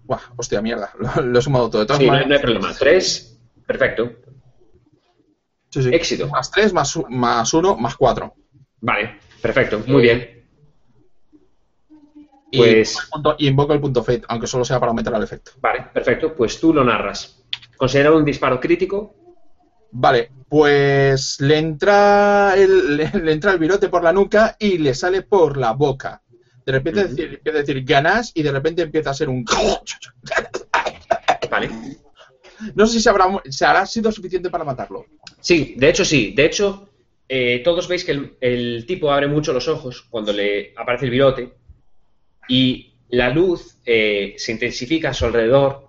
[0.05, 0.93] Buah, hostia, mierda.
[1.17, 1.81] Lo, lo he sumado todo.
[1.83, 2.75] De todas Sí, no, hay- maneras- no hay problema.
[2.79, 4.11] Tres, perfecto.
[5.71, 5.91] Sí, sí.
[5.93, 6.29] Éxito.
[6.29, 8.35] Más 3, más, u- más 1, más 4.
[8.81, 10.47] Vale, perfecto, muy bien.
[12.51, 12.97] Y, Pues-
[13.39, 15.51] y invoco el punto fate, aunque solo sea para aumentar el efecto.
[15.61, 17.38] Vale, perfecto, pues tú lo narras.
[17.79, 19.15] Considera un disparo crítico.
[19.93, 24.95] Vale, pues le entra el, le, le entra el virote por la nuca y le
[24.95, 26.21] sale por la boca.
[26.67, 29.43] De repente decir- empieza a decir ganas y de repente empieza a ser un.
[31.51, 31.71] Vale.
[32.75, 35.07] No sé si se habrá, se habrá sido suficiente para matarlo.
[35.41, 36.33] Sí, de hecho sí.
[36.37, 36.89] De hecho,
[37.29, 41.11] eh, todos veis que el, el tipo abre mucho los ojos cuando le aparece el
[41.13, 41.55] virote
[42.49, 45.88] y la luz eh, se intensifica a su alrededor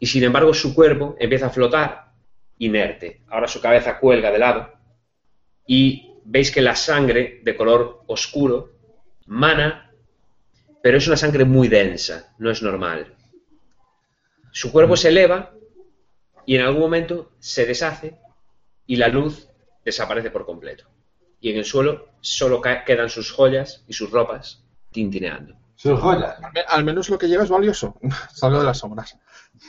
[0.00, 2.12] y sin embargo su cuerpo empieza a flotar
[2.58, 3.20] inerte.
[3.28, 4.72] Ahora su cabeza cuelga de lado
[5.66, 8.72] y veis que la sangre de color oscuro
[9.26, 9.92] mana,
[10.82, 13.14] pero es una sangre muy densa, no es normal.
[14.50, 15.52] Su cuerpo se eleva
[16.46, 18.18] y en algún momento se deshace
[18.86, 19.48] y la luz
[19.84, 20.88] desaparece por completo.
[21.40, 25.56] Y en el suelo solo quedan sus joyas y sus ropas tintineando.
[25.76, 26.36] Sus joyas.
[26.68, 27.96] Al menos lo que lleva es valioso.
[28.34, 29.16] Salgo de las sombras.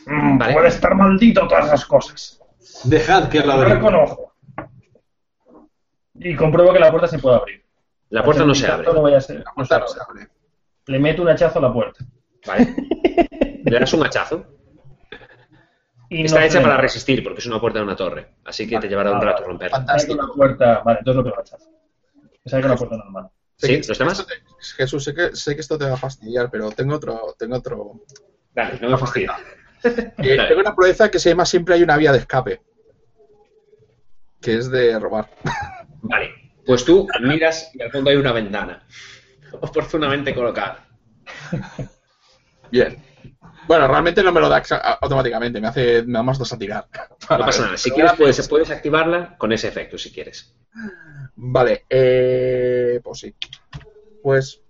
[0.06, 0.54] Mm, Vale.
[0.54, 2.42] Puede estar maldito todas esas cosas.
[2.86, 3.76] Dejad que lo Lo averigüe.
[3.78, 4.34] reconozco.
[6.16, 7.66] Y compruebo que la puerta se puede abrir.
[8.10, 8.92] La puerta no se abre.
[8.94, 10.28] No vaya a ser- La puerta no se abre.
[10.88, 12.04] Le meto un hachazo a la puerta.
[12.46, 12.76] ¿Vale?
[13.66, 14.46] Le das un hachazo.
[16.10, 16.68] Y Está no hecha frena.
[16.70, 18.36] para resistir porque es una puerta de una torre.
[18.44, 19.78] Así que te llevará un rato romperla.
[19.78, 20.16] Fantástico.
[20.22, 20.82] la puerta.
[20.84, 21.70] Vale, entonces lo pego hachazo.
[22.44, 23.30] Esa es una puerta normal.
[23.56, 23.82] ¿Sí?
[23.88, 24.26] ¿Los demás?
[24.28, 24.34] te-
[24.76, 27.34] Jesús, sé que, sé que esto te va a fastidiar, pero tengo otro.
[27.39, 28.02] Tengo otro.
[28.54, 29.38] Dale, no me fastidia.
[30.18, 32.62] Eh, tengo una proeza que se llama Siempre hay una vía de escape.
[34.40, 35.30] Que es de robar.
[36.02, 36.30] Vale.
[36.66, 38.86] Pues tú miras y al fondo hay una ventana.
[39.60, 40.88] Oportunamente colocada.
[42.72, 43.04] Bien.
[43.68, 44.62] Bueno, realmente no me lo da
[45.02, 46.88] automáticamente, me hace nada más dos a tirar.
[47.30, 47.78] No pasa nada.
[47.78, 50.56] Si quieres, puedes, puedes activarla con ese efecto, si quieres.
[51.36, 53.36] Vale, eh, pues sí.
[54.22, 54.62] Pues,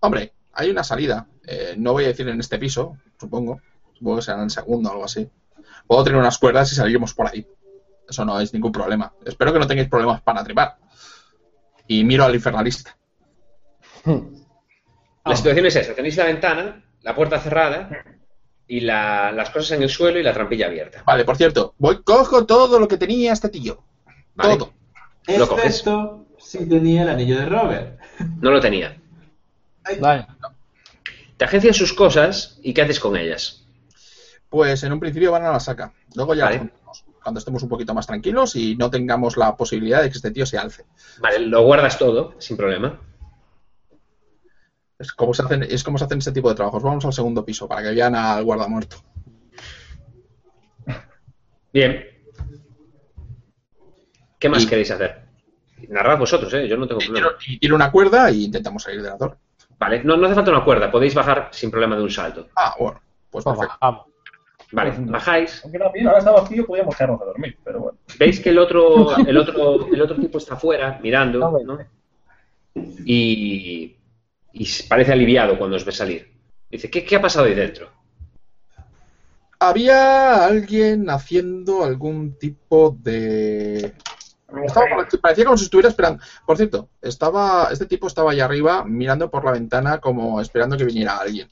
[0.00, 1.26] hombre, hay una salida.
[1.46, 3.60] Eh, no voy a decir en este piso, supongo.
[3.98, 5.28] Supongo que será en el segundo o algo así.
[5.86, 7.46] Puedo tener unas cuerdas y salimos por ahí.
[8.08, 9.12] Eso no es ningún problema.
[9.24, 10.76] Espero que no tengáis problemas para trepar.
[11.86, 12.96] Y miro al infernalista.
[15.24, 15.94] La situación es esa.
[15.94, 17.90] Tenéis la ventana, la puerta cerrada
[18.66, 21.02] y la- las cosas en el suelo y la trampilla abierta.
[21.04, 23.82] Vale, por cierto, voy, cojo todo lo que tenía este tío.
[24.34, 24.56] ¿Vale?
[24.56, 24.72] Todo.
[25.36, 25.66] Lo coges.
[25.66, 28.00] Excepto si tenía el anillo de Robert.
[28.40, 28.96] No lo tenía.
[30.00, 30.26] Vale.
[31.36, 33.57] Te agencias sus cosas y ¿qué haces con ellas?
[34.48, 35.92] Pues en un principio van a la saca.
[36.14, 36.70] Luego ya Vale.
[37.22, 40.46] cuando estemos un poquito más tranquilos y no tengamos la posibilidad de que este tío
[40.46, 40.86] se alce.
[41.20, 42.98] Vale, lo guardas todo, sin problema.
[44.98, 46.82] Es como se hacen, es como se hacen este tipo de trabajos.
[46.82, 48.96] Vamos al segundo piso para que vean al guardamuerto.
[51.72, 52.04] Bien.
[54.38, 55.28] ¿Qué más Y- queréis hacer?
[55.88, 56.66] Narrad vosotros, ¿eh?
[56.66, 57.28] Yo no tengo problema.
[57.38, 59.36] tiro, y tiro una cuerda y intentamos salir de la torre.
[59.78, 62.48] Vale, no, no hace falta una cuerda, podéis bajar sin problema de un salto.
[62.56, 63.78] Ah, bueno, pues Pues perfecto.
[63.80, 64.06] bajamos.
[64.70, 65.62] Vale, bajáis.
[65.64, 67.98] Aunque también ahora está vacío, podríamos quedarnos a dormir, pero bueno.
[68.18, 71.78] Veis que el otro, el otro, el otro tipo está afuera mirando, ¿no?
[73.04, 73.96] Y,
[74.52, 76.32] y parece aliviado cuando os ve salir.
[76.70, 77.90] Dice, ¿qué, qué ha pasado ahí dentro?
[79.60, 83.94] Había alguien haciendo algún tipo de.
[84.64, 86.22] Estaba por- parecía como si estuviera esperando.
[86.46, 90.84] Por cierto, estaba este tipo estaba allá arriba mirando por la ventana como esperando que
[90.84, 91.48] viniera alguien.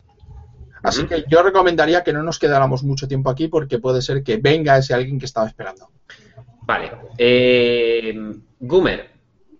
[0.89, 4.37] Así que yo recomendaría que no nos quedáramos mucho tiempo aquí porque puede ser que
[4.37, 5.89] venga ese alguien que estaba esperando.
[6.63, 6.91] Vale.
[7.19, 8.15] Eh,
[8.61, 9.11] Gumer,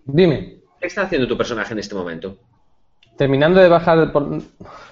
[0.05, 2.39] Dime, ¿qué está haciendo tu personaje en este momento?
[3.17, 4.29] terminando de bajar por...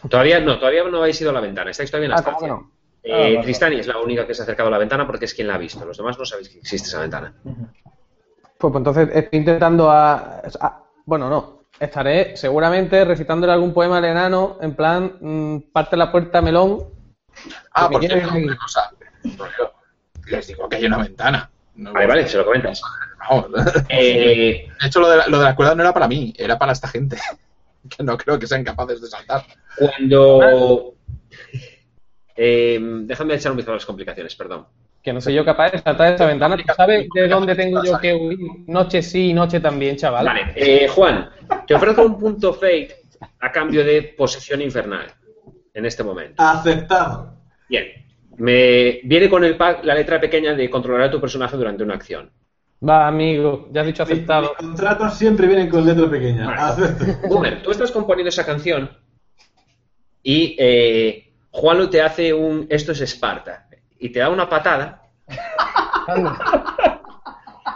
[0.09, 2.61] Todavía no, todavía no habéis ido a la ventana, estáis todavía en la Ah.
[3.03, 5.26] Eh, Ah, vale, Tristani es la única que se ha acercado a la ventana porque
[5.26, 5.85] es quien la ha visto.
[5.85, 7.35] Los demás no sabéis que existe esa ventana.
[7.45, 7.55] Pues,
[8.57, 11.64] pues entonces estoy intentando a, a- Bueno, no.
[11.81, 16.85] Estaré seguramente recitándole algún poema al enano en plan mm, parte la puerta melón.
[17.72, 18.49] Ah, Porque por quieren cierto, seguir.
[18.51, 18.91] una cosa.
[20.27, 21.51] Les digo que hay una ventana.
[21.75, 22.81] No- Vale, vale, se lo comentas.
[23.29, 23.47] Vamos.
[23.89, 26.59] Eh, De hecho, lo de, la, lo de la cuerda no era para mí, era
[26.59, 27.16] para esta gente.
[27.87, 29.45] Que no creo que sean capaces de saltar.
[29.77, 30.95] cuando...
[32.35, 34.66] Eh, déjame echar un vistazo a las complicaciones, perdón.
[35.05, 36.57] Que no soy yo capaz de saltar esa ventana.
[36.57, 38.39] ¿Tú sabes de dónde tengo yo que huir?
[38.67, 40.25] Noche sí y noche también, chaval.
[40.25, 41.29] Vale, eh, Juan,
[41.67, 43.03] te ofrezco un punto fate
[43.41, 45.07] a cambio de posesión infernal
[45.75, 46.43] en este momento.
[46.43, 47.37] Aceptado.
[47.69, 47.85] Bien,
[48.39, 51.97] me viene con el pack la letra pequeña de controlar a tu personaje durante una
[51.97, 52.31] acción.
[52.87, 54.55] Va, amigo, ya has dicho aceptado.
[54.59, 56.47] Mis contratos siempre vienen con letra pequeña.
[56.47, 56.61] Vale.
[56.63, 57.29] Acepto.
[57.29, 58.91] Boomer, tú estás componiendo esa canción
[60.23, 63.64] y eh, Juanlo te hace un esto es Esparta
[64.05, 65.01] y te da una patada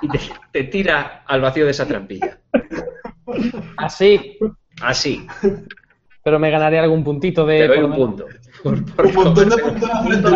[0.03, 0.20] y te,
[0.53, 2.39] te tira al vacío de esa trampilla.
[3.79, 4.39] Así.
[4.83, 5.26] Así,
[6.22, 7.61] Pero me ganaré algún puntito de.
[7.61, 8.26] te doy un punto.
[8.62, 10.31] Por- por Un montón de puntos la frente,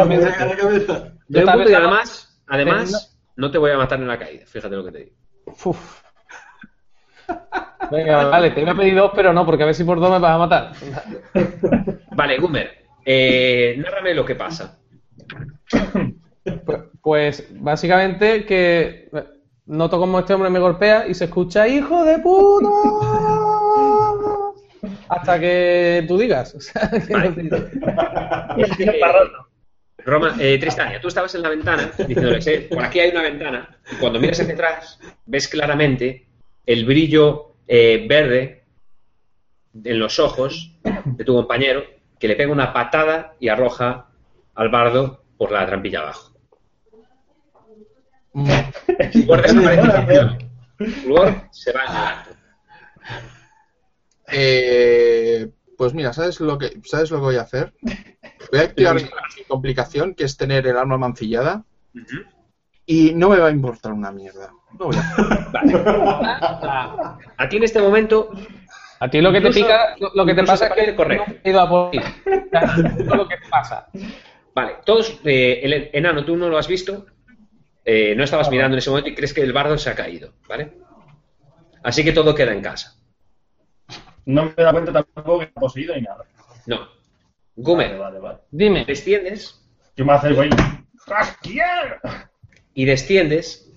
[0.56, 1.12] cabeza.
[1.30, 4.44] Te doy un punto y además, además, no te voy a matar en la caída.
[4.46, 5.16] Fíjate lo que te digo.
[5.64, 6.02] Uf.
[7.90, 10.10] Venga, vale, te iba a pedir dos, pero no, porque a ver si por dos
[10.10, 10.72] me vas a matar.
[12.12, 14.78] Vale, Gumer, eh, nárrame lo que pasa.
[16.44, 19.08] Pues, pues, básicamente que
[19.66, 22.68] noto como este hombre me golpea y se escucha ¡Hijo de puta!
[25.08, 26.54] Hasta que tú digas.
[26.56, 29.48] O sea, que no te- Tiene parrando.
[30.04, 33.78] Roma, eh, Tristania, tú estabas en la ventana diciéndoles, eh, por aquí hay una ventana,
[33.92, 36.26] y cuando miras hacia atrás, ves claramente
[36.66, 38.64] el brillo eh, verde
[39.84, 41.84] en los ojos de tu compañero,
[42.18, 44.08] que le pega una patada y arroja
[44.54, 46.32] al bardo por la trampilla abajo.
[48.32, 50.38] Flor desaparece en la acción.
[51.02, 52.24] Flor se va.
[54.28, 57.74] Eh, pues mira, ¿sabes lo que sabes lo que voy a hacer?
[58.50, 61.64] Voy a activar mi complicación, que es tener el arma mancillada,
[62.86, 64.50] y no me va a importar una mierda.
[64.78, 65.82] No voy a hacer.
[67.36, 68.30] A ti en este momento
[69.00, 71.24] A ti lo que te pica, lo, que te pasa es que correcto.
[71.26, 72.04] no has ido a por es
[73.06, 73.88] lo que te pasa.
[74.54, 77.06] Vale, todos, eh, el enano, tú no lo has visto,
[77.84, 80.34] eh, no estabas mirando en ese momento y crees que el bardo se ha caído,
[80.48, 80.74] ¿vale?
[81.82, 82.96] Así que todo queda en casa.
[84.26, 86.24] No me he dado cuenta tampoco que está poseído ni nada.
[86.66, 86.88] No.
[87.56, 88.38] Gumer, vale, vale.
[88.50, 88.84] Dime.
[88.84, 89.60] desciendes
[89.96, 90.50] Yo me acerco ahí.
[92.74, 93.70] Y desciendes,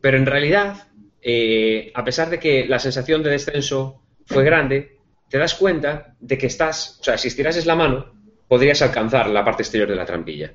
[0.00, 0.88] pero en realidad,
[1.20, 4.98] eh, a pesar de que la sensación de descenso fue grande,
[5.28, 8.14] te das cuenta de que estás, o sea, si estirases la mano,
[8.54, 10.52] podrías alcanzar la parte exterior de la trampilla.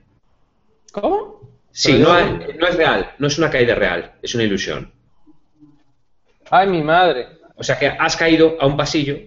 [0.93, 1.41] ¿Cómo?
[1.69, 4.89] Sí, no, yo- hay- no es real, no es una caída real, es una ilusión.
[6.49, 7.27] Ay, mi madre.
[7.57, 9.17] O sea que has caído a un pasillo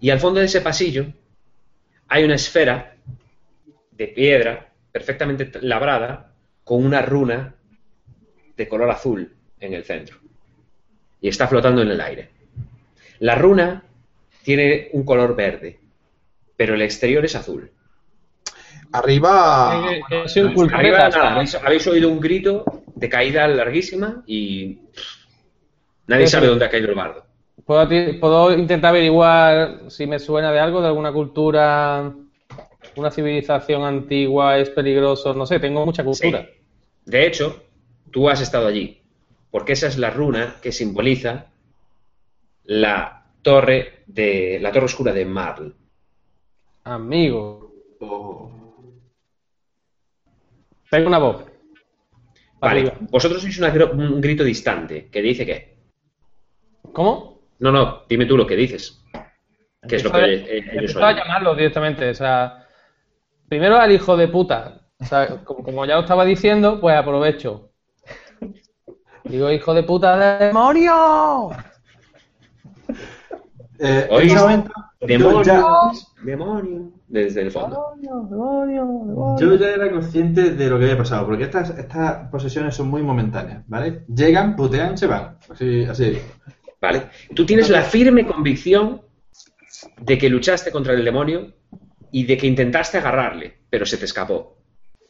[0.00, 1.04] y al fondo de ese pasillo
[2.08, 2.96] hay una esfera
[3.90, 6.32] de piedra perfectamente labrada
[6.64, 7.54] con una runa
[8.56, 10.16] de color azul en el centro.
[11.20, 12.30] Y está flotando en el aire.
[13.18, 13.82] La runa
[14.42, 15.78] tiene un color verde,
[16.56, 17.70] pero el exterior es azul.
[18.92, 19.84] Arriba.
[20.36, 24.78] Un cultureta, Arriba, nada, habéis, habéis oído un grito de caída larguísima y
[26.06, 27.26] nadie sabe dónde ha caído el bardo.
[27.66, 32.12] ¿Puedo, intentar averiguar si me suena de algo, de alguna cultura,
[32.94, 36.42] una civilización antigua, es peligroso, no sé, tengo mucha cultura.
[36.42, 36.48] Sí.
[37.06, 37.64] De hecho,
[38.12, 39.02] tú has estado allí,
[39.50, 41.46] porque esa es la runa que simboliza
[42.64, 45.74] la torre de la torre oscura de Marl.
[46.86, 48.48] Amigo, Oh.
[50.88, 51.44] tengo una voz.
[52.60, 52.94] Vale, Arriba.
[53.10, 55.76] vosotros sois un grito distante que dice que.
[56.92, 57.40] ¿Cómo?
[57.58, 59.02] No, no, dime tú lo que dices.
[59.88, 62.64] ¿Qué es lo que eh, ellos Empezaba a llamarlo directamente, o sea,
[63.48, 64.82] primero al hijo de puta.
[65.00, 67.72] O sea, como, como ya lo estaba diciendo, pues aprovecho.
[69.24, 71.50] Digo, hijo de puta de demonio.
[73.80, 74.32] Eh, en ¿Oís?
[74.32, 74.70] ese momento,
[75.06, 75.62] ya,
[76.22, 76.92] ¡Demonio!
[77.08, 77.94] Desde el fondo.
[78.00, 79.36] Demonio, demonio, demonio.
[79.38, 83.02] yo ya era consciente de lo que había pasado, porque estas, estas posesiones son muy
[83.02, 84.02] momentáneas, ¿vale?
[84.08, 85.38] Llegan, putean, se van.
[85.48, 86.18] Así, así.
[86.80, 87.04] ¿Vale?
[87.34, 89.02] Tú tienes la firme convicción
[90.00, 91.52] de que luchaste contra el demonio
[92.10, 94.56] y de que intentaste agarrarle, pero se te escapó.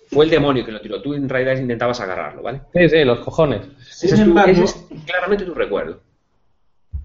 [0.08, 1.02] Fue el demonio que lo tiró.
[1.02, 2.62] Tú en realidad intentabas agarrarlo, ¿vale?
[2.72, 3.66] Sí, sí, los cojones.
[3.90, 6.00] Sin Ese embargo, ese es claramente tu recuerdo.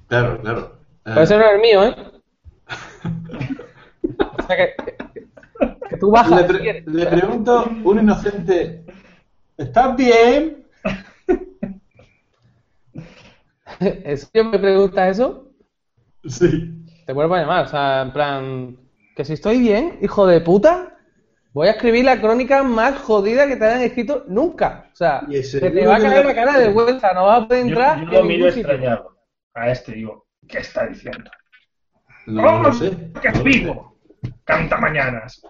[0.07, 0.77] claro, claro.
[1.05, 1.95] Eh, no es el mío, ¿eh?
[4.37, 4.75] o sea que,
[5.89, 6.41] que tú bajas.
[6.41, 8.85] le, pre- le pregunto, un inocente,
[9.57, 10.65] ¿estás bien?
[13.79, 15.47] ¿En serio me preguntas eso?
[16.25, 16.85] Sí.
[17.05, 18.77] Te vuelvo a llamar, o sea, en plan,
[19.15, 20.97] que si estoy bien, hijo de puta.
[21.53, 24.89] voy a escribir la crónica más jodida que te hayan escrito nunca.
[24.93, 27.65] O sea, se te va a caer la cara de vuelta, no vas a poder
[27.67, 29.17] entrar yo en lo miro extrañado
[29.53, 31.29] a este, digo, ¿qué está diciendo?
[32.27, 33.11] No, ¡Oh, lo sé.
[33.21, 33.95] ¡Que es vivo!
[34.43, 35.41] ¡Canta mañanas!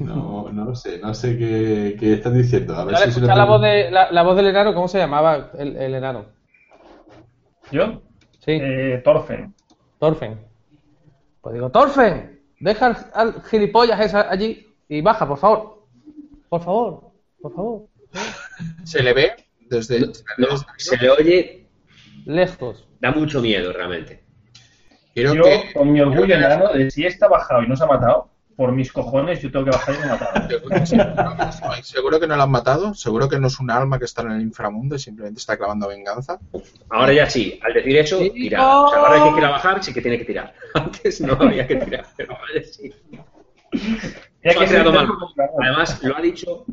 [0.00, 2.74] No, no lo sé, no sé qué, qué estás diciendo.
[2.76, 4.98] A ver Dale, si se la voz, de, la, la voz del enano, ¿cómo se
[4.98, 6.26] llamaba el, el enano?
[7.70, 8.02] ¿Yo?
[8.44, 9.54] Sí, Eh, Thorfen.
[9.98, 10.40] Torfen.
[11.40, 15.86] Pues digo, Torfen, deja al, al gilipollas esa allí y baja, por favor.
[16.48, 17.10] Por favor,
[17.40, 17.82] por favor.
[18.84, 19.32] Se le ve
[19.68, 20.00] desde.
[20.00, 20.06] No,
[20.38, 20.46] no,
[20.76, 21.68] se le oye,
[22.24, 22.88] Lejos.
[23.00, 24.24] da mucho miedo realmente.
[25.16, 25.72] Creo Yo, que.
[25.74, 28.70] con mi orgullo enano, de si esta ha bajado y no se ha matado, por
[28.72, 30.48] mis cojones yo tengo que bajar y me matar.
[30.86, 34.22] Seguro, seguro que no lo han matado, seguro que no es un alma que está
[34.22, 36.38] en el inframundo y simplemente está clavando venganza.
[36.90, 38.30] Ahora ya sí, al decir eso, Sí.
[38.30, 38.80] tira.
[38.84, 40.54] O sea, ahora que quiera bajar, sí que tiene que tirar.
[40.74, 42.92] Antes no había que tirar, pero ahora sí.
[44.44, 45.08] Ya ha que quedado se- mal.
[45.62, 46.64] Además, lo ha dicho,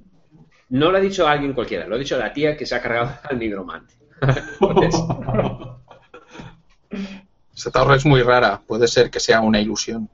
[0.69, 3.11] no lo ha dicho alguien cualquiera, lo ha dicho la tía que se ha cargado
[3.23, 3.93] al nigromante.
[4.61, 5.01] Entonces,
[7.65, 10.09] Esta torre es muy rara, puede ser que sea una ilusión.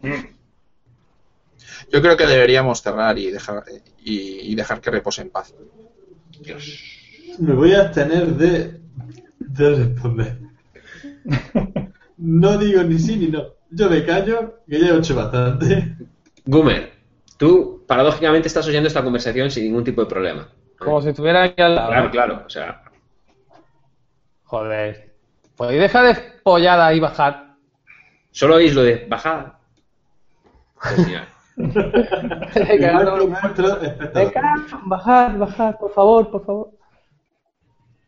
[0.00, 0.24] Mm.
[1.92, 3.62] Yo creo que deberíamos cerrar y dejar,
[4.02, 5.52] y, y dejar que repose en paz.
[6.40, 7.36] Dios.
[7.38, 8.80] Me voy a abstener de,
[9.38, 10.38] de responder.
[12.16, 13.44] No digo ni sí ni no.
[13.70, 15.94] Yo me callo, que ya he hecho bastante.
[16.46, 16.90] Gumer,
[17.36, 20.48] tú paradójicamente estás oyendo esta conversación sin ningún tipo de problema.
[20.78, 21.90] Como si estuviera aquí al lado.
[21.90, 22.42] Claro, claro.
[22.46, 22.82] O sea,
[24.44, 25.09] Joder.
[25.60, 27.54] ¿Podéis dejar de pollada y bajar?
[28.30, 29.60] solo oís lo de bajada.
[34.14, 34.32] Pues
[34.86, 36.70] bajar, bajar, por favor, por favor.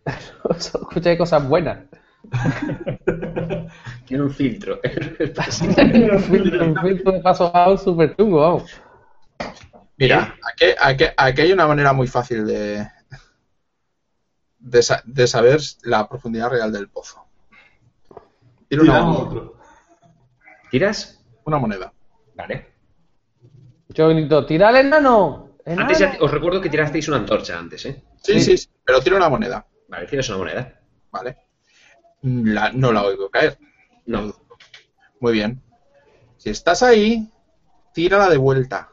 [0.49, 1.81] Escuché cosas buenas.
[4.07, 4.81] tiene un filtro.
[5.61, 8.81] un filtro, un filtro de paso bajo súper chungo, vamos.
[9.99, 12.89] Mira, aquí, aquí- aquí hay una manera muy fácil de,
[14.59, 17.27] de saber la profundidad real del pozo.
[18.73, 19.57] Tiene una, Tiramos moneda, otro.
[20.71, 21.23] ¿Tiras?
[21.45, 21.93] una moneda.
[22.35, 22.73] Vale.
[23.91, 25.59] Yo grito, ¡tira al enano!
[25.67, 25.83] ¡Enano!
[25.83, 28.03] Antes ya- os recuerdo que tirasteis una antorcha antes, ¿eh?
[28.23, 30.81] Sí, sí, sí, pero tiene una moneda, Vale, tienes una moneda.
[31.11, 31.37] ¿vale?
[32.23, 33.59] La- no la oigo caer.
[34.07, 34.33] No.
[35.21, 35.61] Muy bien.
[36.39, 37.31] Si estás ahí,
[37.93, 38.89] tírala de vuelta.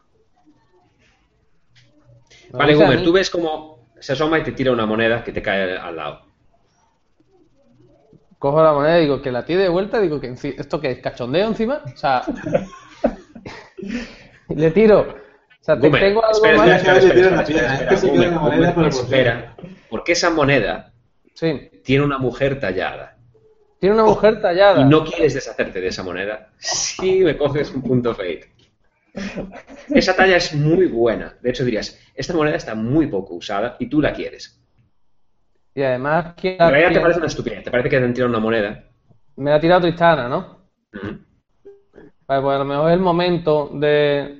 [2.51, 3.05] Me Vale, a Gumer, mí.
[3.05, 6.25] tú ves como se asoma y te tira una moneda que te cae al lado.
[8.39, 10.99] Cojo la moneda y digo, que la tire de vuelta, digo, que ¿esto qué es?
[10.99, 11.81] ¿Cachondeo encima?
[11.93, 12.23] O sea...
[14.49, 15.01] le tiro.
[15.01, 15.15] O
[15.63, 16.69] sea, te- Gumer, tengo algo espera, más...
[16.69, 17.07] espera, que
[18.07, 19.49] Gumer, la moneda Gumer,
[19.89, 20.93] porque esa moneda
[21.33, 21.69] Sí.
[21.83, 23.17] tiene una mujer tallada
[23.79, 24.81] Tiene una mujer tallada.
[24.81, 28.51] y no quieres deshacerte de esa moneda si me coges un punto fate.
[29.89, 31.35] Esa talla es muy buena.
[31.41, 34.58] De hecho, dirías, esta moneda está muy poco usada y tú la quieres.
[35.75, 37.63] Y además, ¿quién la realidad te parece una estupidez.
[37.63, 38.83] Te parece que te han tirado una moneda.
[39.37, 40.59] Me la ha tirado Tristana, ¿no?
[40.93, 41.17] Ujú.
[42.27, 44.39] Vale, pues a lo mejor es el momento de,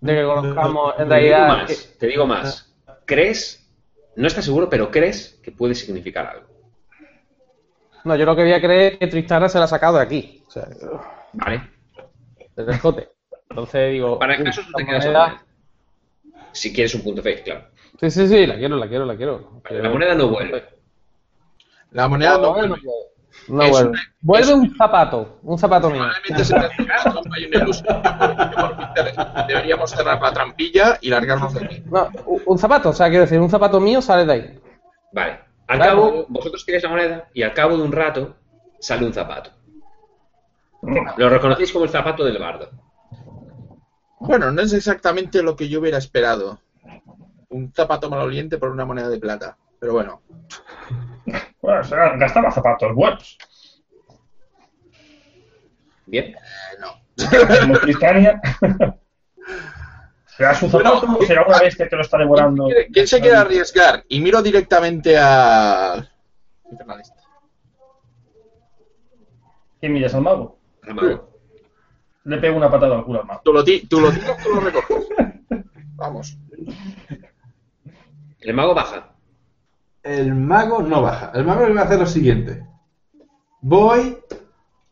[0.00, 1.48] de que conozcamos en Te digo realidad.
[1.48, 1.96] más.
[1.98, 2.74] Te digo más.
[3.06, 3.56] ¿Crees?
[4.16, 6.46] No estás seguro, pero crees que puede significar algo.
[8.04, 10.02] No, yo lo que voy a creer es que Tristana se la ha sacado de
[10.04, 10.42] aquí.
[10.46, 10.68] O sea,
[11.34, 11.62] ¿Vale?
[12.56, 13.08] del escote.
[13.48, 14.18] Entonces digo.
[14.18, 15.42] Para el caso, te quedas moneda-.
[16.52, 17.66] Si quieres un punto fake, claro.
[17.98, 19.62] Sí, sí, sí, la quiero, la quiero, la quiero.
[19.70, 20.64] La moneda no vuelve.
[21.92, 22.68] La moneda no vuelve.
[22.68, 22.84] vuelve.
[23.48, 23.90] No vuelve.
[23.90, 25.98] una- Vuelve un zapato, un zapato mío.
[26.02, 28.02] Probablemente se te hace una ilusión.
[28.02, 31.82] Por- Deberíamos cerrar la trampilla y largarnos de aquí.
[31.86, 32.08] No,
[32.46, 34.60] un zapato, o sea, quiero decir, un zapato mío sale de ahí.
[35.12, 35.40] Vale.
[35.68, 38.36] Al cabo, vosotros tiráis la moneda y al cabo de un rato
[38.80, 39.50] sale un zapato.
[41.16, 42.70] Lo reconocéis como el zapato del bardo.
[44.18, 46.60] Bueno, no es exactamente lo que yo hubiera esperado.
[47.50, 49.56] Un zapato maloliente por una moneda de plata.
[49.78, 50.20] Pero bueno,
[51.62, 53.36] Bueno, se gastaba zapatos buenos.
[56.06, 56.26] Bien.
[56.26, 56.36] eh,
[56.80, 57.00] no.
[57.60, 57.74] Como.
[60.26, 62.66] ¿Será su zapato o será una bestia que lo está devorando?
[62.92, 64.04] ¿Quién, se quiere arriesgar?
[64.08, 66.02] Y miro directamente a...
[69.80, 70.58] ¿Quién miras al mago?
[70.82, 71.30] Al mago.
[72.24, 73.40] Le pego una patada al culo al mago.
[73.44, 75.08] Tú lo, ti- tú lo tiras, tú lo recoges.
[75.96, 76.38] Vamos.
[78.40, 79.12] El mago baja.
[80.02, 81.30] El mago no baja.
[81.34, 82.66] El mago va a hacer lo siguiente.
[83.60, 84.18] Voy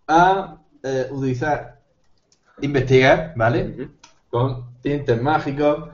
[0.06, 1.80] a eh, utilizar
[2.60, 3.88] investigar, ¿vale?
[4.28, 5.88] Con tintes mágicos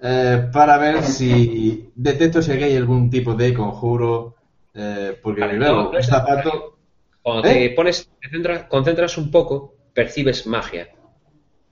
[0.00, 4.34] eh, para ver si detecto si aquí hay algún tipo de conjuro.
[4.74, 6.76] eh, porque Vale, no un zapato.
[7.22, 10.88] Cuando te pones, te centra- concentras un poco, percibes magia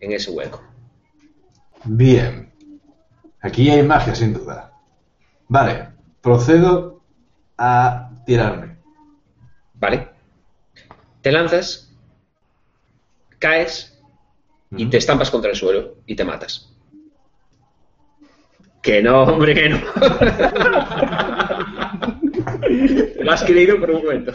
[0.00, 0.62] en ese hueco.
[1.84, 2.52] Bien.
[3.40, 4.72] Aquí hay magia, sin duda.
[5.48, 5.88] Vale,
[6.20, 7.00] procedo
[7.58, 8.76] a tirarme.
[9.74, 10.08] ¿Vale?
[11.22, 11.92] Te lanzas,
[13.38, 13.98] caes
[14.76, 16.72] y te estampas contra el suelo y te matas.
[18.82, 19.78] Que no, hombre, que no.
[23.20, 24.32] Lo has creído por un momento.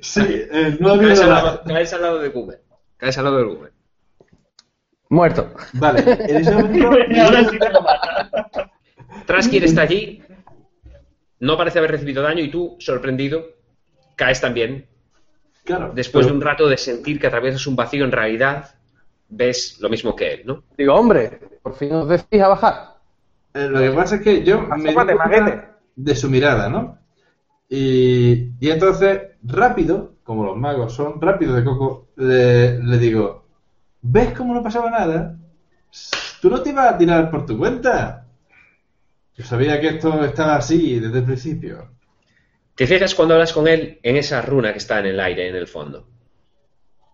[0.00, 1.42] Sí, eh, no había Caes al, nada.
[1.42, 2.62] lado, caes al lado de Gumer.
[2.96, 3.72] Caes al lado de Gumer.
[5.08, 5.52] Muerto.
[5.74, 6.86] Vale, en ese momento.
[7.24, 8.70] Ahora sí me lo mata.
[9.26, 10.22] Traskir está allí,
[11.40, 13.44] no parece haber recibido daño y tú, sorprendido,
[14.16, 14.86] caes también.
[15.64, 15.92] Claro.
[15.94, 18.74] Después de un rato de sentir que atraviesas un vacío, en realidad
[19.28, 20.64] ves lo mismo que él, ¿no?
[20.76, 22.96] Digo, hombre, por fin os decís a bajar.
[23.54, 24.94] Eh, lo que pasa es que yo me
[25.96, 26.98] de su mirada, ¿no?
[27.68, 33.44] Y, y entonces, rápido, como los magos son, rápido de coco, le, le digo,
[34.02, 35.36] ¿ves cómo no pasaba nada?
[36.40, 38.26] Tú no te ibas a tirar por tu cuenta.
[39.40, 41.88] Yo sabía que esto estaba así desde el principio.
[42.74, 45.56] Te fijas cuando hablas con él en esa runa que está en el aire, en
[45.56, 46.10] el fondo.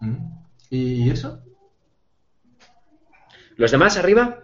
[0.00, 0.16] ¿Mm?
[0.70, 1.40] ¿Y eso?
[3.54, 4.42] Los demás arriba,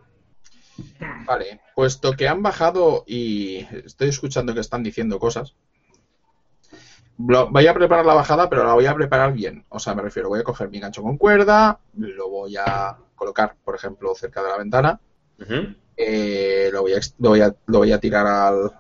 [1.27, 5.57] Vale, puesto que han bajado y estoy escuchando que están diciendo cosas,
[7.17, 9.65] voy a preparar la bajada, pero la voy a preparar bien.
[9.71, 13.57] O sea, me refiero, voy a coger mi gancho con cuerda, lo voy a colocar,
[13.65, 15.01] por ejemplo, cerca de la ventana,
[16.07, 18.71] eh, lo, voy a, lo, voy a, lo voy a tirar al,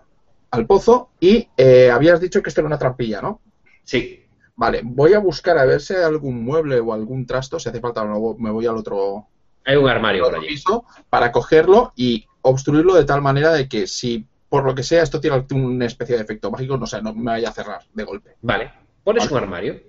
[0.50, 3.40] al pozo y eh, habías dicho que esto era una trampilla, ¿no?
[3.84, 7.68] sí, Vale, voy a buscar a ver si hay algún mueble o algún trasto, si
[7.68, 9.26] hace falta me voy- me voy al otro,
[9.64, 10.48] hay un armario por allí.
[10.48, 15.02] piso para cogerlo y obstruirlo de tal manera de que si por lo que sea
[15.02, 18.04] esto tiene una especie de efecto mágico, no sé, no me vaya a cerrar de
[18.04, 18.36] golpe.
[18.42, 18.70] Vale,
[19.02, 19.32] pones Vale.
[19.36, 19.80] un armario.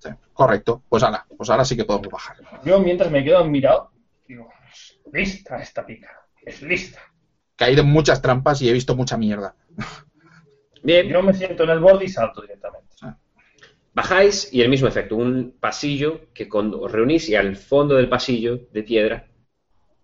[0.00, 2.36] Sí, correcto, pues ahora, pues ahora sí que podemos bajar.
[2.64, 3.90] Yo mientras me quedo mirado,
[4.26, 4.48] digo,
[5.12, 6.08] lista esta pica,
[6.44, 7.00] es lista.
[7.56, 9.54] Caído en muchas trampas y he visto mucha mierda.
[10.82, 12.88] Bien, Yo me siento en el borde y salto directamente.
[13.94, 18.08] bajáis y el mismo efecto, un pasillo que cuando os reunís y al fondo del
[18.08, 19.26] pasillo de piedra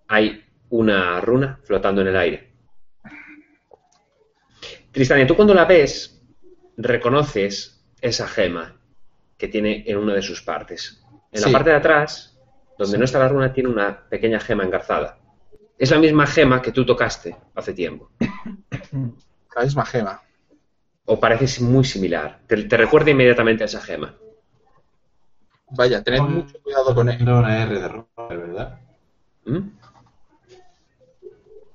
[0.09, 2.55] hay una runa flotando en el aire.
[4.91, 6.22] Tristania, tú cuando la ves
[6.76, 8.80] reconoces esa gema
[9.39, 11.05] que tiene en una de sus partes.
[11.32, 12.39] En la parte de atrás,
[12.78, 12.99] donde Sí.
[12.99, 15.18] no está la runa, tiene una pequeña gema engarzada.
[15.79, 18.11] Es la misma gema que tú tocaste hace tiempo.
[19.57, 20.22] La misma gema.
[21.07, 22.41] O parece muy similar.
[22.47, 24.14] Te, te recuerda inmediatamente a esa gema.
[25.70, 27.20] Vaya, tened mucho cuidado con él.
[27.20, 28.79] Era una R de Robert, ¿verdad?
[29.45, 29.59] ¿Mm?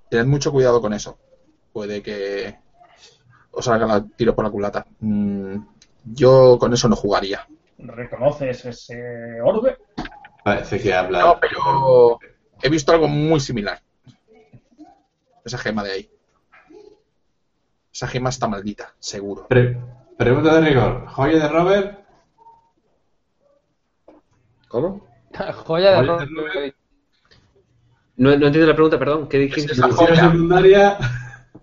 [0.10, 1.18] Tened mucho cuidado con eso.
[1.74, 2.56] Puede que
[3.52, 4.86] os salga la tiro por la culata.
[5.00, 5.58] Mm,
[6.06, 7.48] yo con eso no jugaría.
[7.78, 9.78] ¿Reconoces ese orbe?
[10.44, 11.20] Parece que habla.
[11.20, 12.20] No, pero
[12.62, 13.80] he visto algo muy similar.
[15.50, 16.10] Esa gema de ahí.
[17.92, 19.48] Esa gema está maldita, seguro.
[19.48, 19.80] Pre-
[20.16, 21.08] pregunta de rigor.
[21.08, 22.00] ¿Joya de Robert?
[24.68, 25.08] ¿Cómo?
[25.66, 26.20] Joya de Joya error.
[26.20, 26.76] de Robert.
[28.18, 29.28] No, no entiendo la pregunta, perdón.
[29.28, 29.72] ¿Qué dijiste?
[29.72, 30.16] Es la joya.
[30.16, 30.98] secundaria.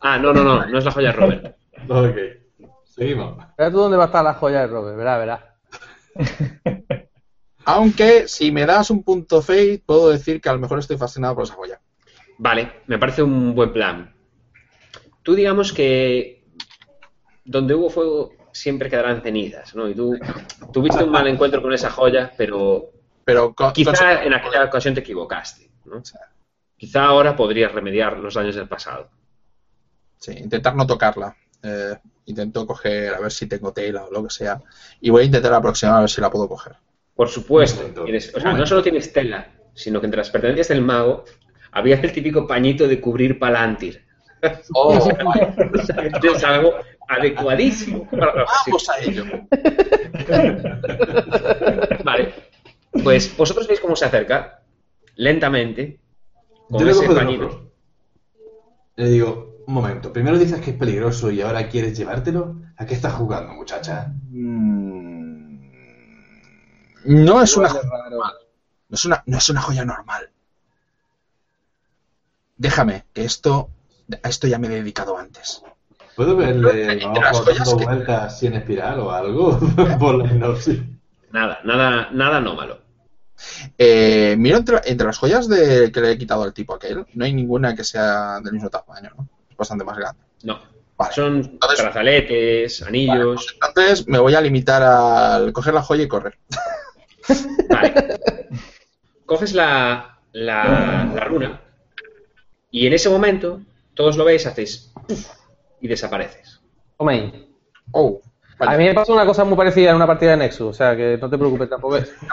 [0.01, 1.57] Ah, no, no, no, no es la joya de Robert.
[1.89, 2.17] Ok.
[2.87, 3.37] Seguimos.
[3.57, 5.57] Verás tú dónde va a estar la joya de Robert, verá, verá.
[7.67, 11.35] Aunque si me das un punto fate, puedo decir que a lo mejor estoy fascinado
[11.37, 11.81] por esa joya.
[12.39, 14.15] Vale, me parece un buen plan.
[15.23, 16.45] Tú digamos que
[17.45, 19.89] donde hubo fuego siempre quedarán cenizas, ¿no?
[19.89, 20.19] Y tú
[20.73, 22.91] tuviste un mal encuentro con esa joya, pero
[23.25, 26.03] Pero con- quizá con- en aquella ocasión te equivocaste, ¿no?
[26.77, 29.09] Quizá ahora podrías remediar los daños del pasado.
[30.19, 31.35] Sí, intentar no tocarla.
[31.63, 31.97] Eh,
[32.27, 34.61] intento coger, a ver si tengo tela o lo que sea.
[35.01, 36.77] Y voy a intentar aproximar a ver si la puedo coger.
[37.15, 41.25] Por supuesto, o sea, no solo tienes tela, sino que entre las pertenencias del mago
[41.77, 44.03] había el típico pañito de cubrir Palantir.
[44.73, 44.97] Oh,
[46.23, 46.75] Es algo
[47.07, 49.25] adecuadísimo para la vamos a ello.
[52.03, 52.35] Vale.
[53.05, 54.63] Pues vosotros veis cómo se acerca
[55.17, 56.01] lentamente
[56.69, 57.71] con Yo le ese pañito.
[58.97, 60.13] Le digo, un momento.
[60.13, 62.63] Primero dices que es peligroso y ahora quieres llevártelo.
[62.79, 64.15] ¿A qué estás jugando, muchacha?
[64.31, 65.71] Mm,
[67.05, 68.33] No es una joya normal.
[68.89, 70.31] No es una, no es una joya normal.
[72.57, 73.71] Déjame, que esto.
[74.23, 75.63] A esto ya me he dedicado antes.
[76.15, 77.01] ¿Puedo verle
[77.33, 79.59] joyas dando que- vueltas en espiral o algo?
[79.99, 80.81] Por la hipnosis.
[81.33, 82.79] Nada, nada, nada anómalo.
[83.77, 87.05] Eh, miro entre, entre las joyas de, que le he quitado al tipo aquel.
[87.15, 89.29] No hay ninguna que sea del mismo tamaño, ¿no?
[89.51, 90.21] Es bastante más grande.
[90.45, 90.59] No.
[90.97, 91.15] Vale.
[91.15, 93.45] Son Entonces- brazaletes, Vale, anillos.
[93.61, 96.39] pues entonces me voy a limitar al coger la joya y correr.
[97.69, 98.19] Vale.
[99.27, 101.61] Coges la, la, la runa
[102.77, 103.63] Y en ese momento,
[103.95, 104.93] todos lo veis, hacéis
[105.81, 106.61] y desapareces.
[106.99, 107.51] Toma ahí.
[107.93, 108.21] Oh,
[108.59, 108.75] vale.
[108.75, 110.95] A mí me pasó una cosa muy parecida en una partida de Nexus, o sea
[110.95, 111.97] que no te preocupes tampoco.
[111.97, 112.27] Es, que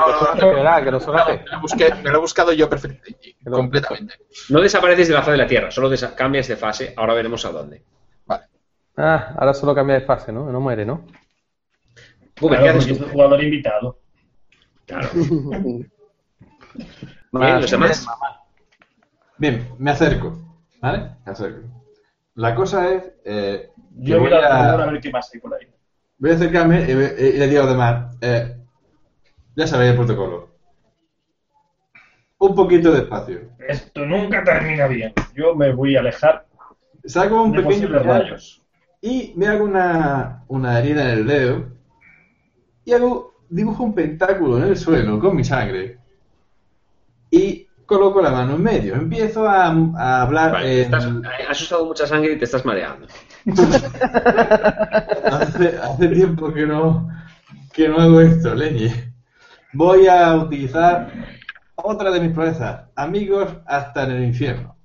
[0.92, 4.16] lo que busqué- me lo he buscado yo perfectamente, completamente.
[4.50, 6.94] No desapareces de la faz de la Tierra, solo cambias de fase.
[6.98, 7.82] Ahora veremos a dónde.
[8.26, 8.44] Vale.
[8.98, 10.52] Ah, ahora solo cambia de fase, ¿no?
[10.52, 11.06] No muere, ¿no?
[12.42, 13.06] Guber, Claro, ¿qué haces tú?
[13.14, 13.98] jugador invitado.
[14.88, 15.08] Claro.
[17.32, 18.06] Más- ¿los demás?
[19.44, 20.40] Bien, me acerco.
[20.82, 21.00] ¿Vale?
[21.26, 21.68] Me acerco.
[22.36, 23.12] La cosa es.
[23.26, 25.68] eh, Yo voy voy a, a- a ver qué más hay por ahí.
[26.18, 28.56] Voy a acercarme y, y le digo a los demás, eh,
[29.54, 30.48] ya sabéis el protocolo.
[32.40, 33.42] Un poquito de espacio.
[33.68, 35.12] Esto nunca termina bien.
[35.36, 36.46] Yo me voy a alejar
[37.04, 38.62] Saco un de pequeño rayos.
[39.02, 41.66] y me hago una, una herida en el dedo
[42.86, 45.98] y hago, dibujo un pentáculo en el suelo con mi sangre
[47.30, 48.96] y coloco la mano en medio.
[48.96, 52.66] Empiezo a, a hablar Vale, en- estás- eh, has usado mucha sangre y te estás
[52.66, 53.08] mareando.
[55.32, 57.10] hace, hace tiempo que no,
[57.74, 58.92] que no hago esto, Leñi.
[59.74, 61.12] Voy a utilizar
[61.76, 64.76] otra de mis proezas, amigos hasta en el infierno.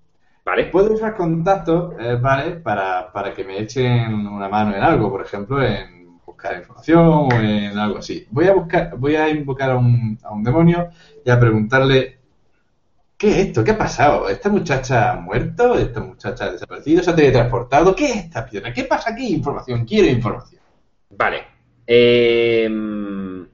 [0.45, 0.65] ¿Vale?
[0.67, 2.53] Puedo usar contactos, eh, ¿vale?
[2.53, 7.29] Para, para que me echen una mano en algo, por ejemplo, en buscar información o
[7.33, 8.27] en algo así.
[8.31, 10.89] Voy a buscar, voy a invocar a un, a un demonio
[11.23, 12.18] y a preguntarle
[13.19, 13.65] ¿Qué es esto?
[13.65, 14.29] ¿Qué ha pasado?
[14.29, 15.77] ¿Esta muchacha ha muerto?
[15.77, 17.03] ¿Esta muchacha ha desaparecido?
[17.03, 17.97] ¿Se ha teletransportado?
[17.97, 18.73] ¿Qué es esta piedra?
[18.73, 19.35] ¿Qué pasa aquí?
[19.35, 20.61] Información, quiero información.
[21.11, 21.43] Vale.
[21.85, 23.49] Eh, un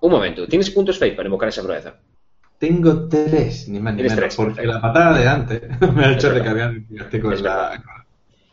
[0.00, 0.46] momento.
[0.46, 1.96] ¿Tienes puntos fate para invocar esa proeza?
[2.56, 4.74] Tengo tres, ni más ni menos, tres, porque perfecto.
[4.74, 5.62] la patada de antes
[5.92, 7.82] me ha hecho recargar tirarte con la...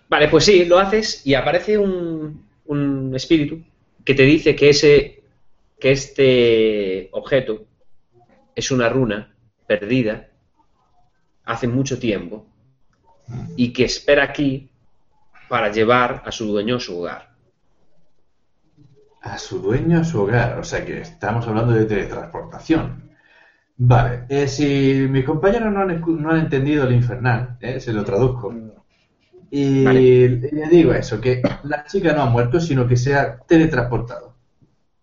[0.10, 3.64] Vale, pues sí, lo haces y aparece un, un espíritu
[4.04, 5.24] que te dice que ese
[5.80, 7.66] que este objeto
[8.56, 9.35] es una runa
[9.68, 10.30] perdida
[11.46, 12.46] hace mucho tiempo
[13.56, 14.70] y que espera aquí
[15.50, 17.36] para llevar a su dueño a su hogar.
[19.22, 20.60] A su dueño, a su hogar.
[20.60, 23.10] O sea que estamos hablando de teletransportación.
[23.78, 27.94] Vale, eh, si mis compañeros no han, escu- no han entendido el infernal, eh, se
[27.94, 28.54] lo traduzco.
[29.52, 30.02] Y Vale.
[30.52, 34.36] le digo eso, que la chica no ha muerto, sino que se ha teletransportado.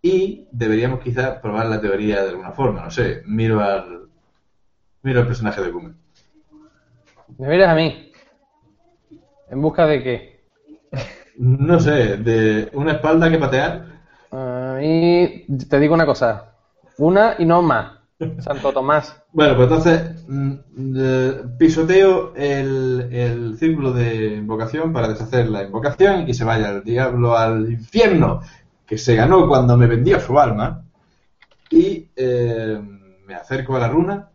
[0.03, 4.02] Y deberíamos quizás probar la teoría de alguna forma, no sé, miro al
[5.03, 5.97] miro al personaje de Gumen.
[7.39, 8.13] ¿Me miras a mí?
[9.51, 10.43] ¿En busca de qué?
[11.39, 13.87] No sé, de una espalda que patear.
[14.31, 16.55] A mí te digo una cosa.
[16.99, 18.03] Una y no más.
[18.39, 19.21] Santo Tomás.
[19.33, 20.53] Bueno, pues entonces mm,
[20.97, 26.71] eh, pisoteo el, el círculo de invocación para deshacer la invocación y que se vaya
[26.71, 28.41] el diablo al infierno
[28.87, 30.85] que se ganó cuando me vendió su alma.
[31.71, 32.81] Y eh,
[33.27, 34.32] me acerco a la runa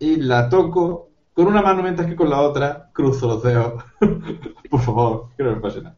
[0.00, 3.84] y la toco con una mano mientras que con la otra cruzo los dedos.
[4.70, 5.96] Por favor, que no me pase nada.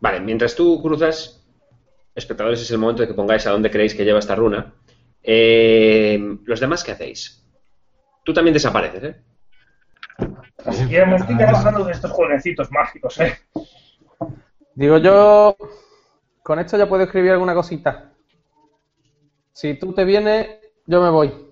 [0.00, 1.42] Vale, mientras tú cruzas,
[2.14, 4.74] espectadores, es el momento de que pongáis a dónde creéis que lleva esta runa.
[5.22, 7.42] Eh, ¿Los demás qué hacéis?
[8.22, 9.16] Tú también desapareces, ¿eh?
[10.64, 13.38] Así que me estoy cansando de estos jueguecitos mágicos, ¿eh?
[14.74, 15.56] Digo yo,
[16.42, 18.12] con esto ya puedo escribir alguna cosita.
[19.52, 20.48] Si tú te vienes,
[20.86, 21.45] yo me voy.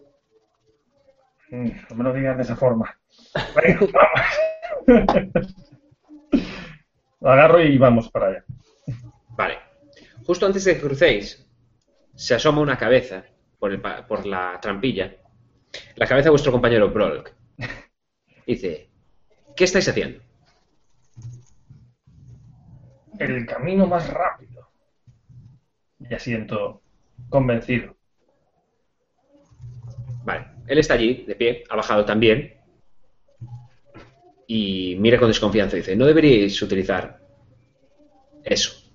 [1.54, 2.98] Mm, No me lo digas de esa forma.
[3.54, 3.80] Venga,
[4.86, 5.10] vamos.
[7.20, 8.44] Lo agarro y vamos para allá.
[9.30, 9.58] Vale.
[10.26, 11.46] Justo antes de que crucéis,
[12.14, 13.24] se asoma una cabeza
[13.58, 15.14] por, el pa- por la trampilla.
[15.96, 17.32] La cabeza de vuestro compañero Brolk.
[18.46, 18.90] Dice,
[19.56, 20.20] ¿qué estáis haciendo?
[23.18, 24.68] El camino más rápido.
[25.98, 26.82] Ya siento
[27.28, 27.96] convencido.
[30.24, 30.46] Vale.
[30.66, 32.54] Él está allí, de pie, ha bajado también.
[34.46, 35.76] Y mira con desconfianza.
[35.76, 37.20] Dice, no deberíais utilizar
[38.44, 38.90] eso.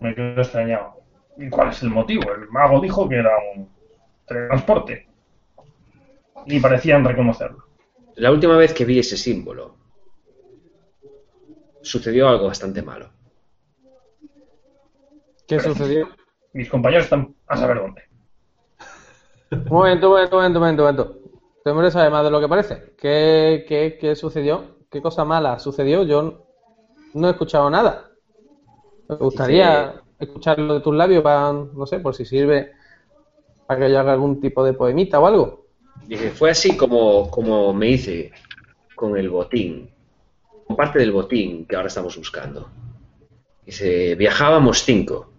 [0.00, 1.02] Me quedo extrañado.
[1.36, 2.32] ¿Y cuál es el motivo?
[2.32, 3.68] El mago dijo que era un
[4.26, 5.06] transporte.
[6.46, 7.64] Y parecían reconocerlo.
[8.16, 9.76] La última vez que vi ese símbolo,
[11.80, 13.10] sucedió algo bastante malo.
[15.46, 16.08] ¿Qué sucedió?
[16.52, 18.02] Mis compañeros están a saber dónde.
[19.52, 21.18] Un momento, un momento, un momento, un momento, un momento.
[21.56, 22.94] ¿Este hombre sabe más de lo que parece?
[22.98, 24.78] ¿Qué, qué, qué sucedió?
[24.90, 26.02] ¿Qué cosa mala sucedió?
[26.02, 26.46] Yo
[27.14, 28.10] no he escuchado nada.
[29.08, 32.72] Me gustaría escucharlo de tus labios para, no sé, por si sirve
[33.66, 35.66] para que yo haga algún tipo de poemita o algo.
[36.06, 38.32] Dice, fue así como, como me hice
[38.94, 39.90] con el botín,
[40.66, 42.70] con parte del botín que ahora estamos buscando.
[43.64, 45.31] Dice, viajábamos cinco.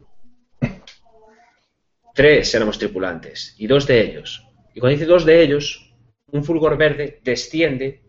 [2.14, 4.48] Tres éramos tripulantes y dos de ellos.
[4.74, 5.94] Y cuando dice dos de ellos,
[6.32, 8.02] un fulgor verde desciende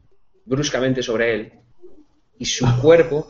[0.45, 1.53] bruscamente sobre él
[2.39, 3.27] y su cuerpo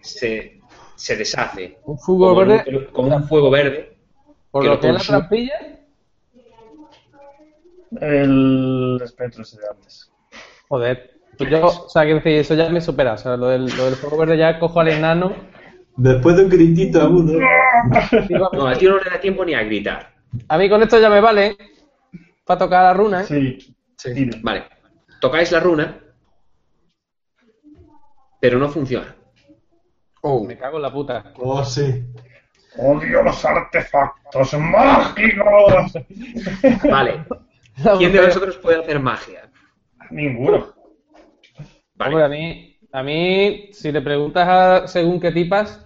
[0.00, 0.60] se,
[0.94, 1.78] se deshace.
[1.84, 3.96] Un fulgor como verde, como un fuego verde.
[4.50, 5.54] por que lo que es la trampilla.
[8.00, 10.10] El espectro ese de antes.
[10.68, 11.12] Joder.
[11.38, 13.12] Pues yo, o sea, quiero decir, eso ya me supera.
[13.12, 15.34] O sea, lo del, lo del fuego verde ya cojo al enano.
[15.96, 17.38] Después de un gritito agudo.
[18.52, 20.14] No, al tío no le da tiempo ni a gritar.
[20.48, 21.56] A mí con esto ya me vale
[22.44, 23.58] para tocar la runa, ¿eh?
[23.96, 24.30] Sí.
[24.42, 24.64] Vale.
[25.20, 25.98] Tocáis la runa,
[28.40, 29.16] pero no funciona.
[30.22, 31.32] Oh, Me cago en la puta.
[31.36, 32.04] Oh, sí.
[32.78, 35.92] Odio los artefactos mágicos.
[36.90, 37.24] Vale.
[37.98, 39.50] ¿Quién de vosotros puede hacer magia?
[40.10, 40.74] Ninguno.
[41.94, 42.14] Vale.
[42.14, 45.85] Hombre, a mí, a mí, si le preguntas a según qué tipas,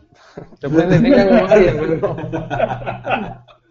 [0.61, 2.16] te pueden decir que magia, pero no.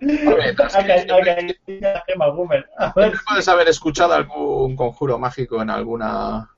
[0.01, 0.93] a ver, es que- Acá- acá
[1.37, 2.69] hay una gema, Goomer.
[2.77, 6.49] A ver, Siempre puedes haber escuchado algún conjuro mágico en alguna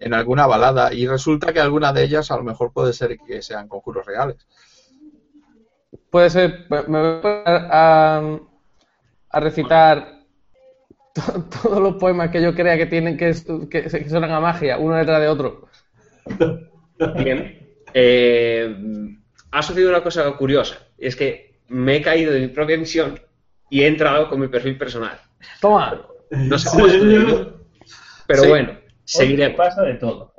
[0.00, 3.40] en alguna balada y resulta que alguna de ellas a lo mejor puede ser que
[3.42, 4.46] sean conjuros reales.
[6.10, 8.38] Puede ser, me voy a, poner a,
[9.30, 10.20] a recitar
[11.14, 13.32] to- todos los poemas que yo crea que tienen que,
[13.70, 15.68] que, que suenan a magia, uno detrás de otro.
[17.22, 17.60] Bien.
[17.94, 18.76] Eh,
[19.56, 20.78] ha sucedido una cosa curiosa.
[20.98, 23.18] Y es que me he caído de mi propia misión
[23.70, 25.18] y he entrado con mi perfil personal.
[25.60, 26.02] Toma.
[26.30, 27.60] No sé ¿En cómo sucedido,
[28.26, 28.48] pero Sí.
[28.48, 29.56] bueno, hoy seguiremos.
[29.56, 30.34] pasa de todo.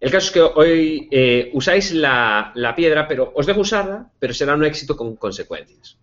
[0.00, 4.34] El caso es que hoy eh, usáis la, la piedra, pero os dejo usarla, pero
[4.34, 5.98] será un éxito con consecuencias.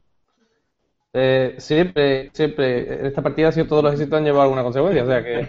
[1.14, 5.04] Eh, siempre, siempre, en esta partida ha sido todos los éxitos han llevado alguna consecuencia,
[5.04, 5.48] o sea que...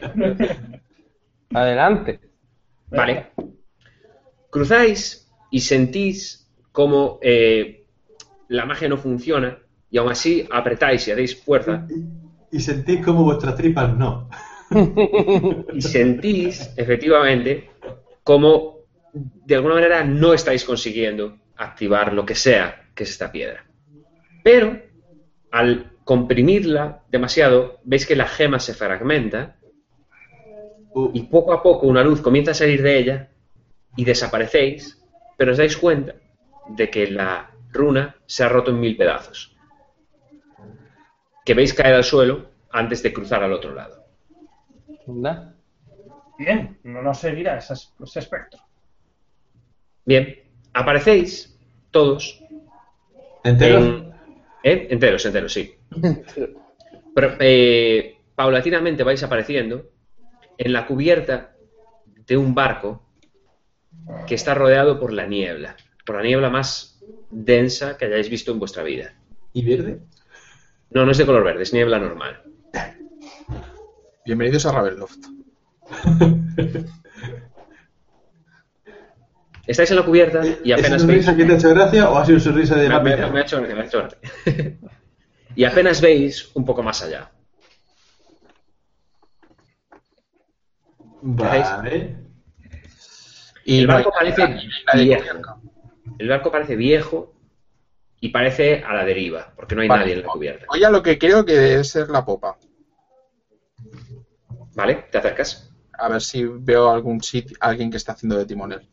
[1.55, 2.19] Adelante.
[2.89, 3.29] Vale.
[4.51, 6.42] Cruzáis y sentís
[6.73, 7.87] como eh,
[8.49, 9.59] la magia no funciona
[9.91, 14.29] y aún así apretáis y hacéis fuerza Y, y sentís como vuestras tripas no.
[15.73, 17.71] y sentís efectivamente
[18.25, 18.79] como
[19.13, 23.67] de alguna manera no estáis consiguiendo activar lo que sea que es esta piedra.
[24.43, 24.81] Pero
[25.51, 29.57] al comprimirla demasiado, veis que la gema se fragmenta
[30.95, 33.29] Uh, y poco a poco una luz comienza a salir de ella
[33.97, 35.03] y desaparecéis,
[35.39, 36.15] pero os dais cuenta
[36.69, 39.57] de que la runa se ha roto en mil pedazos.
[41.45, 44.05] Que veis caer al suelo antes de cruzar al otro lado.
[46.39, 48.61] Bien, no nos seguirá ese, ese espectro.
[50.05, 50.39] Bien,
[50.73, 51.57] aparecéis
[51.91, 52.43] todos
[53.45, 53.85] ¿Enteros?
[53.85, 54.13] en-
[54.63, 54.87] ¿eh?
[54.91, 55.75] enteros, enteros, sí.
[57.15, 59.91] Pero, eh, paulatinamente vais apareciendo
[60.57, 61.53] en la cubierta
[62.07, 63.03] de un barco
[64.27, 67.01] que está rodeado por la niebla, por la niebla más
[67.31, 69.15] densa que hayáis visto en vuestra vida.
[69.53, 70.01] ¿Y verde?
[70.91, 72.43] No, no es de color verde, es niebla normal.
[74.25, 75.19] Bienvenidos a Ravenloft.
[79.67, 81.25] Estáis en la cubierta y ¿Es apenas una veis...
[81.25, 83.39] sonrisa que te ha hecho gracia o ha sido una sonrisa de Me, me- me
[83.39, 84.19] ha hecho gracia, me ha hecho gracia.
[85.55, 87.31] y apenas veis un poco más allá.
[91.23, 92.17] Vale.
[93.65, 94.69] Y El no barco hay- parece
[95.05, 95.61] viejo.
[96.19, 97.35] El barco parece viejo
[98.21, 100.01] y parece a la deriva, porque no hay Vale.
[100.03, 100.67] nadie en la cubierta.
[100.69, 102.57] Voy a lo que creo que debe ser la popa.
[104.75, 105.07] ¿Vale?
[105.11, 105.71] ¿Te acercas?
[105.99, 108.89] A ver si veo algún sitio, alguien que está haciendo de timonel.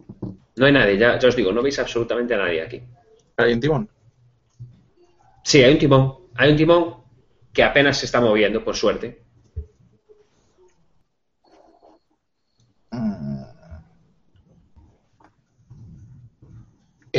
[0.56, 2.82] No hay nadie, ya, ya os digo, no veis absolutamente a nadie aquí.
[3.38, 3.90] ¿Hay un timón?
[5.44, 6.16] Sí, hay un timón.
[6.36, 6.96] Hay un timón
[7.54, 9.24] que apenas se está moviendo, por suerte.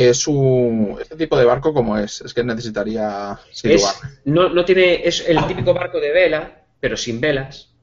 [0.09, 0.97] Es un...
[0.99, 2.21] Este tipo de barco, ¿cómo es?
[2.21, 3.37] Es que necesitaría.
[3.63, 7.73] Es, no, no tiene, es el típico barco de vela, pero sin velas.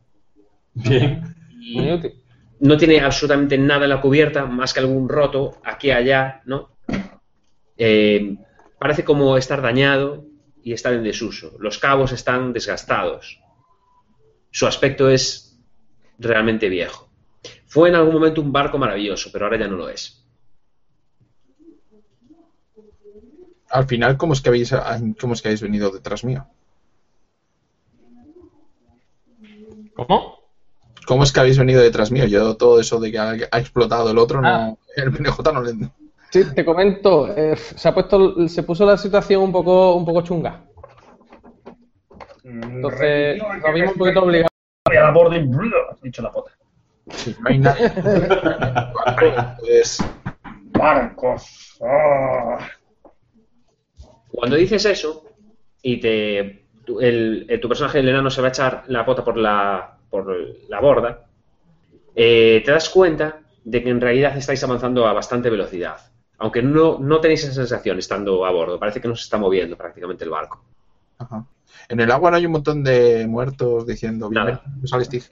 [0.75, 1.35] Bien.
[1.73, 2.15] Muy útil.
[2.61, 6.77] No tiene absolutamente nada en la cubierta, más que algún roto aquí y allá, ¿no?
[7.77, 8.37] Eh,
[8.79, 10.25] parece como estar dañado
[10.63, 11.57] y estar en desuso.
[11.61, 13.41] Los cabos están desgastados.
[14.51, 15.59] Su aspecto es
[16.19, 17.09] realmente viejo.
[17.67, 20.28] Fue en algún momento un barco maravilloso, pero ahora ya no lo es.
[23.71, 24.75] Al final, ¿cómo es que habéis,
[25.21, 26.47] cómo es que habéis venido detrás mío?
[29.95, 30.39] ¿Cómo?
[31.07, 32.27] ¿Cómo es que habéis venido detrás mío?
[32.27, 34.69] Yo todo eso de que ha, ha explotado el otro, Ah.
[34.69, 35.75] no, el PNJ no le...
[36.31, 40.21] Sí, te comento, eh, se ha puesto, se puso la situación un poco, un poco
[40.23, 40.61] chunga.
[42.45, 44.51] Entonces, nos vimos un poquito obligados.
[44.85, 45.49] a la borda y
[46.03, 46.53] dicho la pota.
[47.11, 47.93] Sí, no hay nadie.
[49.59, 50.05] Pues,
[50.73, 51.79] Barcos.
[51.83, 52.59] ah.
[54.31, 55.25] Cuando dices eso
[55.83, 59.25] y te tu, el- eh, tu personaje el enano se va a echar la pota
[59.25, 60.35] por la por
[60.69, 61.27] la borda,
[62.15, 65.97] eh, te das cuenta de que en realidad estáis avanzando a bastante velocidad.
[66.39, 68.79] Aunque no, no tenéis esa sensación estando a bordo.
[68.79, 70.65] Parece que no se está moviendo prácticamente el barco.
[71.19, 71.45] Ajá.
[71.89, 74.63] En el agua no hay un montón de muertos diciendo, Nada.
[74.67, 75.25] "Bien, sale Steve".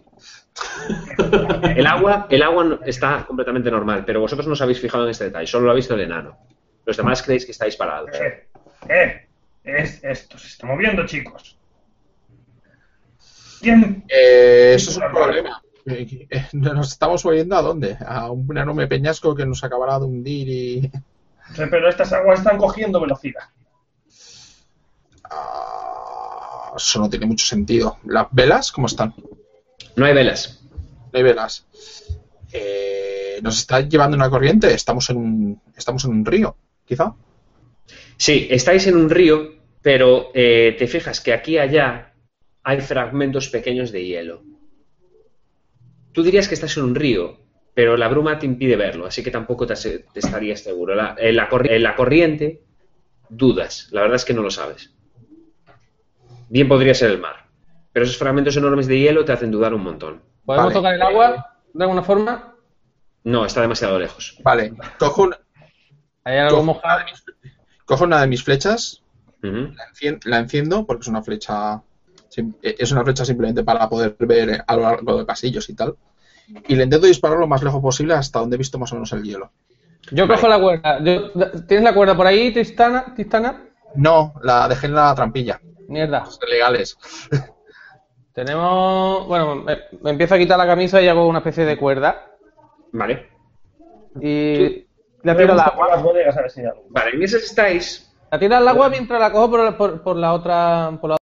[1.76, 5.10] El agua, el agua no- está completamente normal, pero vosotros no os habéis fijado en
[5.10, 5.46] este detalle.
[5.46, 6.36] Solo lo ha visto el enano.
[6.84, 8.10] Los demás creéis que estáis parados.
[8.14, 8.46] Eh,
[8.88, 9.26] eh,
[9.64, 11.56] es, esto se está moviendo, chicos.
[13.60, 14.04] ¿Quién?
[14.08, 15.62] Eh, eso es un problema.
[15.86, 17.96] Eh, eh, ¿Nos estamos moviendo a dónde?
[18.04, 20.90] A un enorme peñasco que nos acabará de hundir y...
[21.56, 23.44] Pero estas aguas están cogiendo velocidad.
[25.30, 27.98] Ah, eso no tiene mucho sentido.
[28.04, 29.14] ¿Las velas cómo están?
[29.94, 30.60] No hay velas.
[31.12, 31.66] No hay velas.
[32.52, 34.74] Eh, ¿Nos está llevando una corriente?
[34.74, 37.14] Estamos en un, estamos en un río, quizá.
[38.16, 42.14] Sí, estáis en un río, pero eh, te fijas que aquí y allá
[42.62, 44.42] hay fragmentos pequeños de hielo.
[46.12, 47.38] Tú dirías que estás en un río,
[47.74, 49.74] pero la bruma te impide verlo, así que tampoco te,
[50.14, 50.94] estarías seguro.
[50.94, 52.62] La, en, la corri- en la corriente
[53.28, 54.94] dudas, la verdad es que no lo sabes.
[56.48, 57.48] Bien podría ser el mar,
[57.92, 60.22] pero esos fragmentos enormes de hielo te hacen dudar un montón.
[60.44, 60.74] ¿Podemos Vale.
[60.74, 62.54] tocar el agua de alguna forma?
[63.24, 64.38] No, está demasiado lejos.
[64.42, 65.34] Vale, cojo, un-
[66.24, 67.04] ¿Hay algo cojo mojado?
[67.86, 69.02] Cojo una de mis flechas,
[69.42, 71.80] la encien- la enciendo porque es una flecha
[72.36, 75.96] eh, es una flecha simplemente para poder ver a lo largo de pasillos y tal.
[76.68, 79.12] Y le intento disparar lo más lejos posible hasta donde he visto más o menos
[79.12, 79.50] el hielo.
[80.12, 81.02] Yo cojo la cuerda.
[81.02, 81.30] Yo-
[81.66, 83.14] ¿Tienes la cuerda por ahí, Tristana?
[83.14, 83.64] Tristana?
[83.94, 85.60] No, la dejé en la trampilla.
[85.88, 86.24] Mierda.
[86.48, 86.96] Legales.
[88.32, 89.26] Tenemos.
[89.26, 92.32] Bueno, me, me empiezo a quitar la camisa y hago una especie de cuerda.
[92.92, 93.28] Vale.
[94.20, 94.85] Y
[95.26, 95.88] la tiro al agua.
[95.88, 96.84] las bodegas a ver si hay algo.
[96.90, 98.12] Vale, en esas estáis.
[98.30, 100.96] La tiro al agua mientras la cojo por, la- por, por la otra.
[101.00, 101.16] Por la...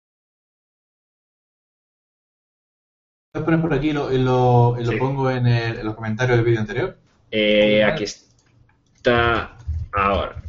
[3.32, 4.98] ¿Puedes poner por aquí y lo, y lo, y lo Sí.
[4.98, 6.98] pongo en, el- en los comentarios del vídeo anterior?
[7.32, 9.58] Eh, aquí está.
[9.92, 10.42] Ahora.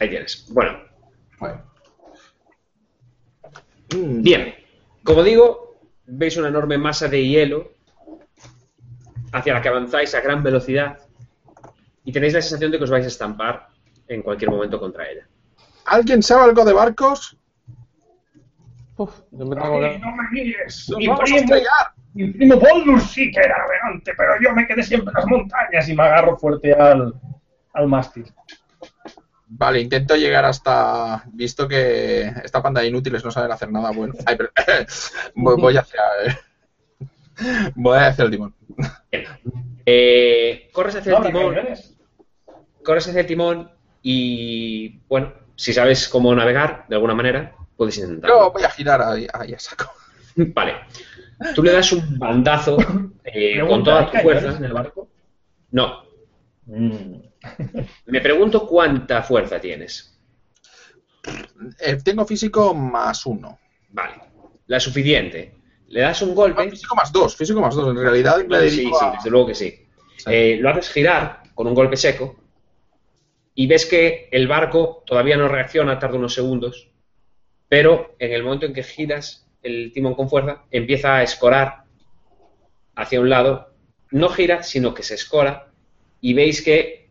[0.00, 0.46] Ahí tienes.
[0.52, 0.78] Bueno,
[1.38, 1.62] Bueno,
[3.94, 4.54] Mm, bien.
[5.02, 7.70] Como digo, veis una enorme masa de hielo
[9.32, 10.98] hacia la que avanzáis a gran velocidad
[12.08, 13.68] y tenéis la sensación de que os vais a estampar
[14.08, 15.26] en cualquier momento contra ella.
[15.84, 17.36] ¿Alguien sabe algo de barcos?
[18.96, 20.88] Uf, yo me tengo Ay, que- no me mires.
[20.88, 21.54] ¡Nos Mi vamos primo,
[22.14, 25.94] mi primo sí que era navegante, pero yo me quedé siempre en las montañas y
[25.94, 27.12] me agarro fuerte al,
[27.74, 28.24] al mástil.
[29.46, 31.24] Vale, intento llegar hasta.
[31.32, 34.14] Visto que esta panda de inútiles no saben hacer nada bueno.
[34.24, 34.50] Ay, pero-
[35.34, 36.00] voy, voy hacia.
[37.76, 38.52] Voy hacia el timón.
[39.86, 41.54] Eh, corres hacia No, el timón.
[42.88, 43.70] Corres hacia el timón
[44.02, 48.46] y, bueno, si sabes cómo navegar de alguna manera, puedes intentarlo.
[48.46, 49.92] Yo voy a girar ahí, ahí a saco.
[50.36, 50.74] Vale.
[51.54, 52.78] Tú le das un bandazo
[53.24, 54.56] eh, con toda ¿hay tu fuerza.
[54.56, 55.08] en el barco?
[55.72, 56.02] No.
[56.66, 57.20] Mm.
[58.06, 60.18] Me pregunto cuánta fuerza tienes.
[61.80, 63.58] Eh, tengo físico más uno.
[63.90, 64.14] Vale.
[64.66, 65.54] La suficiente.
[65.88, 66.70] Le das un No, golpe.
[66.70, 67.88] físico más dos, físico más dos.
[67.90, 69.86] En realidad le Sí, sí, a- desde luego que sí.
[70.16, 70.24] Sí.
[70.26, 72.36] Eh, lo haces girar con un golpe seco
[73.60, 76.92] y ves que el barco todavía no reacciona, tarda unos segundos,
[77.68, 81.82] pero en el momento en que giras el timón con fuerza, empieza a escorar
[82.94, 83.74] hacia un lado.
[84.12, 85.72] No gira, sino que se escora
[86.20, 87.10] y veis que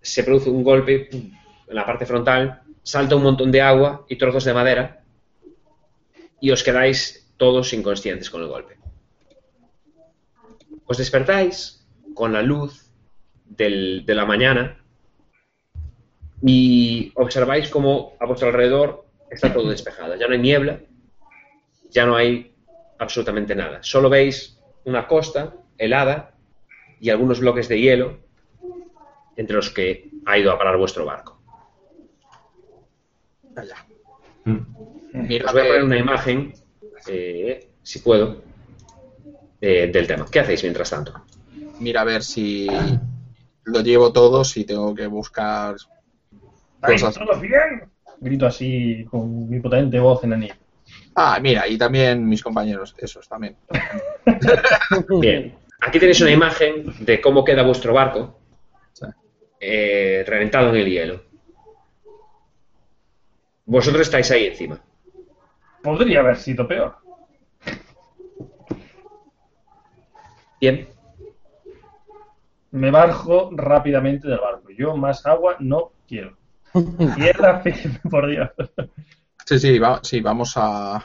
[0.00, 1.36] se produce un golpe en
[1.68, 5.04] la parte frontal, salta un montón de agua y trozos de madera
[6.40, 8.78] y os quedáis todos inconscientes con el golpe.
[10.86, 12.90] Os despertáis con la luz
[13.44, 14.81] del- de la mañana
[16.42, 20.16] y observáis como a vuestro alrededor está todo despejado.
[20.16, 20.80] Ya no hay niebla,
[21.90, 22.54] ya no hay
[22.98, 23.82] absolutamente nada.
[23.82, 26.34] Solo veis una costa helada
[27.00, 28.18] y algunos bloques de hielo
[29.36, 31.40] entre los que ha ido a parar vuestro barco.
[33.56, 33.86] Allá.
[34.44, 34.58] mm.
[35.14, 36.54] Mira, Os voy a poner una imagen,
[37.06, 38.42] eh, si puedo,
[39.60, 40.26] eh, del tema.
[40.30, 41.14] ¿Qué hacéis mientras tanto?
[41.78, 42.68] mira a ver si
[43.64, 46.01] lo llevo todo, si tengo que buscar ¿Estáis
[46.82, 47.14] cosas.
[47.14, 47.84] todos bien?
[48.20, 50.54] Grito así con mi potente voz en anillo.
[51.14, 53.56] Ah, mira, y también mis compañeros, esos también.
[55.20, 58.38] Bien, aquí tenéis una imagen de cómo queda vuestro barco
[59.60, 61.22] eh, reventado en el hielo.
[63.64, 64.80] Vosotros estáis ahí encima.
[65.82, 66.96] Podría haber sido peor.
[70.60, 70.88] Bien,
[72.70, 74.70] Me bajo rápidamente del barco.
[74.70, 76.36] Yo más agua no quiero.
[77.16, 78.50] Tierra firme, por Dios.
[79.46, 81.04] Sí, sí, va- sí, vamos a.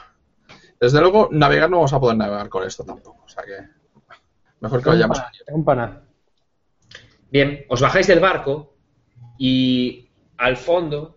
[0.80, 3.24] Desde luego, navegar no vamos a poder navegar con esto tampoco.
[3.24, 3.58] O sea que.
[4.60, 5.20] Mejor que vayamos.
[5.44, 6.02] Tengo un pana.
[7.30, 8.74] Bien, os bajáis del barco
[9.38, 10.08] y
[10.38, 11.16] al fondo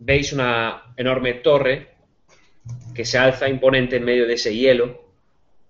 [0.00, 1.94] veis una enorme torre
[2.94, 5.04] que se alza imponente en medio de ese hielo,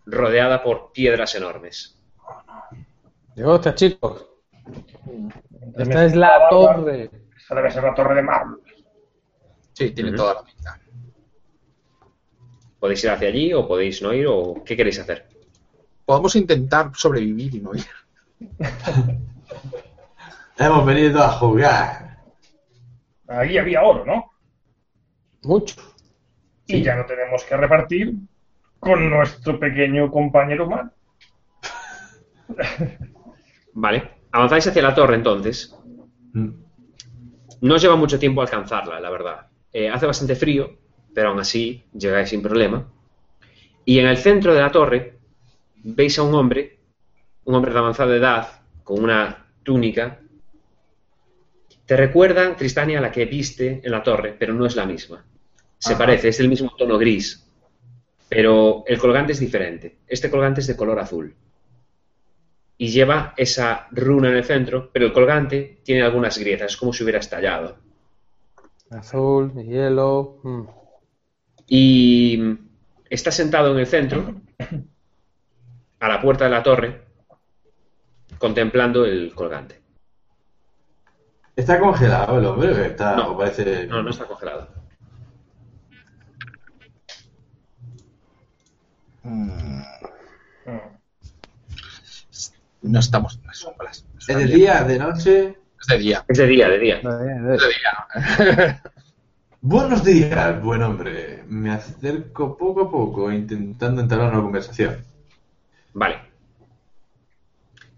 [0.06, 1.98] rodeada por piedras enormes.
[3.44, 4.24] Hostia, chicos.
[5.06, 7.10] Entonces Esta es la torre.
[7.50, 8.62] Debe ser la torre de mármol.
[9.72, 10.78] Sí, tiene toda la pinta.
[12.78, 15.28] ¿Podéis ir hacia allí o podéis no ir o qué queréis hacer?
[16.04, 17.86] Podemos intentar sobrevivir y no ir.
[20.58, 22.18] Hemos venido a jugar.
[23.28, 24.32] Ahí había oro, ¿no?
[25.42, 25.76] Mucho.
[26.66, 28.14] Y ya no tenemos que repartir
[28.78, 30.92] con nuestro pequeño compañero humano.
[33.74, 35.76] Vale, avanzáis hacia la torre entonces.
[36.32, 36.67] Mm.
[37.60, 39.46] No os lleva mucho tiempo alcanzarla, la verdad.
[39.72, 40.76] Eh, hace bastante frío,
[41.14, 42.90] pero aún así llegáis sin problema.
[43.84, 45.18] Y en el centro de la torre
[45.76, 46.78] veis a un hombre,
[47.44, 48.48] un hombre de avanzada edad,
[48.84, 50.20] con una túnica.
[51.86, 55.24] Te recuerda, Tristania, a la que viste en la torre, pero no es la misma.
[55.78, 55.98] Se Ajá.
[55.98, 57.46] parece, es del mismo tono gris,
[58.28, 59.98] pero el colgante es diferente.
[60.06, 61.34] Este colgante es de color azul.
[62.80, 66.92] Y lleva esa runa en el centro, pero el colgante tiene algunas grietas, es como
[66.92, 67.76] si hubiera estallado.
[68.90, 70.38] Azul, hielo.
[70.44, 70.62] mm.
[71.66, 72.40] Y
[73.10, 74.40] está sentado en el centro,
[76.00, 77.02] a la puerta de la torre,
[78.38, 79.82] contemplando el colgante.
[81.56, 83.32] Está congelado el hombre, está, No.
[83.32, 83.86] o parece.
[83.88, 84.68] No, no está congelado.
[89.24, 89.82] Mm.
[92.88, 94.06] No estamos en las sombras.
[94.18, 95.58] ¿Es de día, de noche?
[95.80, 96.24] Es de día.
[96.26, 96.96] Es de día, de día.
[96.96, 97.02] Es
[97.60, 98.82] de día.
[99.60, 101.44] Buenos días, buen hombre.
[101.48, 105.04] Me acerco poco a poco intentando entablar una conversación.
[105.92, 106.18] Vale.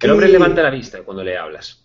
[0.00, 1.84] El hombre ¿Qué- levanta la vista cuando le hablas.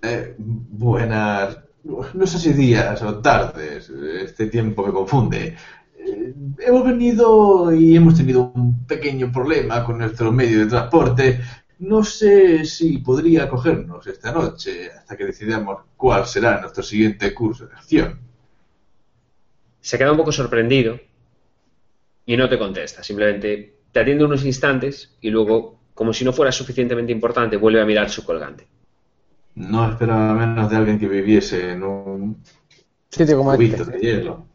[0.00, 1.58] Eh, buenas.
[1.84, 3.90] No sé si días o tardes.
[3.90, 5.56] Este tiempo me confunde.
[6.04, 11.40] Eh, hemos venido y hemos tenido un pequeño problema con nuestro medio de transporte.
[11.78, 17.66] No sé si podría acogernos esta noche hasta que decidamos cuál será nuestro siguiente curso
[17.66, 18.20] de acción.
[19.80, 21.00] Se queda un poco sorprendido
[22.24, 23.02] y no te contesta.
[23.02, 27.84] Simplemente te atiende unos instantes y luego, como si no fuera suficientemente importante, vuelve a
[27.84, 28.66] mirar su colgante.
[29.54, 32.42] No esperaba menos de alguien que viviese en un
[33.10, 33.92] Sitio como cubito este.
[33.92, 34.46] de hielo.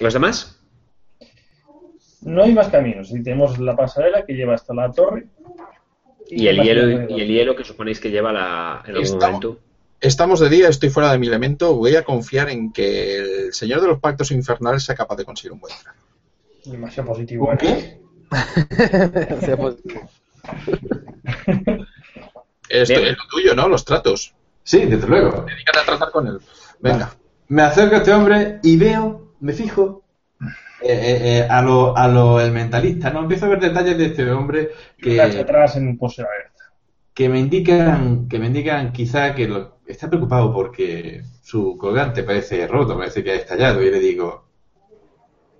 [0.00, 0.58] ¿Los demás?
[2.22, 3.10] No hay más caminos.
[3.10, 5.26] Y tenemos la pasarela que lleva hasta la torre.
[6.30, 9.60] Y el hielo, y el hielo que suponéis que lleva la, en algún Estamos- momento.
[10.00, 11.74] Estamos de día, estoy fuera de mi elemento.
[11.74, 13.16] Voy a confiar en que
[13.46, 15.98] el señor de los pactos infernales sea capaz de conseguir un buen trato.
[16.66, 17.48] Demasiado positivo.
[17.48, 18.00] ¿Un ¿eh?
[19.56, 19.76] pues,
[22.68, 23.06] Esto Bien.
[23.06, 23.68] es lo tuyo, ¿no?
[23.68, 24.34] Los tratos.
[24.62, 25.44] Sí, desde luego.
[25.48, 26.38] Dedícate a tratar con él.
[26.80, 27.14] Venga.
[27.48, 30.02] Me acerco a este hombre y veo, me fijo
[30.82, 33.20] eh, eh, eh, a lo, a lo el mentalista, ¿no?
[33.22, 36.64] Empiezo a ver detalles de este hombre que, atrás en pose abierta.
[37.14, 42.66] que me indican, que me indican quizá que lo- está preocupado porque su colgante parece
[42.66, 44.46] roto, parece que ha estallado, y le digo,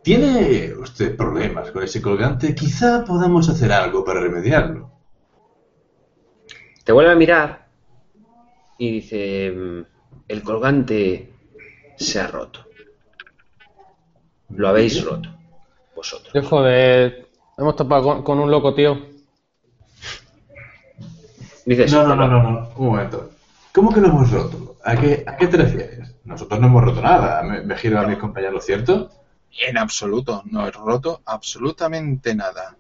[0.03, 2.53] ¿tiene usted problemas con ese colgante?
[2.53, 4.91] Quizá podamos hacer algo para remediarlo.
[6.85, 7.69] Te vuelve a mirar
[8.79, 9.83] y dice, "Mm,
[10.29, 11.29] el colgante
[11.97, 12.68] se ha roto.
[14.51, 15.29] Lo habéis roto,
[15.95, 16.33] vosotros.
[16.33, 17.29] Tío, joder.
[17.57, 18.99] Hemos topado con, con un loco, tío.
[21.67, 23.31] Dice No, no, no, no, no, un momento.
[23.75, 24.77] ¿Cómo que lo hemos roto?
[24.85, 26.15] ¿A qué, a qué te refieres?
[26.25, 27.43] Nosotros no hemos roto nada.
[27.43, 29.11] Me, me giro a mis compañeros, ¿cierto?
[29.67, 30.43] En absoluto.
[30.47, 32.75] No he roto absolutamente nada.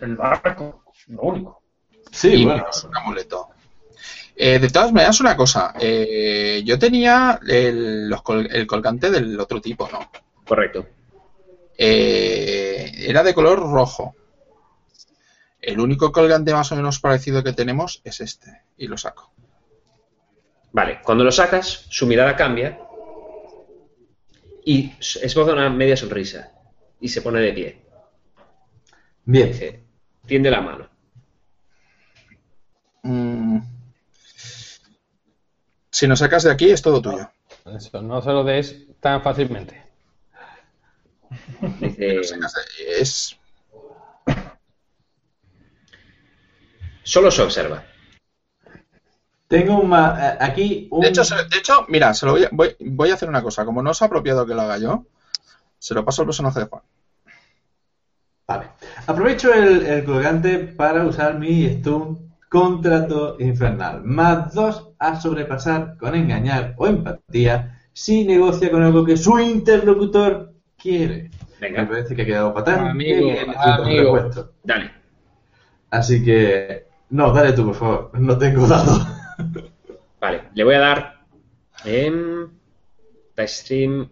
[0.00, 1.62] El barco, lo único.
[2.10, 2.64] Sí, y bueno.
[2.88, 3.48] un amuleto.
[4.34, 5.74] Eh, de todas maneras, una cosa.
[5.78, 9.98] eh, yo tenía el, los col- el colgante del otro tipo, ¿no?
[10.48, 10.86] Correcto.
[11.76, 14.16] Eh, era de color rojo.
[15.60, 18.62] El único colgante más o menos parecido que tenemos es este.
[18.78, 19.30] Y lo saco.
[20.72, 22.80] Vale, cuando lo sacas, su mirada cambia
[24.64, 26.52] y esboza una media sonrisa
[27.00, 27.82] y se pone de pie.
[29.24, 29.48] Bien.
[29.48, 29.84] Dice,
[30.24, 30.88] tiende la mano.
[33.02, 33.58] Mm.
[35.90, 37.30] Si nos sacas de aquí, es todo tuyo.
[37.66, 39.87] Eso, no se lo des tan fácilmente.
[41.80, 42.20] Dice,
[43.00, 43.36] es
[47.02, 47.84] solo se observa.
[49.46, 51.00] Tengo un ma- eh, aquí un...
[51.00, 53.42] De hecho, se- de hecho, mira, se lo voy, a, voy, voy a hacer una
[53.42, 53.64] cosa.
[53.64, 55.06] Como no es apropiado que lo haga yo,
[55.78, 56.82] Se lo paso al personaje de Juan.
[58.46, 58.66] Vale.
[59.06, 64.02] Aprovecho el, el colgante para usar mi stun contrato infernal.
[64.04, 70.54] Más dos a sobrepasar con engañar o empatía si negocia con algo que su interlocutor
[70.78, 71.30] quiere.
[71.60, 71.82] Venga.
[71.82, 72.88] Me parece que ha quedado fatal.
[72.88, 74.30] Amigo, amigo.
[74.62, 74.90] Dale.
[75.90, 76.86] Así que.
[77.10, 78.10] No, dale tú, por favor.
[78.20, 79.06] No tengo dado.
[80.20, 81.20] Vale, le voy a dar.
[81.84, 82.48] En.
[83.36, 84.08] Dice Stream.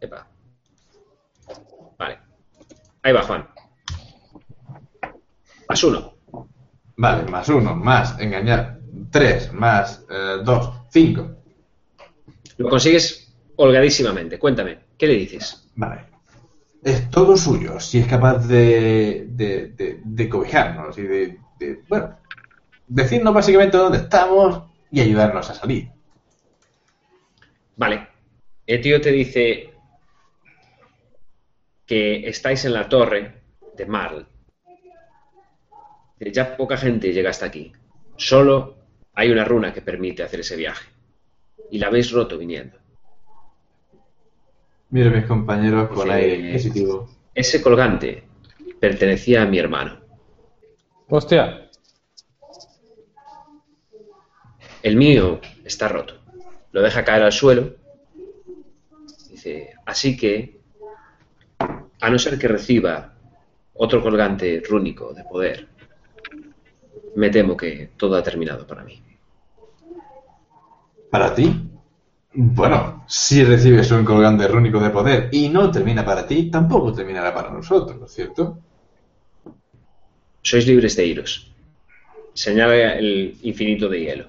[0.00, 0.26] Epa.
[1.98, 2.18] Vale.
[3.02, 3.48] Ahí va, Juan.
[5.68, 6.14] Más uno.
[6.96, 8.78] Vale, más uno, más engañar.
[9.10, 11.36] Tres, más eh, dos, cinco.
[12.58, 14.38] Lo consigues holgadísimamente.
[14.38, 15.59] Cuéntame, ¿qué le dices?
[15.74, 16.06] Vale.
[16.82, 21.38] Es todo suyo si es capaz de, de, de, cobijarnos y de,
[21.88, 22.18] bueno,
[22.88, 25.90] decirnos básicamente dónde estamos y ayudarnos a salir.
[27.76, 28.08] Vale.
[28.66, 29.74] El tío te dice
[31.86, 33.42] que estáis en la torre
[33.76, 34.26] de Marl.
[36.20, 37.72] Ya poca gente llega hasta aquí.
[38.16, 38.76] Solo
[39.14, 40.88] hay una runa que permite hacer ese viaje.
[41.70, 42.79] Y la habéis roto viniendo.
[44.90, 47.08] Mira mis compañeros con aire inquisitivo.
[47.32, 48.24] Ese colgante
[48.80, 50.00] pertenecía a mi hermano.
[51.08, 51.70] Hostia.
[54.82, 56.14] El mío está roto.
[56.72, 57.76] Lo deja caer al suelo.
[59.28, 60.60] Dice, así que,
[61.58, 63.14] a no ser que reciba
[63.74, 65.68] otro colgante rúnico de poder,
[67.14, 69.02] me temo que todo ha terminado para mí.
[71.10, 71.69] ¿Para ti?
[72.32, 77.34] Bueno, si recibes un colgante rúnico de poder y no termina para ti, tampoco terminará
[77.34, 78.58] para nosotros, ¿no es cierto?
[80.42, 81.32] Sois libres de iros.
[82.34, 84.26] Señala el infinito de hielo.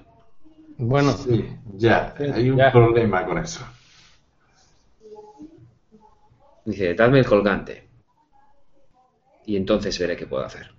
[0.78, 1.44] Bueno, Sí,
[1.76, 2.72] ya, hay un Ya.
[2.72, 3.64] problema con eso.
[6.64, 7.74] Dice, dadme el colgante.
[9.46, 10.70] Y entonces veré qué puedo hacer.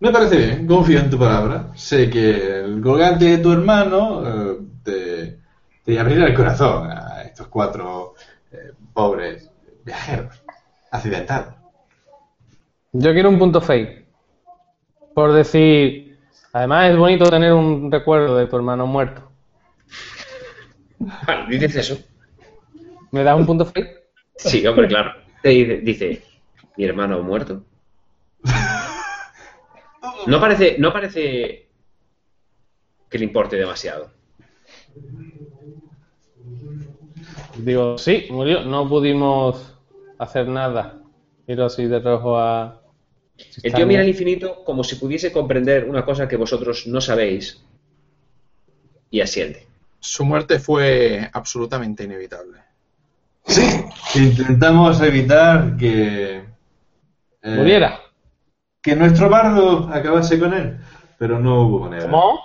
[0.00, 1.72] Me parece bien, confío en tu palabra.
[1.74, 4.39] Sé que el colgante de tu hermano eh,
[5.84, 8.14] te, abrirá el corazón a estos cuatro
[8.52, 9.50] eh, pobres
[9.84, 10.42] viajeros
[10.90, 11.54] accidentados.
[12.92, 14.06] yo quiero un punto fake.
[15.14, 16.18] Por decir,
[16.52, 19.30] además es bonito tener un recuerdo de tu hermano muerto.
[20.98, 21.98] Vale, dices eso.
[23.10, 24.00] ¿Me das un punto fake?
[24.36, 25.12] Sí, hombre, claro.
[25.42, 26.22] Te dice, dice,
[26.76, 27.62] mi hermano muerto.
[30.26, 31.68] No parece, no parece
[33.08, 34.12] que le importe demasiado.
[37.58, 38.64] Digo, sí, murió.
[38.64, 39.76] No pudimos
[40.18, 40.98] hacer nada.
[41.46, 42.80] Miro así de rojo a...
[43.62, 47.64] El tío mira al infinito como si pudiese comprender una cosa que vosotros no sabéis
[49.10, 49.66] y asiente.
[49.98, 52.60] Su muerte fue absolutamente inevitable.
[54.14, 56.44] Intentamos evitar que...
[57.42, 58.00] eh, Muriera.
[58.82, 60.78] Que nuestro bardo acabase con él,
[61.18, 62.04] pero no hubo manera.
[62.04, 62.40] ¿Cómo?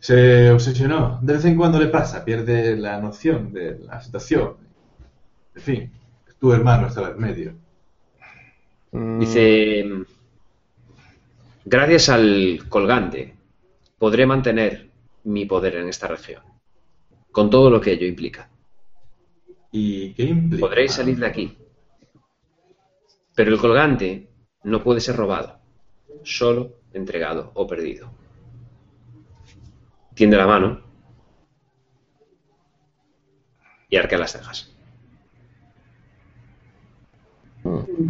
[0.00, 1.20] Se obsesionó.
[1.22, 4.56] De vez en cuando le pasa, pierde la noción de la situación.
[5.54, 5.92] En fin,
[6.38, 7.52] tu hermano estaba en medio.
[8.92, 9.84] Mm, Dice,
[11.64, 13.34] gracias al colgante
[13.98, 14.88] podré mantener
[15.24, 16.42] mi poder en esta región,
[17.30, 18.48] con todo lo que ello implica.
[19.70, 20.66] ¿Y qué implica?
[20.66, 21.56] Podréis salir de aquí.
[23.34, 24.28] Pero el colgante
[24.64, 25.58] no puede ser robado,
[26.24, 28.19] solo entregado o perdido.
[30.20, 30.78] Tiende la mano
[33.88, 34.70] y arquea las cejas.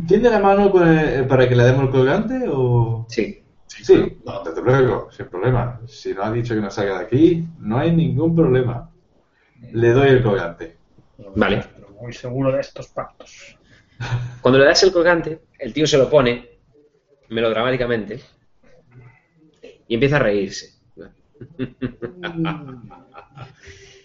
[0.09, 3.07] ¿Tiende la mano con el- para que le demos el colgante o...?
[3.09, 5.81] Sí, Sí, no, desde luego, sin problema.
[5.87, 8.91] Si no ha dicho que no salga de aquí, no hay ningún problema.
[9.71, 10.79] Le doy el colgante.
[11.37, 11.63] Vale.
[11.77, 13.57] Pero muy seguro de estos pactos.
[14.41, 16.59] Cuando le das el colgante, el tío se lo pone
[17.29, 18.19] melodramáticamente
[19.87, 20.80] y empieza a reírse.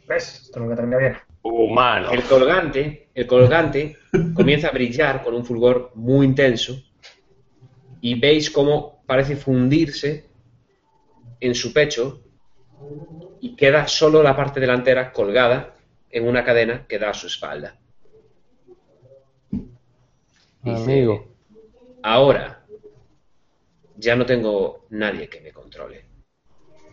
[0.07, 0.41] ¿Ves?
[0.43, 1.15] Esto nunca termina bien.
[1.41, 2.11] Humano.
[2.11, 3.97] El colgante, el colgante
[4.33, 6.81] comienza a brillar con un fulgor muy intenso
[8.01, 10.29] y veis cómo parece fundirse
[11.39, 12.21] en su pecho
[13.41, 15.75] y queda solo la parte delantera colgada
[16.09, 17.77] en una cadena que da a su espalda.
[20.61, 21.27] Dice, Amigo.
[22.01, 22.65] Ahora
[23.97, 26.14] ya no tengo nadie que me controle.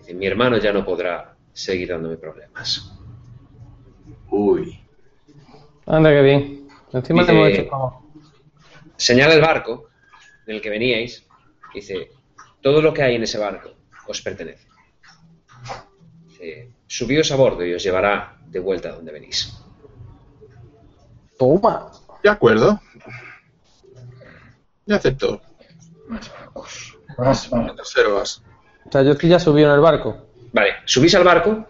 [0.02, 2.92] Dice, mi hermano ya no podrá seguir dándome problemas.
[4.30, 4.80] Uy.
[5.86, 6.68] Anda, que bien.
[6.92, 7.98] Encima Dice- te hemos hecho.
[8.96, 9.88] Señala el barco
[10.46, 11.26] en el que veníais.
[11.74, 12.10] Dice,
[12.60, 13.70] todo lo que hay en ese barco
[14.06, 14.68] os pertenece.
[16.26, 19.56] Dice, subíos a bordo y os llevará de vuelta a donde venís.
[21.38, 21.90] Toma.
[22.22, 22.80] De acuerdo.
[24.86, 25.40] Ya acepto.
[27.18, 27.48] Más.
[27.52, 28.42] El tercero vas.
[28.92, 30.26] O sea, yo estoy ya subido en el barco.
[30.52, 31.66] Vale, subís al barco.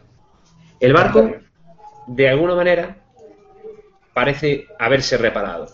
[0.80, 1.36] El barco,
[2.08, 2.96] de alguna manera,
[4.12, 5.68] parece haberse reparado.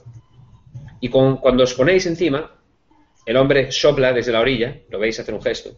[1.00, 2.52] Y con- cuando os ponéis encima,
[3.24, 5.70] el hombre sopla desde la orilla, lo veis hacer un gesto,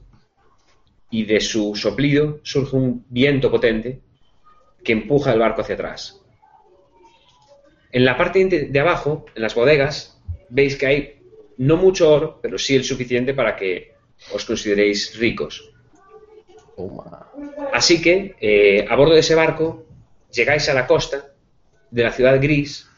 [1.09, 4.01] y de su soplido surge un viento potente
[4.83, 6.21] que empuja el barco hacia atrás.
[7.93, 11.23] En la parte de de abajo, en las bodegas, veis que hay
[11.59, 13.90] no mucho oro, pero sí el suficiente para que
[14.33, 15.73] os consideréis ricos.
[17.73, 19.85] Así que, eh, a bordo de ese barco,
[20.33, 21.33] llegáis a la costa
[21.91, 22.89] de la ciudad gris,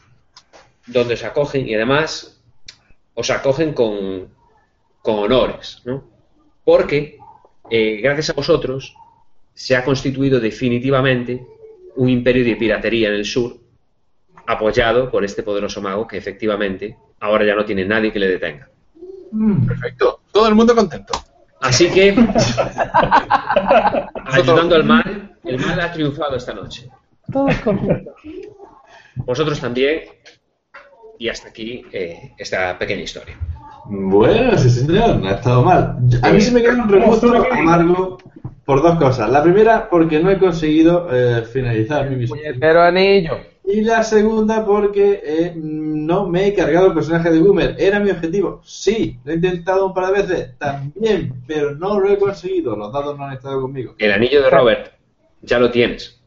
[0.87, 2.41] donde os acogen y además
[3.13, 4.29] os acogen con,
[5.01, 6.03] con honores, ¿no?
[6.63, 7.17] Porque,
[7.69, 8.95] eh, gracias a vosotros,
[9.53, 11.45] se ha constituido definitivamente
[11.95, 13.57] un imperio de piratería en el sur,
[14.47, 18.69] apoyado por este poderoso mago que efectivamente ahora ya no tiene nadie que le detenga.
[19.67, 20.22] Perfecto.
[20.33, 21.13] Todo el mundo contento.
[21.61, 22.09] Así que,
[24.25, 26.89] ayudando al mal, el mal ha triunfado esta noche.
[27.31, 28.15] Todos contentos.
[29.15, 30.01] Vosotros también.
[31.19, 33.37] Y hasta aquí eh, esta pequeña historia.
[33.85, 35.97] Bueno, sí señor, no ha estado mal.
[36.21, 38.17] A mí se me queda un regusto amargo
[38.65, 39.29] por dos cosas.
[39.29, 42.39] La primera, porque no he conseguido eh, finalizar mi misión.
[42.39, 43.52] Puñetero anillo.
[43.65, 47.75] Y la segunda, porque eh, no me he cargado el personaje de Boomer.
[47.79, 48.61] ¿Era mi objetivo?
[48.65, 49.19] Sí.
[49.23, 50.57] ¿Lo he intentado un par de veces?
[50.57, 51.43] También.
[51.47, 52.75] Pero no lo he conseguido.
[52.75, 53.95] Los dados no han estado conmigo.
[53.97, 54.91] El anillo de Robert
[55.41, 56.19] ya lo tienes.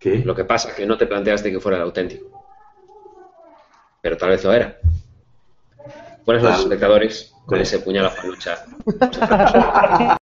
[0.00, 0.18] ¿Qué?
[0.18, 2.44] Lo que pasa es que no te planteaste que fuera el auténtico.
[4.02, 4.78] Pero tal vez lo era.
[6.24, 8.64] Buenas noches, espectadores, con ese puñal a lucha.